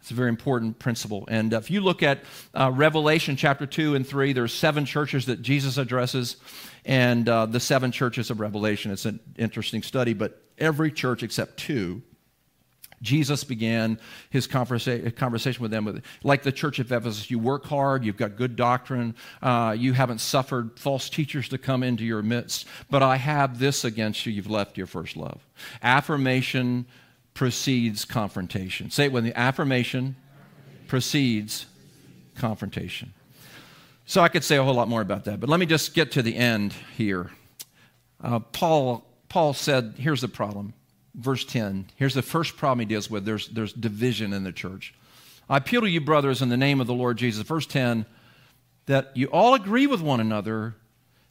It's 0.00 0.12
a 0.12 0.14
very 0.14 0.28
important 0.28 0.78
principle. 0.78 1.24
And 1.28 1.52
if 1.52 1.70
you 1.72 1.80
look 1.80 2.04
at 2.04 2.20
uh, 2.54 2.70
Revelation 2.72 3.34
chapter 3.34 3.66
2 3.66 3.96
and 3.96 4.06
3, 4.06 4.32
there's 4.32 4.54
seven 4.54 4.86
churches 4.86 5.26
that 5.26 5.42
Jesus 5.42 5.76
addresses, 5.76 6.36
and 6.84 7.28
uh, 7.28 7.46
the 7.46 7.60
seven 7.60 7.90
churches 7.90 8.30
of 8.30 8.38
Revelation. 8.38 8.92
It's 8.92 9.04
an 9.04 9.18
interesting 9.36 9.82
study, 9.82 10.14
but 10.14 10.40
every 10.56 10.92
church 10.92 11.24
except 11.24 11.56
two 11.56 12.02
Jesus 13.02 13.44
began 13.44 13.98
his 14.28 14.46
conversa- 14.46 15.14
conversation 15.16 15.62
with 15.62 15.70
them 15.70 15.84
with, 15.84 16.04
like 16.22 16.42
the 16.42 16.52
church 16.52 16.78
of 16.78 16.92
Ephesus. 16.92 17.30
You 17.30 17.38
work 17.38 17.64
hard, 17.64 18.04
you've 18.04 18.18
got 18.18 18.36
good 18.36 18.56
doctrine, 18.56 19.14
uh, 19.42 19.74
you 19.78 19.94
haven't 19.94 20.20
suffered 20.20 20.78
false 20.78 21.08
teachers 21.08 21.48
to 21.48 21.58
come 21.58 21.82
into 21.82 22.04
your 22.04 22.22
midst, 22.22 22.66
but 22.90 23.02
I 23.02 23.16
have 23.16 23.58
this 23.58 23.84
against 23.84 24.26
you 24.26 24.32
you've 24.32 24.50
left 24.50 24.76
your 24.76 24.86
first 24.86 25.16
love. 25.16 25.40
Affirmation 25.82 26.86
precedes 27.32 28.04
confrontation. 28.04 28.90
Say 28.90 29.06
it 29.06 29.12
with 29.12 29.24
me 29.24 29.32
affirmation 29.34 30.16
precedes 30.88 31.66
confrontation. 32.34 33.14
So 34.04 34.20
I 34.20 34.28
could 34.28 34.42
say 34.42 34.56
a 34.56 34.64
whole 34.64 34.74
lot 34.74 34.88
more 34.88 35.00
about 35.00 35.24
that, 35.24 35.40
but 35.40 35.48
let 35.48 35.60
me 35.60 35.66
just 35.66 35.94
get 35.94 36.12
to 36.12 36.22
the 36.22 36.34
end 36.36 36.74
here. 36.96 37.30
Uh, 38.22 38.40
Paul, 38.40 39.06
Paul 39.28 39.54
said, 39.54 39.94
here's 39.96 40.20
the 40.20 40.28
problem. 40.28 40.74
Verse 41.14 41.44
10. 41.44 41.86
Here's 41.96 42.14
the 42.14 42.22
first 42.22 42.56
problem 42.56 42.80
he 42.80 42.86
deals 42.86 43.10
with 43.10 43.24
there's, 43.24 43.48
there's 43.48 43.72
division 43.72 44.32
in 44.32 44.44
the 44.44 44.52
church. 44.52 44.94
I 45.48 45.56
appeal 45.56 45.80
to 45.80 45.90
you, 45.90 46.00
brothers, 46.00 46.42
in 46.42 46.48
the 46.48 46.56
name 46.56 46.80
of 46.80 46.86
the 46.86 46.94
Lord 46.94 47.18
Jesus. 47.18 47.46
Verse 47.46 47.66
10 47.66 48.06
that 48.86 49.16
you 49.16 49.26
all 49.26 49.54
agree 49.54 49.86
with 49.86 50.00
one 50.00 50.18
another 50.18 50.74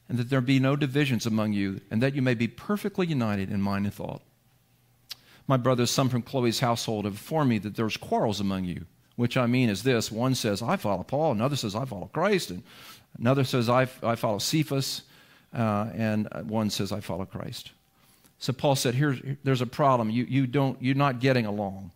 and 0.07 0.17
that 0.17 0.29
there 0.29 0.39
be 0.39 0.59
no 0.59 0.75
divisions 0.77 1.25
among 1.25 1.51
you, 1.51 1.81
and 1.91 2.01
that 2.01 2.15
you 2.15 2.21
may 2.21 2.33
be 2.33 2.47
perfectly 2.47 3.05
united 3.05 3.51
in 3.51 3.61
mind 3.61 3.85
and 3.85 3.93
thought. 3.93 4.21
My 5.45 5.57
brothers, 5.57 5.91
some 5.91 6.09
from 6.09 6.21
Chloe's 6.21 6.61
household, 6.61 7.05
have 7.05 7.13
informed 7.13 7.49
me 7.49 7.57
that 7.59 7.75
there's 7.75 7.97
quarrels 7.97 8.39
among 8.39 8.63
you 8.63 8.85
which 9.19 9.35
I 9.35 9.47
mean 9.47 9.67
is 9.67 9.83
this 9.83 10.09
one 10.09 10.33
says, 10.33 10.61
I 10.61 10.77
follow 10.77 11.03
Paul, 11.03 11.33
another 11.33 11.57
says, 11.57 11.75
I 11.75 11.83
follow 11.83 12.09
Christ, 12.13 12.51
and 12.51 12.63
another 13.19 13.43
says, 13.43 13.67
I, 13.67 13.81
I 14.01 14.15
follow 14.15 14.37
Cephas, 14.37 15.01
uh, 15.53 15.89
and 15.93 16.29
one 16.45 16.69
says, 16.69 16.93
I 16.93 17.01
follow 17.01 17.25
Christ. 17.25 17.71
So 18.39 18.53
Paul 18.53 18.75
said, 18.75 18.95
Here's, 18.95 19.19
there's 19.43 19.61
a 19.61 19.67
problem. 19.67 20.09
You, 20.09 20.25
you 20.25 20.47
don't, 20.47 20.81
you're 20.81 20.95
not 20.95 21.19
getting 21.19 21.45
along. 21.45 21.91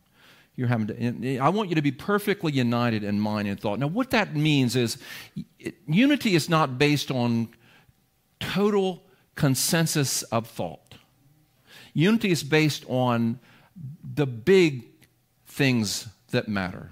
You're 0.56 0.68
having 0.68 0.88
to, 0.88 1.38
I 1.40 1.50
want 1.50 1.70
you 1.70 1.76
to 1.76 1.82
be 1.82 1.92
perfectly 1.92 2.52
united 2.52 3.04
in 3.04 3.20
mind 3.20 3.48
and 3.48 3.60
thought. 3.60 3.80
Now, 3.80 3.88
what 3.88 4.12
that 4.12 4.36
means 4.36 4.76
is 4.76 5.00
it, 5.58 5.76
unity 5.88 6.36
is 6.36 6.48
not 6.48 6.78
based 6.78 7.10
on 7.10 7.50
total 8.40 9.02
consensus 9.34 10.22
of 10.24 10.48
thought. 10.48 10.96
Unity 11.96 12.30
is 12.30 12.44
based 12.44 12.86
on 12.88 13.40
the 14.04 14.28
big 14.28 14.84
things 15.48 16.08
that 16.30 16.48
matter 16.48 16.92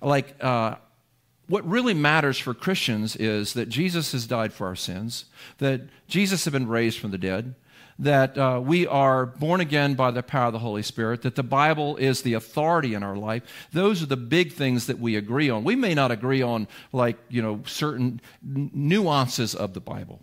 like 0.00 0.34
uh, 0.42 0.76
what 1.48 1.68
really 1.68 1.94
matters 1.94 2.38
for 2.38 2.54
Christians 2.54 3.16
is 3.16 3.54
that 3.54 3.68
Jesus 3.68 4.12
has 4.12 4.26
died 4.26 4.52
for 4.52 4.66
our 4.66 4.76
sins, 4.76 5.26
that 5.58 5.82
Jesus 6.06 6.44
has 6.44 6.52
been 6.52 6.68
raised 6.68 6.98
from 6.98 7.10
the 7.10 7.18
dead, 7.18 7.54
that 7.98 8.38
uh, 8.38 8.60
we 8.62 8.86
are 8.86 9.26
born 9.26 9.60
again 9.60 9.94
by 9.94 10.10
the 10.10 10.22
power 10.22 10.46
of 10.46 10.52
the 10.52 10.58
Holy 10.60 10.82
Spirit, 10.82 11.22
that 11.22 11.34
the 11.34 11.42
Bible 11.42 11.96
is 11.96 12.22
the 12.22 12.34
authority 12.34 12.94
in 12.94 13.02
our 13.02 13.16
life. 13.16 13.42
Those 13.72 14.02
are 14.02 14.06
the 14.06 14.16
big 14.16 14.52
things 14.52 14.86
that 14.86 14.98
we 14.98 15.16
agree 15.16 15.50
on. 15.50 15.64
We 15.64 15.74
may 15.74 15.94
not 15.94 16.10
agree 16.10 16.42
on, 16.42 16.68
like, 16.92 17.16
you 17.28 17.42
know, 17.42 17.62
certain 17.66 18.20
nuances 18.42 19.54
of 19.54 19.74
the 19.74 19.80
Bible. 19.80 20.20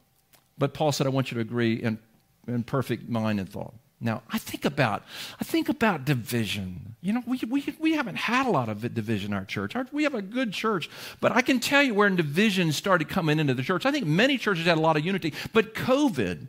But 0.58 0.74
Paul 0.74 0.94
said, 0.94 1.06
I 1.06 1.10
want 1.10 1.32
you 1.32 1.36
to 1.36 1.42
agree 1.42 1.74
in, 1.74 2.00
in 2.48 2.64
perfect 2.64 3.10
mind 3.10 3.40
and 3.40 3.50
thought. 3.50 3.74
Now, 4.00 4.24
I 4.30 4.38
think 4.38 4.66
about, 4.66 5.04
I 5.40 5.44
think 5.44 5.68
about 5.68 6.06
division. 6.06 6.96
You 7.02 7.14
know, 7.14 7.24
we, 7.26 7.40
we, 7.50 7.76
we 7.80 7.94
haven't 7.94 8.18
had 8.18 8.46
a 8.46 8.50
lot 8.52 8.70
of 8.70 8.94
division 8.94 9.32
in 9.32 9.38
our 9.38 9.46
church. 9.46 9.74
we 9.92 10.04
have 10.04 10.14
a 10.14 10.22
good 10.22 10.54
church, 10.54 10.90
but 11.22 11.32
I 11.32 11.42
can 11.42 11.60
tell 11.60 11.82
you 11.82 11.94
where 11.94 12.10
division 12.10 12.72
started 12.72 13.10
coming 13.10 13.40
into 13.40 13.54
the 13.54 13.64
church. 13.64 13.86
I 13.86 13.92
think 13.92 14.06
many 14.06 14.38
churches 14.38 14.66
had 14.66 14.78
a 14.78 14.82
lot 14.82 14.98
of 14.98 15.06
unity, 15.06 15.34
but 15.54 15.74
COVID 15.74 16.48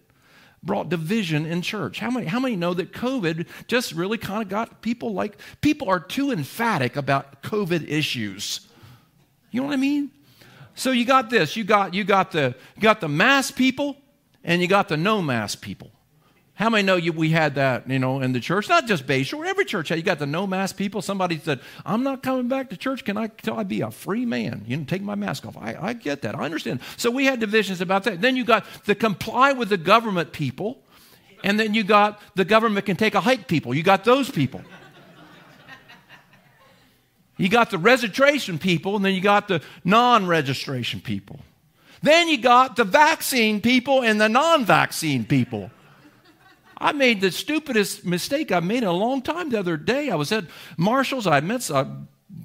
brought 0.63 0.89
division 0.89 1.47
in 1.47 1.63
church. 1.63 2.01
How 2.01 2.11
many, 2.11 2.27
how 2.27 2.41
many 2.41 2.57
know 2.57 2.75
that 2.75 2.93
COVID 2.93 3.47
just 3.69 3.93
really 3.93 4.19
kind 4.19 4.43
of 4.43 4.49
got 4.49 4.83
people 4.83 5.13
like, 5.13 5.39
people 5.61 5.89
are 5.89 6.01
too 6.01 6.31
emphatic 6.31 6.97
about 6.97 7.43
COVID 7.43 7.89
issues. 7.89 8.61
You 9.51 9.61
know 9.61 9.67
what 9.67 9.75
I 9.75 9.77
mean? 9.77 10.11
So 10.75 10.91
you 10.91 11.05
got 11.05 11.31
this, 11.31 11.57
you 11.57 11.65
got, 11.65 11.95
you 11.95 12.05
got 12.05 12.33
the, 12.33 12.55
you 12.75 12.83
got 12.83 13.01
the 13.01 13.09
mass 13.09 13.51
people 13.51 13.97
and 14.45 14.61
you 14.61 14.69
got 14.69 14.89
the 14.89 14.97
no 14.97 15.23
mass 15.23 15.55
people. 15.55 15.91
How 16.57 16.71
many 16.71 16.85
know 16.85 16.97
you, 16.97 17.13
we 17.13 17.29
had 17.31 17.57
that, 17.57 17.89
you 17.89 17.99
know, 17.99 18.21
in 18.21 18.33
the 18.33 18.41
church? 18.41 18.67
Not 18.67 18.87
just 18.87 19.07
Bayshore, 19.07 19.47
every 19.47 19.67
church. 19.67 19.91
You 19.91 20.01
got 20.01 20.19
the 20.19 20.27
no 20.27 20.47
mask 20.47 20.77
people. 20.79 21.03
Somebody 21.03 21.39
said, 21.39 21.61
I'm 21.85 22.03
not 22.03 22.23
coming 22.23 22.49
back 22.49 22.71
to 22.71 22.79
church. 22.79 23.05
Can 23.05 23.19
I, 23.19 23.29
can 23.29 23.53
I 23.53 23.63
be 23.63 23.83
a 23.83 23.91
free 23.91 24.25
man? 24.25 24.65
You 24.67 24.79
know, 24.79 24.85
take 24.85 25.03
my 25.03 25.17
mask 25.17 25.45
off. 25.45 25.55
I, 25.59 25.77
I 25.79 25.93
get 25.93 26.23
that. 26.23 26.35
I 26.35 26.45
understand. 26.45 26.81
So 26.97 27.11
we 27.11 27.27
had 27.27 27.41
divisions 27.41 27.83
about 27.83 28.05
that. 28.05 28.23
Then 28.23 28.37
you 28.37 28.45
got 28.45 28.65
the 28.87 28.95
comply 28.95 29.53
with 29.53 29.69
the 29.69 29.77
government 29.77 30.33
people. 30.33 30.83
And 31.45 31.61
then 31.61 31.75
you 31.75 31.85
got 31.85 32.23
the 32.35 32.45
government 32.47 32.87
can 32.87 32.97
take 32.97 33.15
a 33.15 33.21
hike 33.21 33.49
people. 33.49 33.75
You 33.75 33.83
got 33.83 34.05
those 34.05 34.31
people. 34.31 34.63
You 37.37 37.51
got 37.51 37.71
the 37.71 37.77
registration 37.77 38.59
people, 38.59 38.97
and 38.97 39.05
then 39.05 39.15
you 39.15 39.21
got 39.21 39.47
the 39.47 39.61
non 39.85 40.27
registration 40.27 41.03
people. 41.03 41.41
Then 42.03 42.29
you 42.29 42.39
got 42.39 42.77
the 42.77 42.85
vaccine 42.85 43.61
people 43.61 44.03
and 44.03 44.19
the 44.19 44.29
non 44.31 44.65
vaccine 44.65 45.27
people. 45.27 45.71
I 46.79 46.93
made 46.93 47.21
the 47.21 47.33
stupidest 47.33 48.05
mistake 48.05 48.53
I 48.53 48.61
made 48.61 48.79
in 48.79 48.89
a 48.89 48.93
long 48.93 49.23
time 49.23 49.51
the 49.51 49.59
other 49.59 49.77
day. 49.77 50.11
I 50.11 50.15
was 50.15 50.31
at 50.33 50.45
Marshall's. 50.77 51.27
I 51.27 51.41
met 51.41 51.71
a 51.71 51.89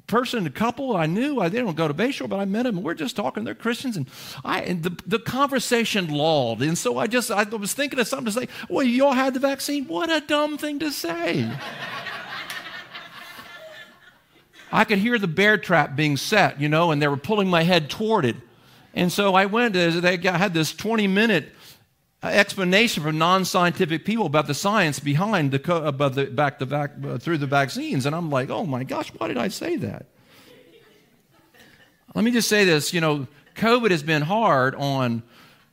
person, 0.06 0.46
a 0.46 0.50
couple 0.50 0.96
I 0.96 1.06
knew. 1.06 1.40
I, 1.40 1.48
they 1.48 1.58
don't 1.58 1.76
go 1.76 1.86
to 1.86 1.94
Bayshore, 1.94 2.28
but 2.28 2.40
I 2.40 2.46
met 2.46 2.62
them. 2.62 2.78
And 2.78 2.84
we're 2.84 2.94
just 2.94 3.14
talking. 3.14 3.44
They're 3.44 3.54
Christians. 3.54 3.96
And, 3.96 4.08
I, 4.44 4.62
and 4.62 4.82
the, 4.82 4.98
the 5.06 5.18
conversation 5.18 6.08
lulled. 6.08 6.62
And 6.62 6.78
so 6.78 6.98
I 6.98 7.06
just 7.06 7.30
I 7.30 7.44
was 7.44 7.74
thinking 7.74 7.98
of 7.98 8.08
something 8.08 8.26
to 8.26 8.32
say. 8.32 8.48
Well, 8.70 8.86
you 8.86 9.04
all 9.04 9.12
had 9.12 9.34
the 9.34 9.40
vaccine? 9.40 9.86
What 9.86 10.10
a 10.10 10.20
dumb 10.20 10.56
thing 10.56 10.78
to 10.78 10.90
say. 10.90 11.50
I 14.74 14.84
could 14.84 14.98
hear 14.98 15.18
the 15.18 15.28
bear 15.28 15.58
trap 15.58 15.94
being 15.94 16.16
set, 16.16 16.58
you 16.58 16.70
know, 16.70 16.90
and 16.90 17.02
they 17.02 17.08
were 17.08 17.18
pulling 17.18 17.48
my 17.48 17.62
head 17.62 17.90
toward 17.90 18.24
it. 18.24 18.36
And 18.94 19.12
so 19.12 19.34
I 19.34 19.44
went, 19.44 19.74
they 19.74 20.16
had 20.16 20.54
this 20.54 20.74
20 20.74 21.06
minute 21.08 21.52
explanation 22.30 23.02
from 23.02 23.18
non-scientific 23.18 24.04
people 24.04 24.26
about 24.26 24.46
the 24.46 24.54
science 24.54 25.00
behind 25.00 25.50
the 25.50 25.74
about 25.84 26.14
the 26.14 26.26
back 26.26 26.58
the 26.58 26.66
vac, 26.66 26.92
uh, 27.04 27.18
through 27.18 27.38
the 27.38 27.46
vaccines 27.46 28.06
and 28.06 28.14
i'm 28.14 28.30
like 28.30 28.48
oh 28.48 28.64
my 28.64 28.84
gosh 28.84 29.08
why 29.18 29.28
did 29.28 29.36
i 29.38 29.48
say 29.48 29.76
that? 29.76 30.06
Let 32.14 32.24
me 32.24 32.30
just 32.30 32.48
say 32.48 32.64
this 32.64 32.94
you 32.94 33.00
know 33.00 33.26
covid 33.56 33.90
has 33.90 34.02
been 34.02 34.22
hard 34.22 34.74
on 34.76 35.22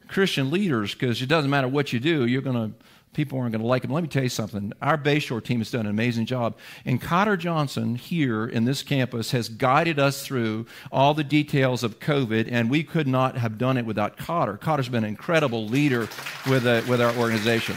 christian 0.07 0.49
leaders 0.49 0.93
because 0.93 1.21
it 1.21 1.27
doesn't 1.27 1.51
matter 1.51 1.67
what 1.67 1.93
you 1.93 1.99
do 1.99 2.25
you're 2.25 2.41
going 2.41 2.71
to 2.71 2.85
people 3.13 3.39
aren't 3.39 3.51
going 3.51 3.61
to 3.61 3.67
like 3.67 3.83
him. 3.83 3.91
Let 3.91 4.03
me 4.03 4.07
tell 4.07 4.23
you 4.23 4.29
something. 4.29 4.71
Our 4.81 4.97
Bayshore 4.97 5.43
team 5.43 5.59
has 5.59 5.71
done 5.71 5.81
an 5.81 5.89
amazing 5.89 6.25
job. 6.25 6.57
And 6.85 7.01
Cotter 7.01 7.37
Johnson 7.37 7.95
here 7.95 8.45
in 8.45 8.65
this 8.65 8.83
campus 8.83 9.31
has 9.31 9.49
guided 9.49 9.99
us 9.99 10.25
through 10.25 10.67
all 10.91 11.13
the 11.13 11.23
details 11.23 11.83
of 11.83 11.99
COVID, 11.99 12.47
and 12.51 12.69
we 12.69 12.83
could 12.83 13.07
not 13.07 13.37
have 13.37 13.57
done 13.57 13.77
it 13.77 13.85
without 13.85 14.17
Cotter. 14.17 14.57
Cotter's 14.57 14.89
been 14.89 15.03
an 15.03 15.09
incredible 15.09 15.65
leader 15.65 16.07
with, 16.47 16.65
uh, 16.65 16.81
with 16.87 17.01
our 17.01 17.15
organization. 17.15 17.75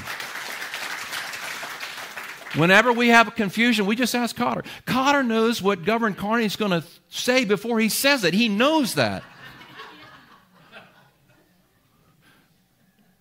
Whenever 2.55 2.93
we 2.93 3.09
have 3.09 3.29
a 3.29 3.31
confusion, 3.31 3.87
we 3.87 3.97
just 3.97 4.15
ask 4.15 4.37
Cotter. 4.37 4.63
Cotter 4.85 5.23
knows 5.23 5.63
what 5.63 5.87
Governor 5.87 6.15
Carney 6.15 6.45
is 6.45 6.57
going 6.57 6.71
to 6.71 6.85
say 7.09 7.47
before 7.47 7.81
he 7.81 7.89
says 7.89 8.25
it. 8.25 8.35
He 8.35 8.49
knows 8.51 8.95
that. 8.95 9.23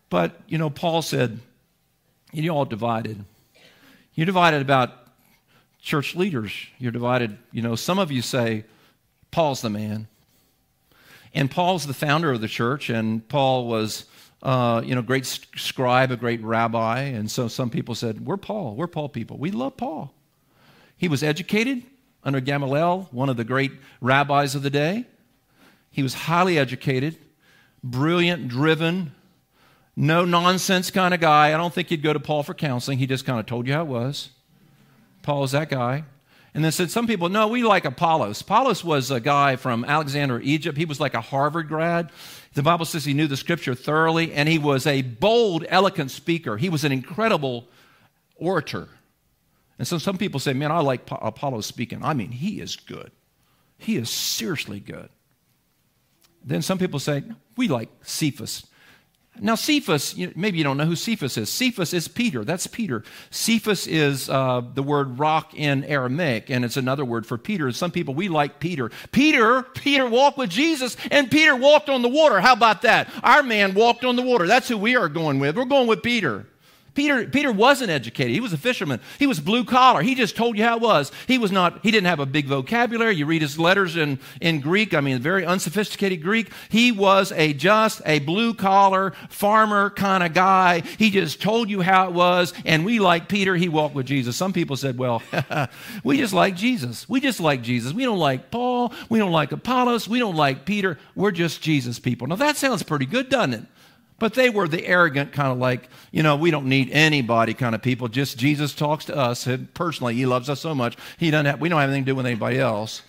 But, 0.09 0.41
you 0.45 0.57
know, 0.57 0.69
Paul 0.69 1.01
said, 1.01 1.39
you're 2.31 2.55
all 2.55 2.65
divided. 2.65 3.23
You're 4.13 4.25
divided 4.25 4.61
about 4.61 4.91
church 5.81 6.15
leaders. 6.15 6.51
You're 6.77 6.91
divided, 6.91 7.37
you 7.51 7.61
know, 7.61 7.75
some 7.75 7.99
of 7.99 8.11
you 8.11 8.21
say, 8.21 8.65
Paul's 9.31 9.61
the 9.61 9.69
man. 9.69 10.07
And 11.33 11.49
Paul's 11.49 11.87
the 11.87 11.93
founder 11.93 12.31
of 12.31 12.41
the 12.41 12.47
church, 12.47 12.89
and 12.89 13.27
Paul 13.29 13.67
was, 13.67 14.05
uh, 14.43 14.81
you 14.83 14.95
know, 14.95 15.01
great 15.01 15.25
scribe, 15.25 16.11
a 16.11 16.17
great 16.17 16.43
rabbi. 16.43 17.01
And 17.01 17.31
so 17.31 17.47
some 17.47 17.69
people 17.69 17.95
said, 17.95 18.25
We're 18.25 18.37
Paul. 18.37 18.75
We're 18.75 18.87
Paul 18.87 19.07
people. 19.07 19.37
We 19.37 19.51
love 19.51 19.77
Paul. 19.77 20.13
He 20.97 21.07
was 21.07 21.23
educated 21.23 21.83
under 22.23 22.41
Gamaliel, 22.41 23.07
one 23.11 23.29
of 23.29 23.37
the 23.37 23.45
great 23.45 23.71
rabbis 24.01 24.55
of 24.55 24.61
the 24.61 24.69
day. 24.69 25.05
He 25.89 26.03
was 26.03 26.13
highly 26.13 26.59
educated, 26.59 27.17
brilliant, 27.83 28.49
driven, 28.49 29.13
no 30.01 30.25
nonsense 30.25 30.89
kind 30.89 31.13
of 31.13 31.19
guy. 31.19 31.53
I 31.53 31.57
don't 31.57 31.71
think 31.71 31.89
he'd 31.89 32.01
go 32.01 32.11
to 32.11 32.19
Paul 32.19 32.41
for 32.41 32.55
counseling. 32.55 32.97
He 32.97 33.05
just 33.05 33.23
kind 33.23 33.39
of 33.39 33.45
told 33.45 33.67
you 33.67 33.73
how 33.73 33.83
it 33.83 33.87
was. 33.87 34.29
Paul 35.21 35.43
is 35.43 35.51
that 35.51 35.69
guy. 35.69 36.05
And 36.55 36.65
then 36.65 36.71
said 36.71 36.89
some 36.89 37.05
people, 37.05 37.29
no, 37.29 37.47
we 37.47 37.63
like 37.63 37.85
Apollos. 37.85 38.41
Apollos 38.41 38.83
was 38.83 39.11
a 39.11 39.19
guy 39.19 39.55
from 39.57 39.85
Alexandria, 39.85 40.43
Egypt. 40.43 40.75
He 40.75 40.85
was 40.85 40.99
like 40.99 41.13
a 41.13 41.21
Harvard 41.21 41.67
grad. 41.67 42.09
The 42.55 42.63
Bible 42.63 42.85
says 42.85 43.05
he 43.05 43.13
knew 43.13 43.27
the 43.27 43.37
scripture 43.37 43.75
thoroughly, 43.75 44.33
and 44.33 44.49
he 44.49 44.57
was 44.57 44.87
a 44.87 45.03
bold, 45.03 45.65
eloquent 45.69 46.09
speaker. 46.09 46.57
He 46.57 46.67
was 46.67 46.83
an 46.83 46.91
incredible 46.91 47.67
orator. 48.35 48.89
And 49.77 49.87
so 49.87 49.99
some 49.99 50.17
people 50.17 50.39
say, 50.39 50.53
man, 50.53 50.71
I 50.71 50.79
like 50.79 51.01
Apollos 51.11 51.67
speaking. 51.67 52.03
I 52.03 52.15
mean, 52.15 52.31
he 52.31 52.59
is 52.59 52.75
good. 52.75 53.11
He 53.77 53.97
is 53.97 54.09
seriously 54.09 54.79
good. 54.79 55.09
Then 56.43 56.63
some 56.63 56.79
people 56.79 56.99
say, 56.99 57.23
we 57.55 57.67
like 57.67 57.89
Cephas. 58.01 58.65
Now, 59.39 59.55
Cephas, 59.55 60.15
maybe 60.35 60.57
you 60.57 60.63
don't 60.63 60.77
know 60.77 60.85
who 60.85 60.95
Cephas 60.95 61.37
is. 61.37 61.49
Cephas 61.49 61.93
is 61.93 62.07
Peter. 62.07 62.43
That's 62.43 62.67
Peter. 62.67 63.03
Cephas 63.29 63.87
is 63.87 64.29
uh, 64.29 64.61
the 64.73 64.83
word 64.83 65.19
rock 65.19 65.53
in 65.55 65.83
Aramaic, 65.85 66.49
and 66.49 66.65
it's 66.65 66.77
another 66.77 67.05
word 67.05 67.25
for 67.25 67.37
Peter. 67.37 67.71
Some 67.71 67.91
people, 67.91 68.13
we 68.13 68.27
like 68.27 68.59
Peter. 68.59 68.91
Peter, 69.11 69.63
Peter 69.63 70.07
walked 70.07 70.37
with 70.37 70.49
Jesus, 70.49 70.97
and 71.09 71.31
Peter 71.31 71.55
walked 71.55 71.89
on 71.89 72.01
the 72.01 72.09
water. 72.09 72.41
How 72.41 72.53
about 72.53 72.81
that? 72.81 73.09
Our 73.23 73.41
man 73.41 73.73
walked 73.73 74.03
on 74.03 74.17
the 74.17 74.21
water. 74.21 74.47
That's 74.47 74.67
who 74.67 74.77
we 74.77 74.97
are 74.97 75.07
going 75.07 75.39
with. 75.39 75.55
We're 75.55 75.65
going 75.65 75.87
with 75.87 76.03
Peter. 76.03 76.45
Peter, 76.93 77.25
Peter 77.25 77.53
wasn't 77.53 77.89
educated. 77.89 78.33
He 78.33 78.41
was 78.41 78.51
a 78.51 78.57
fisherman. 78.57 78.99
He 79.17 79.25
was 79.25 79.39
blue 79.39 79.63
collar. 79.63 80.01
He 80.01 80.13
just 80.13 80.35
told 80.35 80.57
you 80.57 80.65
how 80.65 80.75
it 80.75 80.81
was. 80.81 81.09
He 81.25 81.37
was 81.37 81.49
not, 81.49 81.79
he 81.83 81.91
didn't 81.91 82.07
have 82.07 82.19
a 82.19 82.25
big 82.25 82.47
vocabulary. 82.47 83.15
You 83.15 83.25
read 83.25 83.41
his 83.41 83.57
letters 83.57 83.95
in, 83.95 84.19
in 84.41 84.59
Greek, 84.59 84.93
I 84.93 84.99
mean, 84.99 85.19
very 85.19 85.45
unsophisticated 85.45 86.21
Greek. 86.21 86.51
He 86.67 86.91
was 86.91 87.31
a 87.31 87.53
just 87.53 88.01
a 88.05 88.19
blue 88.19 88.53
collar 88.53 89.13
farmer 89.29 89.89
kind 89.89 90.21
of 90.21 90.33
guy. 90.33 90.81
He 90.81 91.11
just 91.11 91.41
told 91.41 91.69
you 91.69 91.79
how 91.79 92.07
it 92.07 92.13
was. 92.13 92.53
And 92.65 92.83
we 92.83 92.99
like 92.99 93.29
Peter, 93.29 93.55
he 93.55 93.69
walked 93.69 93.95
with 93.95 94.05
Jesus. 94.05 94.35
Some 94.35 94.51
people 94.51 94.75
said, 94.75 94.97
well, 94.97 95.23
we 96.03 96.17
just 96.17 96.33
like 96.33 96.57
Jesus. 96.57 97.07
We 97.07 97.21
just 97.21 97.39
like 97.39 97.61
Jesus. 97.61 97.93
We 97.93 98.03
don't 98.03 98.19
like 98.19 98.51
Paul. 98.51 98.93
We 99.07 99.17
don't 99.17 99.31
like 99.31 99.53
Apollos. 99.53 100.09
We 100.09 100.19
don't 100.19 100.35
like 100.35 100.65
Peter. 100.65 100.97
We're 101.15 101.31
just 101.31 101.61
Jesus 101.61 101.99
people. 101.99 102.27
Now 102.27 102.35
that 102.35 102.57
sounds 102.57 102.83
pretty 102.83 103.05
good, 103.05 103.29
doesn't 103.29 103.53
it? 103.53 103.63
But 104.21 104.35
they 104.35 104.51
were 104.51 104.67
the 104.67 104.85
arrogant 104.85 105.31
kind 105.31 105.51
of 105.51 105.57
like, 105.57 105.89
you 106.11 106.21
know, 106.21 106.35
we 106.35 106.51
don't 106.51 106.67
need 106.67 106.91
anybody 106.91 107.55
kind 107.55 107.73
of 107.73 107.81
people. 107.81 108.07
Just 108.07 108.37
Jesus 108.37 108.75
talks 108.75 109.05
to 109.05 109.17
us 109.17 109.47
personally. 109.73 110.13
He 110.13 110.27
loves 110.27 110.47
us 110.47 110.59
so 110.59 110.75
much. 110.75 110.95
He 111.17 111.31
doesn't 111.31 111.47
have, 111.47 111.59
we 111.59 111.69
don't 111.69 111.79
have 111.79 111.89
anything 111.89 112.05
to 112.05 112.11
do 112.11 112.15
with 112.15 112.27
anybody 112.27 112.59
else. 112.59 113.01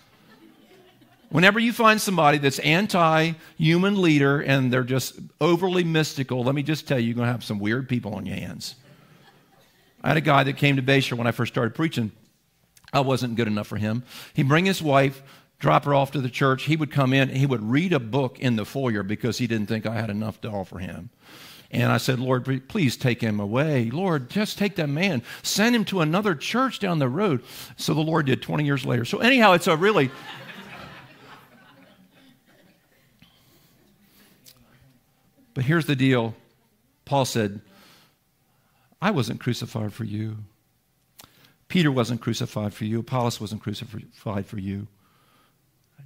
Whenever 1.29 1.59
you 1.59 1.71
find 1.71 2.01
somebody 2.01 2.39
that's 2.39 2.57
anti 2.57 3.33
human 3.59 4.01
leader 4.01 4.41
and 4.41 4.73
they're 4.73 4.83
just 4.83 5.19
overly 5.39 5.83
mystical, 5.83 6.43
let 6.43 6.55
me 6.55 6.63
just 6.63 6.87
tell 6.87 6.97
you, 6.97 7.05
you're 7.05 7.15
going 7.15 7.27
to 7.27 7.31
have 7.31 7.43
some 7.43 7.59
weird 7.59 7.87
people 7.87 8.15
on 8.15 8.25
your 8.25 8.37
hands. 8.37 8.73
I 10.03 10.07
had 10.07 10.17
a 10.17 10.21
guy 10.21 10.43
that 10.45 10.57
came 10.57 10.77
to 10.77 10.81
Bayshore 10.81 11.19
when 11.19 11.27
I 11.27 11.31
first 11.31 11.53
started 11.53 11.75
preaching. 11.75 12.11
I 12.91 13.01
wasn't 13.01 13.35
good 13.35 13.47
enough 13.47 13.67
for 13.67 13.77
him. 13.77 14.03
He'd 14.33 14.47
bring 14.47 14.65
his 14.65 14.81
wife 14.81 15.21
drop 15.63 15.85
her 15.85 15.95
off 15.95 16.11
to 16.11 16.19
the 16.19 16.29
church. 16.29 16.63
He 16.63 16.75
would 16.75 16.91
come 16.91 17.13
in, 17.13 17.29
he 17.29 17.45
would 17.45 17.63
read 17.63 17.93
a 17.93 17.99
book 17.99 18.37
in 18.37 18.57
the 18.57 18.65
foyer 18.65 19.01
because 19.01 19.37
he 19.37 19.47
didn't 19.47 19.67
think 19.67 19.85
I 19.85 19.95
had 19.95 20.09
enough 20.09 20.41
to 20.41 20.49
offer 20.49 20.77
him. 20.77 21.09
And 21.71 21.89
I 21.89 21.99
said, 21.99 22.19
Lord, 22.19 22.67
please 22.67 22.97
take 22.97 23.21
him 23.21 23.39
away. 23.39 23.89
Lord, 23.89 24.29
just 24.29 24.57
take 24.57 24.75
that 24.75 24.89
man. 24.89 25.23
Send 25.41 25.73
him 25.73 25.85
to 25.85 26.01
another 26.01 26.35
church 26.35 26.79
down 26.79 26.99
the 26.99 27.07
road. 27.07 27.43
So 27.77 27.93
the 27.93 28.01
Lord 28.01 28.25
did 28.25 28.41
20 28.41 28.65
years 28.65 28.85
later. 28.85 29.05
So, 29.05 29.19
anyhow, 29.19 29.53
it's 29.53 29.67
a 29.67 29.77
really. 29.77 30.11
but 35.53 35.63
here's 35.63 35.85
the 35.85 35.95
deal 35.95 36.35
Paul 37.05 37.23
said, 37.23 37.61
I 39.01 39.11
wasn't 39.11 39.39
crucified 39.39 39.93
for 39.93 40.03
you. 40.03 40.39
Peter 41.69 41.89
wasn't 41.89 42.19
crucified 42.19 42.73
for 42.73 42.83
you. 42.83 42.99
Apollos 42.99 43.39
wasn't 43.39 43.61
crucified 43.61 44.45
for 44.45 44.59
you. 44.59 44.87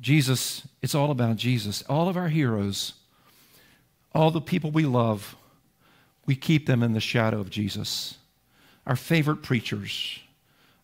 Jesus, 0.01 0.67
it's 0.81 0.95
all 0.95 1.11
about 1.11 1.37
Jesus. 1.37 1.83
All 1.89 2.07
of 2.07 2.17
our 2.17 2.29
heroes, 2.29 2.93
all 4.13 4.31
the 4.31 4.41
people 4.41 4.71
we 4.71 4.85
love, 4.85 5.35
we 6.25 6.35
keep 6.35 6.65
them 6.65 6.83
in 6.83 6.93
the 6.93 6.99
shadow 6.99 7.39
of 7.39 7.49
Jesus. 7.49 8.17
Our 8.85 8.95
favorite 8.95 9.43
preachers, 9.43 10.19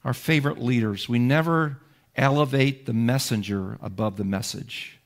our 0.04 0.14
favorite 0.14 0.62
leaders, 0.62 1.08
we 1.08 1.20
never 1.20 1.78
elevate 2.16 2.86
the 2.86 2.94
messenger 2.94 3.78
above 3.82 4.18
the 4.18 4.24
message. 4.24 5.00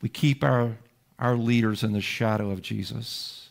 We 0.00 0.08
keep 0.08 0.42
our, 0.42 0.76
our 1.18 1.36
leaders 1.36 1.82
in 1.82 1.92
the 1.92 2.00
shadow 2.00 2.50
of 2.50 2.62
Jesus. 2.62 3.49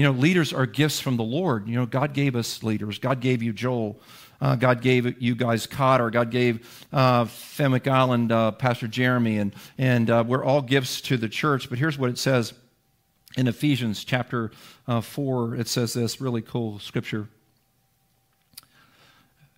You 0.00 0.06
know, 0.06 0.12
leaders 0.12 0.54
are 0.54 0.64
gifts 0.64 0.98
from 0.98 1.18
the 1.18 1.22
Lord. 1.22 1.68
You 1.68 1.74
know, 1.74 1.84
God 1.84 2.14
gave 2.14 2.34
us 2.34 2.62
leaders. 2.62 2.98
God 2.98 3.20
gave 3.20 3.42
you 3.42 3.52
Joel. 3.52 4.00
Uh, 4.40 4.54
God 4.54 4.80
gave 4.80 5.20
you 5.20 5.34
guys 5.34 5.66
Cotter. 5.66 6.08
God 6.08 6.30
gave 6.30 6.86
uh, 6.90 7.26
Fenwick 7.26 7.86
Island 7.86 8.32
uh, 8.32 8.52
Pastor 8.52 8.88
Jeremy, 8.88 9.36
and, 9.36 9.54
and 9.76 10.08
uh, 10.08 10.24
we're 10.26 10.42
all 10.42 10.62
gifts 10.62 11.02
to 11.02 11.18
the 11.18 11.28
church. 11.28 11.68
But 11.68 11.78
here's 11.78 11.98
what 11.98 12.08
it 12.08 12.16
says 12.16 12.54
in 13.36 13.46
Ephesians 13.46 14.02
chapter 14.02 14.52
uh, 14.88 15.02
4. 15.02 15.56
It 15.56 15.68
says 15.68 15.92
this 15.92 16.18
really 16.18 16.40
cool 16.40 16.78
scripture. 16.78 17.28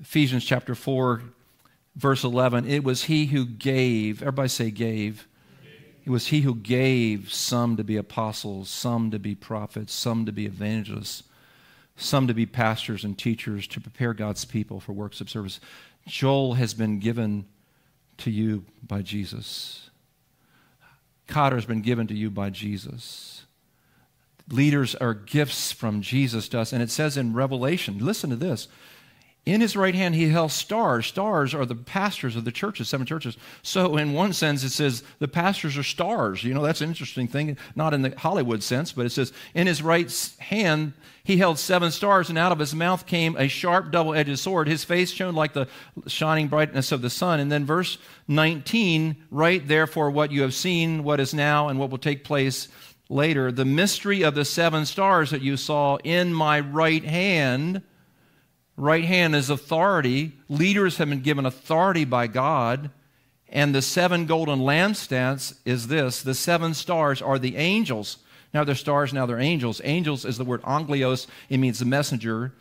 Ephesians 0.01 0.45
chapter 0.45 0.74
4, 0.74 1.22
verse 1.95 2.24
11. 2.24 2.68
It 2.68 2.82
was 2.82 3.05
he 3.05 3.26
who 3.26 3.47
gave, 3.47 4.22
everybody 4.22 4.49
say 4.49 4.72
gave. 4.72 5.28
It 6.05 6.11
was 6.11 6.28
he 6.28 6.40
who 6.40 6.55
gave 6.55 7.32
some 7.32 7.76
to 7.76 7.84
be 7.84 7.96
apostles, 7.96 8.68
some 8.68 9.11
to 9.12 9.18
be 9.18 9.34
prophets, 9.34 9.92
some 9.92 10.26
to 10.26 10.32
be 10.32 10.46
evangelists 10.46 11.22
some 11.96 12.26
to 12.26 12.34
be 12.34 12.46
pastors 12.46 13.05
and 13.05 13.16
teachers 13.18 13.66
to 13.68 13.80
prepare 13.80 14.14
God's 14.14 14.44
people 14.44 14.80
for 14.80 14.92
works 14.92 15.20
of 15.20 15.30
service. 15.30 15.61
Joel 16.07 16.55
has 16.55 16.74
been 16.74 16.98
given 16.98 17.46
to 18.18 18.30
you 18.30 18.64
by 18.86 19.03
Jesus. 19.03 19.90
Cotter 21.26 21.57
has 21.57 21.66
been 21.66 21.82
given 21.82 22.07
to 22.09 22.14
you 22.14 22.30
by 22.30 22.50
Jesus. 22.50 23.44
Leaders 24.50 24.94
are 24.96 25.14
gifts 25.14 25.72
from 25.72 26.03
Jesus 26.03 26.48
to 26.48 26.61
us. 26.61 26.72
And 26.72 26.82
it 26.82 26.90
says 26.90 27.16
in 27.16 27.32
Revelation, 27.32 27.98
listen 27.98 28.30
to 28.30 28.36
this 28.36 28.68
in 29.45 29.61
his 29.61 29.76
right 29.76 29.95
hand, 29.95 30.14
he 30.14 30.28
held 30.28 30.53
stars. 30.53 31.07
Stars 31.07 31.53
are 31.53 31.66
the 31.66 31.74
pastors 31.74 32.36
of 32.36 32.45
the 32.45 32.53
churches, 32.53 32.88
seven 32.88 33.05
churches. 33.05 33.36
So, 33.62 33.97
in 33.97 34.12
one 34.12 34.32
sense, 34.32 34.62
it 34.62 34.70
says 34.70 35.03
the 35.18 35.26
pastors 35.26 35.76
are 35.76 35.82
stars. 35.82 36.45
You 36.45 36.55
know, 36.55 36.62
that's 36.62 36.80
an 36.80 36.88
interesting 36.88 37.26
thing, 37.26 37.57
not 37.74 37.93
in 37.93 38.03
the 38.03 38.16
Hollywood 38.16 38.62
sense, 38.62 38.93
but 38.93 39.05
it 39.05 39.11
says, 39.11 39.32
in 39.53 39.66
his 39.66 39.82
right 39.82 40.09
hand, 40.38 40.93
he 41.24 41.38
held 41.38 41.59
seven 41.59 41.90
stars, 41.90 42.28
and 42.28 42.38
out 42.38 42.53
of 42.53 42.61
his 42.61 42.72
mouth 42.72 43.05
came 43.05 43.36
a 43.36 43.49
sharp, 43.49 43.90
double 43.90 44.14
edged 44.14 44.38
sword. 44.38 44.68
His 44.68 44.84
face 44.84 45.11
shone 45.11 45.34
like 45.34 45.55
the 45.55 45.66
shining 46.07 46.47
brightness 46.47 46.93
of 46.93 47.03
the 47.03 47.11
sun. 47.11 47.40
And 47.40 47.51
then, 47.51 47.66
verse 47.66 47.99
19, 48.28 49.16
write 49.32 49.66
therefore 49.66 50.12
what 50.12 50.30
you 50.30 50.43
have 50.43 50.55
seen, 50.55 51.03
what 51.03 51.18
is 51.18 51.34
now, 51.34 51.66
and 51.66 51.80
what 51.80 51.90
will 51.90 51.99
take 51.99 52.22
place 52.22 52.68
later. 53.09 53.51
The 53.51 53.64
mystery 53.64 54.22
of 54.22 54.36
the 54.36 54.45
seven 54.45 54.86
stars 54.86 55.30
that 55.30 55.43
you 55.43 55.57
saw 55.57 55.97
in 56.05 56.32
my 56.32 56.61
right 56.61 57.05
hand 57.05 57.82
Right 58.83 59.05
hand 59.05 59.37
is 59.37 59.49
authority. 59.49 60.33
Leaders 60.49 60.97
have 60.97 61.09
been 61.09 61.20
given 61.20 61.47
authority 61.47 62.05
by 62.05 62.26
God. 62.26 62.91
And 63.49 63.72
the 63.72 63.80
seven 63.80 64.26
golden 64.26 64.59
lampstands 64.59 65.57
is 65.64 65.87
this 65.87 66.20
the 66.20 66.35
seven 66.35 66.74
stars 66.74 67.22
are 67.22 67.39
the 67.39 67.55
angels. 67.55 68.18
Now 68.53 68.64
they're 68.64 68.74
stars, 68.74 69.12
now 69.12 69.24
they're 69.24 69.39
angels. 69.39 69.80
Angels 69.85 70.24
is 70.24 70.37
the 70.37 70.45
word 70.45 70.62
angelos, 70.66 71.28
it 71.49 71.59
means 71.59 71.78
the 71.78 71.85
messenger. 71.85 72.55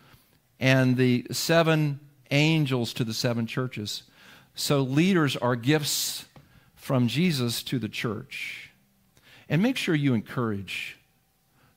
And 0.60 0.96
the 0.96 1.26
seven 1.32 2.00
angels 2.30 2.94
to 2.94 3.04
the 3.04 3.16
seven 3.16 3.48
churches. 3.48 4.04
So 4.54 4.82
leaders 4.82 5.36
are 5.36 5.56
gifts 5.56 6.26
from 6.76 7.08
Jesus 7.08 7.64
to 7.64 7.80
the 7.80 7.90
church. 7.90 8.70
And 9.50 9.64
make 9.64 9.76
sure 9.76 9.96
you 9.96 10.14
encourage 10.14 11.00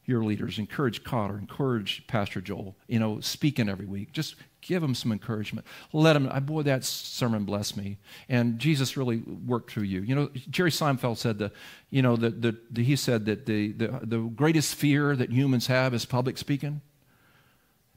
your 0.06 0.24
leaders. 0.24 0.58
Encourage 0.58 1.02
Cotter, 1.04 1.38
encourage 1.38 2.06
Pastor 2.06 2.40
Joel, 2.40 2.76
you 2.88 2.98
know, 2.98 3.20
speaking 3.20 3.68
every 3.68 3.86
week. 3.86 4.12
Just 4.12 4.36
give 4.60 4.82
them 4.82 4.94
some 4.94 5.12
encouragement. 5.12 5.66
Let 5.92 6.14
them, 6.14 6.30
boy, 6.44 6.62
that 6.62 6.84
sermon 6.84 7.44
blessed 7.44 7.76
me. 7.76 7.98
And 8.28 8.58
Jesus 8.58 8.96
really 8.96 9.18
worked 9.18 9.70
through 9.70 9.84
you. 9.84 10.00
You 10.00 10.14
know, 10.14 10.30
Jerry 10.50 10.70
Seinfeld 10.70 11.18
said 11.18 11.38
the, 11.38 11.52
you 11.90 12.02
know, 12.02 12.16
the, 12.16 12.30
the, 12.30 12.56
the 12.70 12.84
he 12.84 12.96
said 12.96 13.26
that 13.26 13.46
the, 13.46 13.72
the, 13.72 14.00
the 14.02 14.18
greatest 14.18 14.74
fear 14.74 15.16
that 15.16 15.30
humans 15.30 15.66
have 15.66 15.94
is 15.94 16.04
public 16.04 16.38
speaking. 16.38 16.80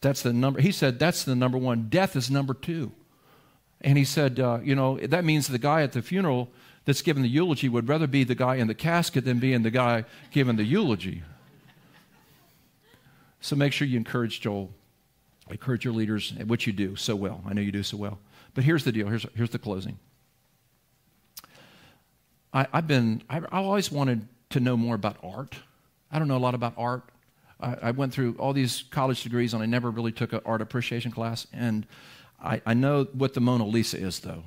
That's 0.02 0.22
the 0.22 0.34
number, 0.34 0.62
he 0.62 0.72
said 0.72 1.00
that's 1.00 1.24
the 1.24 1.36
number 1.36 1.58
one. 1.58 1.88
Death 1.90 2.16
is 2.16 2.30
number 2.30 2.54
two. 2.54 2.92
And 3.82 3.98
he 3.98 4.06
said, 4.06 4.40
uh, 4.40 4.60
you 4.64 4.76
know, 4.76 4.98
that 4.98 5.24
means 5.24 5.48
the 5.48 5.60
guy 5.60 5.84
at 5.84 5.92
the 5.92 6.02
funeral 6.02 6.50
that's 6.86 7.02
giving 7.02 7.24
the 7.24 7.30
eulogy 7.30 7.70
would 7.70 7.88
rather 7.88 8.08
be 8.08 8.24
the 8.24 8.36
guy 8.36 8.56
in 8.56 8.68
the 8.68 8.74
casket 8.74 9.26
than 9.26 9.40
being 9.40 9.64
the 9.64 9.72
guy 9.72 10.06
giving 10.32 10.56
the 10.56 10.64
eulogy. 10.64 11.24
So 13.40 13.56
make 13.56 13.74
sure 13.74 13.88
you 13.88 13.98
encourage 13.98 14.42
Joel, 14.42 14.74
encourage 15.50 15.86
your 15.86 15.94
leaders, 15.94 16.34
which 16.46 16.68
you 16.68 16.74
do 16.74 16.96
so 16.96 17.16
well. 17.16 17.42
I 17.46 17.54
know 17.54 17.62
you 17.62 17.72
do 17.72 17.84
so 17.84 17.98
well. 17.98 18.20
But 18.54 18.64
here's 18.64 18.84
the 18.84 18.92
deal. 18.92 19.08
Here's, 19.08 19.26
here's 19.36 19.52
the 19.52 19.60
closing. 19.60 20.00
I, 22.54 22.68
have 22.74 22.88
been, 22.88 23.22
I, 23.30 23.38
I 23.40 23.62
always 23.62 23.92
wanted 23.92 24.28
to 24.52 24.60
know 24.60 24.76
more 24.76 24.96
about 24.96 25.18
art. 25.22 25.56
I 26.12 26.20
don't 26.20 26.28
know 26.28 26.38
a 26.38 26.40
lot 26.40 26.56
about 26.56 26.74
art. 26.78 27.04
I, 27.60 27.76
I, 27.84 27.92
went 27.92 28.14
through 28.14 28.36
all 28.40 28.54
these 28.54 28.84
college 28.90 29.24
degrees 29.24 29.54
and 29.54 29.62
I 29.62 29.66
never 29.66 29.92
really 29.92 30.12
took 30.12 30.34
an 30.34 30.42
art 30.46 30.62
appreciation 30.62 31.12
class. 31.12 31.46
And 31.54 31.86
I, 32.42 32.62
I 32.66 32.74
know 32.74 33.06
what 33.14 33.34
the 33.34 33.42
Mona 33.42 33.66
Lisa 33.66 34.00
is, 34.00 34.20
though. 34.20 34.44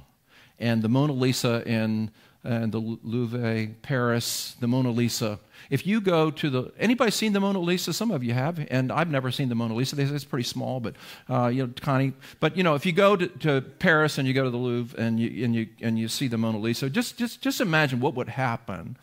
And 0.59 0.82
the 0.82 0.88
Mona 0.88 1.12
Lisa 1.12 1.66
in 1.68 2.11
and 2.43 2.72
the 2.72 2.78
Louvre, 2.78 3.68
Paris, 3.82 4.57
the 4.61 4.66
Mona 4.66 4.91
Lisa. 4.91 5.38
If 5.68 5.86
you 5.86 6.01
go 6.01 6.30
to 6.30 6.51
the, 6.51 6.72
anybody 6.78 7.11
seen 7.11 7.32
the 7.32 7.41
Mona 7.41 7.61
Lisa? 7.61 7.93
Some 7.93 8.11
of 8.11 8.24
you 8.24 8.32
have, 8.32 8.66
and 8.70 8.91
I've 8.91 9.11
never 9.11 9.30
seen 9.30 9.51
the 9.51 9.55
Mona 9.55 9.74
Lisa. 9.74 10.01
It's 10.01 10.24
pretty 10.24 10.45
small, 10.45 10.80
but 10.80 10.95
uh, 11.28 11.49
you 11.49 11.66
know, 11.66 11.72
Connie. 11.80 12.14
But 12.41 12.57
you 12.57 12.62
know, 12.62 12.74
if 12.74 12.86
you 12.86 12.93
go 12.93 13.14
to, 13.14 13.26
to, 13.26 13.61
Paris 13.61 14.16
and 14.16 14.26
you 14.26 14.32
go 14.32 14.45
to 14.45 14.51
the 14.51 14.57
Louvre 14.57 14.99
and 14.99 15.20
you 15.20 15.45
and 15.45 15.55
you 15.55 15.68
and 15.82 15.99
you 15.99 16.09
see 16.09 16.28
the 16.28 16.38
Mona 16.38 16.59
Lisa, 16.59 16.88
just 16.88 17.18
just 17.18 17.43
just 17.43 17.61
imagine 17.61 18.01
what 18.01 18.14
would 18.14 18.30
happen 18.30 18.97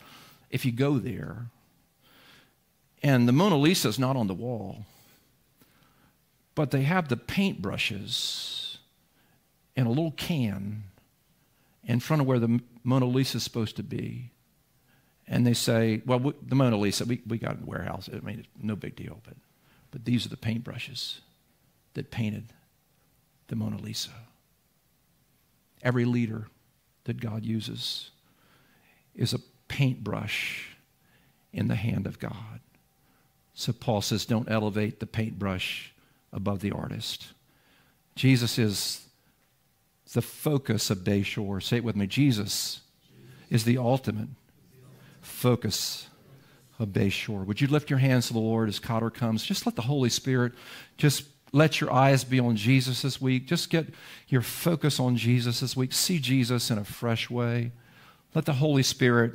if 0.50 0.66
you 0.66 0.72
go 0.72 0.98
there. 0.98 1.48
And 3.04 3.28
the 3.28 3.34
Mona 3.34 3.58
Lisa 3.58 3.88
is 3.90 4.00
not 4.00 4.16
on 4.16 4.26
the 4.26 4.34
wall, 4.34 4.86
but 6.56 6.72
they 6.72 6.82
have 6.82 7.08
the 7.08 7.18
paintbrushes 7.18 8.78
in 9.76 9.86
a 9.86 9.90
little 9.90 10.12
can 10.12 10.84
in 11.86 12.00
front 12.00 12.22
of 12.22 12.28
where 12.28 12.40
the 12.40 12.60
Mona 12.88 13.06
Lisa 13.06 13.36
is 13.36 13.44
supposed 13.44 13.76
to 13.76 13.84
be. 13.84 14.32
And 15.28 15.46
they 15.46 15.54
say, 15.54 16.02
well, 16.06 16.20
we, 16.20 16.32
the 16.42 16.56
Mona 16.56 16.78
Lisa, 16.78 17.04
we, 17.04 17.22
we 17.28 17.38
got 17.38 17.56
in 17.56 17.60
the 17.60 17.66
warehouse. 17.66 18.10
I 18.12 18.22
mean, 18.22 18.48
no 18.62 18.78
big 18.78 18.96
deal, 18.96 19.20
but, 19.26 19.34
but 19.92 20.06
these 20.06 20.26
are 20.26 20.30
the 20.30 20.38
paintbrushes 20.38 21.20
that 21.96 22.12
painted 22.12 22.54
the 23.50 23.58
Mona 23.58 23.76
Lisa. 23.76 24.12
Every 25.84 26.06
leader 26.06 26.48
that 27.04 27.20
God 27.20 27.44
uses 27.44 28.12
is 29.14 29.34
a 29.34 29.40
paintbrush 29.68 30.78
in 31.52 31.68
the 31.68 31.76
hand 31.76 32.08
of 32.08 32.20
God. 32.20 32.62
So 33.54 33.74
Paul 33.74 34.02
says, 34.02 34.26
don't 34.26 34.50
elevate 34.50 35.02
the 35.02 35.08
paintbrush 35.08 35.92
above 36.32 36.62
the 36.62 36.72
artist. 36.72 37.34
Jesus 38.16 38.58
is 38.58 39.07
the 40.14 40.22
focus 40.22 40.90
of 40.90 41.00
Bayshore. 41.00 41.62
Say 41.62 41.78
it 41.78 41.84
with 41.84 41.96
me 41.96 42.08
Jesus 42.08 42.82
is 43.50 43.64
the 43.64 43.78
ultimate 43.78 44.30
focus 45.22 46.08
of 46.80 46.90
Bayshore. 46.90 47.46
Would 47.46 47.62
you 47.62 47.68
lift 47.68 47.90
your 47.90 48.00
hands 48.00 48.28
to 48.28 48.34
the 48.34 48.40
Lord 48.40 48.70
as 48.70 48.80
Cotter 48.80 49.10
comes? 49.10 49.44
Just 49.44 49.66
let 49.66 49.76
the 49.76 49.82
Holy 49.84 50.10
Spirit 50.10 50.54
just 50.98 51.24
let 51.54 51.80
your 51.80 51.92
eyes 51.92 52.24
be 52.24 52.40
on 52.40 52.56
Jesus 52.56 53.02
this 53.02 53.22
week. 53.22 53.48
Just 53.48 53.70
get 53.70 53.88
your 54.28 54.42
focus 54.42 55.00
on 55.00 55.16
Jesus 55.16 55.62
this 55.62 55.76
week. 55.76 55.94
See 55.94 56.20
Jesus 56.20 56.70
in 56.70 56.78
a 56.78 56.84
fresh 56.84 57.30
way. 57.30 57.72
Let 58.36 58.46
the 58.46 58.54
Holy 58.54 58.84
Spirit 58.84 59.34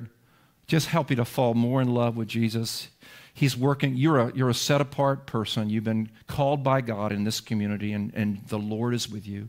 just 0.66 0.88
help 0.88 1.10
you 1.10 1.16
to 1.16 1.24
fall 1.24 1.54
more 1.54 1.80
in 1.80 1.92
love 1.92 2.16
with 2.16 2.28
Jesus. 2.28 2.88
He's 3.34 3.56
working. 3.56 3.96
You're 3.96 4.18
a, 4.18 4.32
you're 4.34 4.50
a 4.50 4.54
set 4.54 4.80
apart 4.80 5.26
person. 5.26 5.70
You've 5.70 5.84
been 5.84 6.10
called 6.26 6.62
by 6.62 6.82
God 6.82 7.12
in 7.12 7.24
this 7.24 7.40
community, 7.40 7.92
and, 7.92 8.12
and 8.14 8.46
the 8.48 8.58
Lord 8.58 8.94
is 8.94 9.08
with 9.08 9.26
you. 9.26 9.48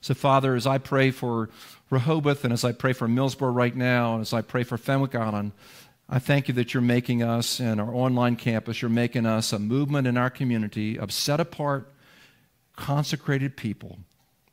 So, 0.00 0.14
Father, 0.14 0.54
as 0.54 0.66
I 0.66 0.78
pray 0.78 1.10
for 1.10 1.50
Rehoboth 1.90 2.44
and 2.44 2.52
as 2.52 2.64
I 2.64 2.72
pray 2.72 2.92
for 2.92 3.06
Millsboro 3.06 3.54
right 3.54 3.74
now, 3.74 4.14
and 4.14 4.22
as 4.22 4.32
I 4.32 4.40
pray 4.40 4.62
for 4.62 4.78
Fenwick 4.78 5.14
Island, 5.14 5.52
I 6.08 6.18
thank 6.18 6.48
you 6.48 6.54
that 6.54 6.74
you're 6.74 6.80
making 6.82 7.22
us 7.22 7.60
and 7.60 7.80
our 7.80 7.94
online 7.94 8.36
campus, 8.36 8.82
you're 8.82 8.88
making 8.88 9.26
us 9.26 9.52
a 9.52 9.58
movement 9.58 10.06
in 10.06 10.16
our 10.16 10.30
community 10.30 10.98
of 10.98 11.12
set 11.12 11.38
apart, 11.38 11.92
consecrated 12.76 13.56
people 13.56 13.98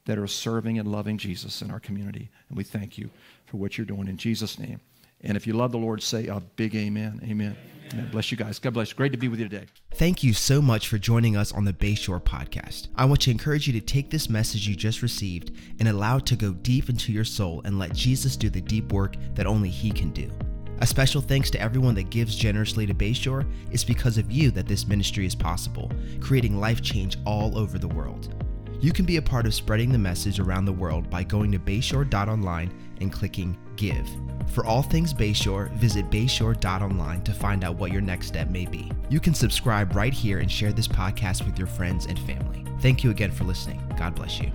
that 0.06 0.18
are 0.18 0.28
serving 0.28 0.78
and 0.78 0.92
loving 0.92 1.18
Jesus 1.18 1.62
in 1.62 1.72
our 1.72 1.80
community. 1.80 2.30
And 2.50 2.58
we 2.58 2.64
thank 2.64 2.98
you 2.98 3.10
for 3.46 3.58
what 3.58 3.78
you're 3.78 3.86
doing 3.86 4.08
in 4.08 4.18
Jesus' 4.18 4.60
name. 4.60 4.82
And 5.22 5.36
if 5.36 5.48
you 5.48 5.54
love 5.54 5.72
the 5.72 5.78
Lord, 5.78 6.02
say 6.02 6.28
a 6.28 6.40
big 6.40 6.76
amen. 6.76 7.22
Amen. 7.24 7.56
amen. 7.92 8.10
Bless 8.12 8.32
you 8.32 8.38
guys. 8.38 8.60
God 8.60 8.74
bless. 8.74 8.94
Great 8.94 9.12
to 9.12 9.18
be 9.18 9.28
with 9.28 9.40
you 9.40 9.50
today. 9.50 9.66
Thank 9.96 10.24
you 10.24 10.34
so 10.34 10.62
much 10.62 10.88
for 10.88 10.98
joining 10.98 11.36
us 11.36 11.52
on 11.52 11.66
the 11.66 11.74
Bayshore 11.74 12.22
podcast. 12.22 12.90
I 12.96 13.06
want 13.06 13.22
to 13.22 13.32
encourage 13.32 13.66
you 13.68 13.74
to 13.74 13.82
take 13.82 14.10
this 14.10 14.30
message 14.30 14.68
you 14.68 14.76
just 14.76 15.02
received 15.02 15.52
and 15.80 15.88
allow 15.88 16.18
it 16.18 16.26
to 16.28 16.36
go 16.36 16.54
deep 16.54 16.90
into 16.90 17.12
your 17.12 17.26
soul 17.26 17.62
and 17.66 17.80
let 17.80 17.94
Jesus 17.94 18.36
do 18.36 18.50
the 18.50 18.62
deep 18.62 18.92
work 18.94 19.16
that 19.34 19.48
only 19.48 19.70
He 19.70 19.92
can 19.92 20.12
do. 20.12 20.32
A 20.80 20.86
special 20.86 21.22
thanks 21.22 21.50
to 21.50 21.60
everyone 21.60 21.96
that 21.96 22.12
gives 22.12 22.36
generously 22.36 22.86
to 22.86 22.94
Bayshore. 22.94 23.52
It's 23.72 23.84
because 23.84 24.20
of 24.20 24.32
you 24.32 24.52
that 24.52 24.68
this 24.68 24.88
ministry 24.88 25.26
is 25.26 25.34
possible, 25.34 25.92
creating 26.20 26.60
life 26.60 26.84
change 26.84 27.18
all 27.26 27.58
over 27.58 27.80
the 27.80 27.88
world. 27.88 28.36
You 28.80 28.94
can 28.94 29.06
be 29.06 29.18
a 29.18 29.22
part 29.22 29.48
of 29.48 29.56
spreading 29.56 29.92
the 29.92 29.98
message 29.98 30.40
around 30.40 30.66
the 30.66 30.74
world 30.74 31.10
by 31.10 31.24
going 31.24 31.52
to 31.52 31.58
bayshore.online 31.58 32.72
and 33.02 33.12
clicking 33.12 33.58
Give. 33.78 34.10
For 34.48 34.66
all 34.66 34.82
things 34.82 35.14
Bayshore, 35.14 35.72
visit 35.74 36.10
bayshore.online 36.10 37.22
to 37.24 37.34
find 37.34 37.64
out 37.64 37.76
what 37.76 37.92
your 37.92 38.02
next 38.02 38.28
step 38.28 38.50
may 38.50 38.66
be. 38.66 38.92
You 39.10 39.20
can 39.20 39.34
subscribe 39.34 39.96
right 39.96 40.14
here 40.14 40.40
and 40.40 40.52
share 40.52 40.74
this 40.74 40.88
podcast 40.88 41.46
with 41.46 41.58
your 41.58 41.68
friends 41.68 42.06
and 42.06 42.18
family. 42.20 42.64
Thank 42.82 43.04
you 43.04 43.12
again 43.12 43.32
for 43.32 43.44
listening. 43.44 43.82
God 43.98 44.16
bless 44.16 44.40
you. 44.40 44.52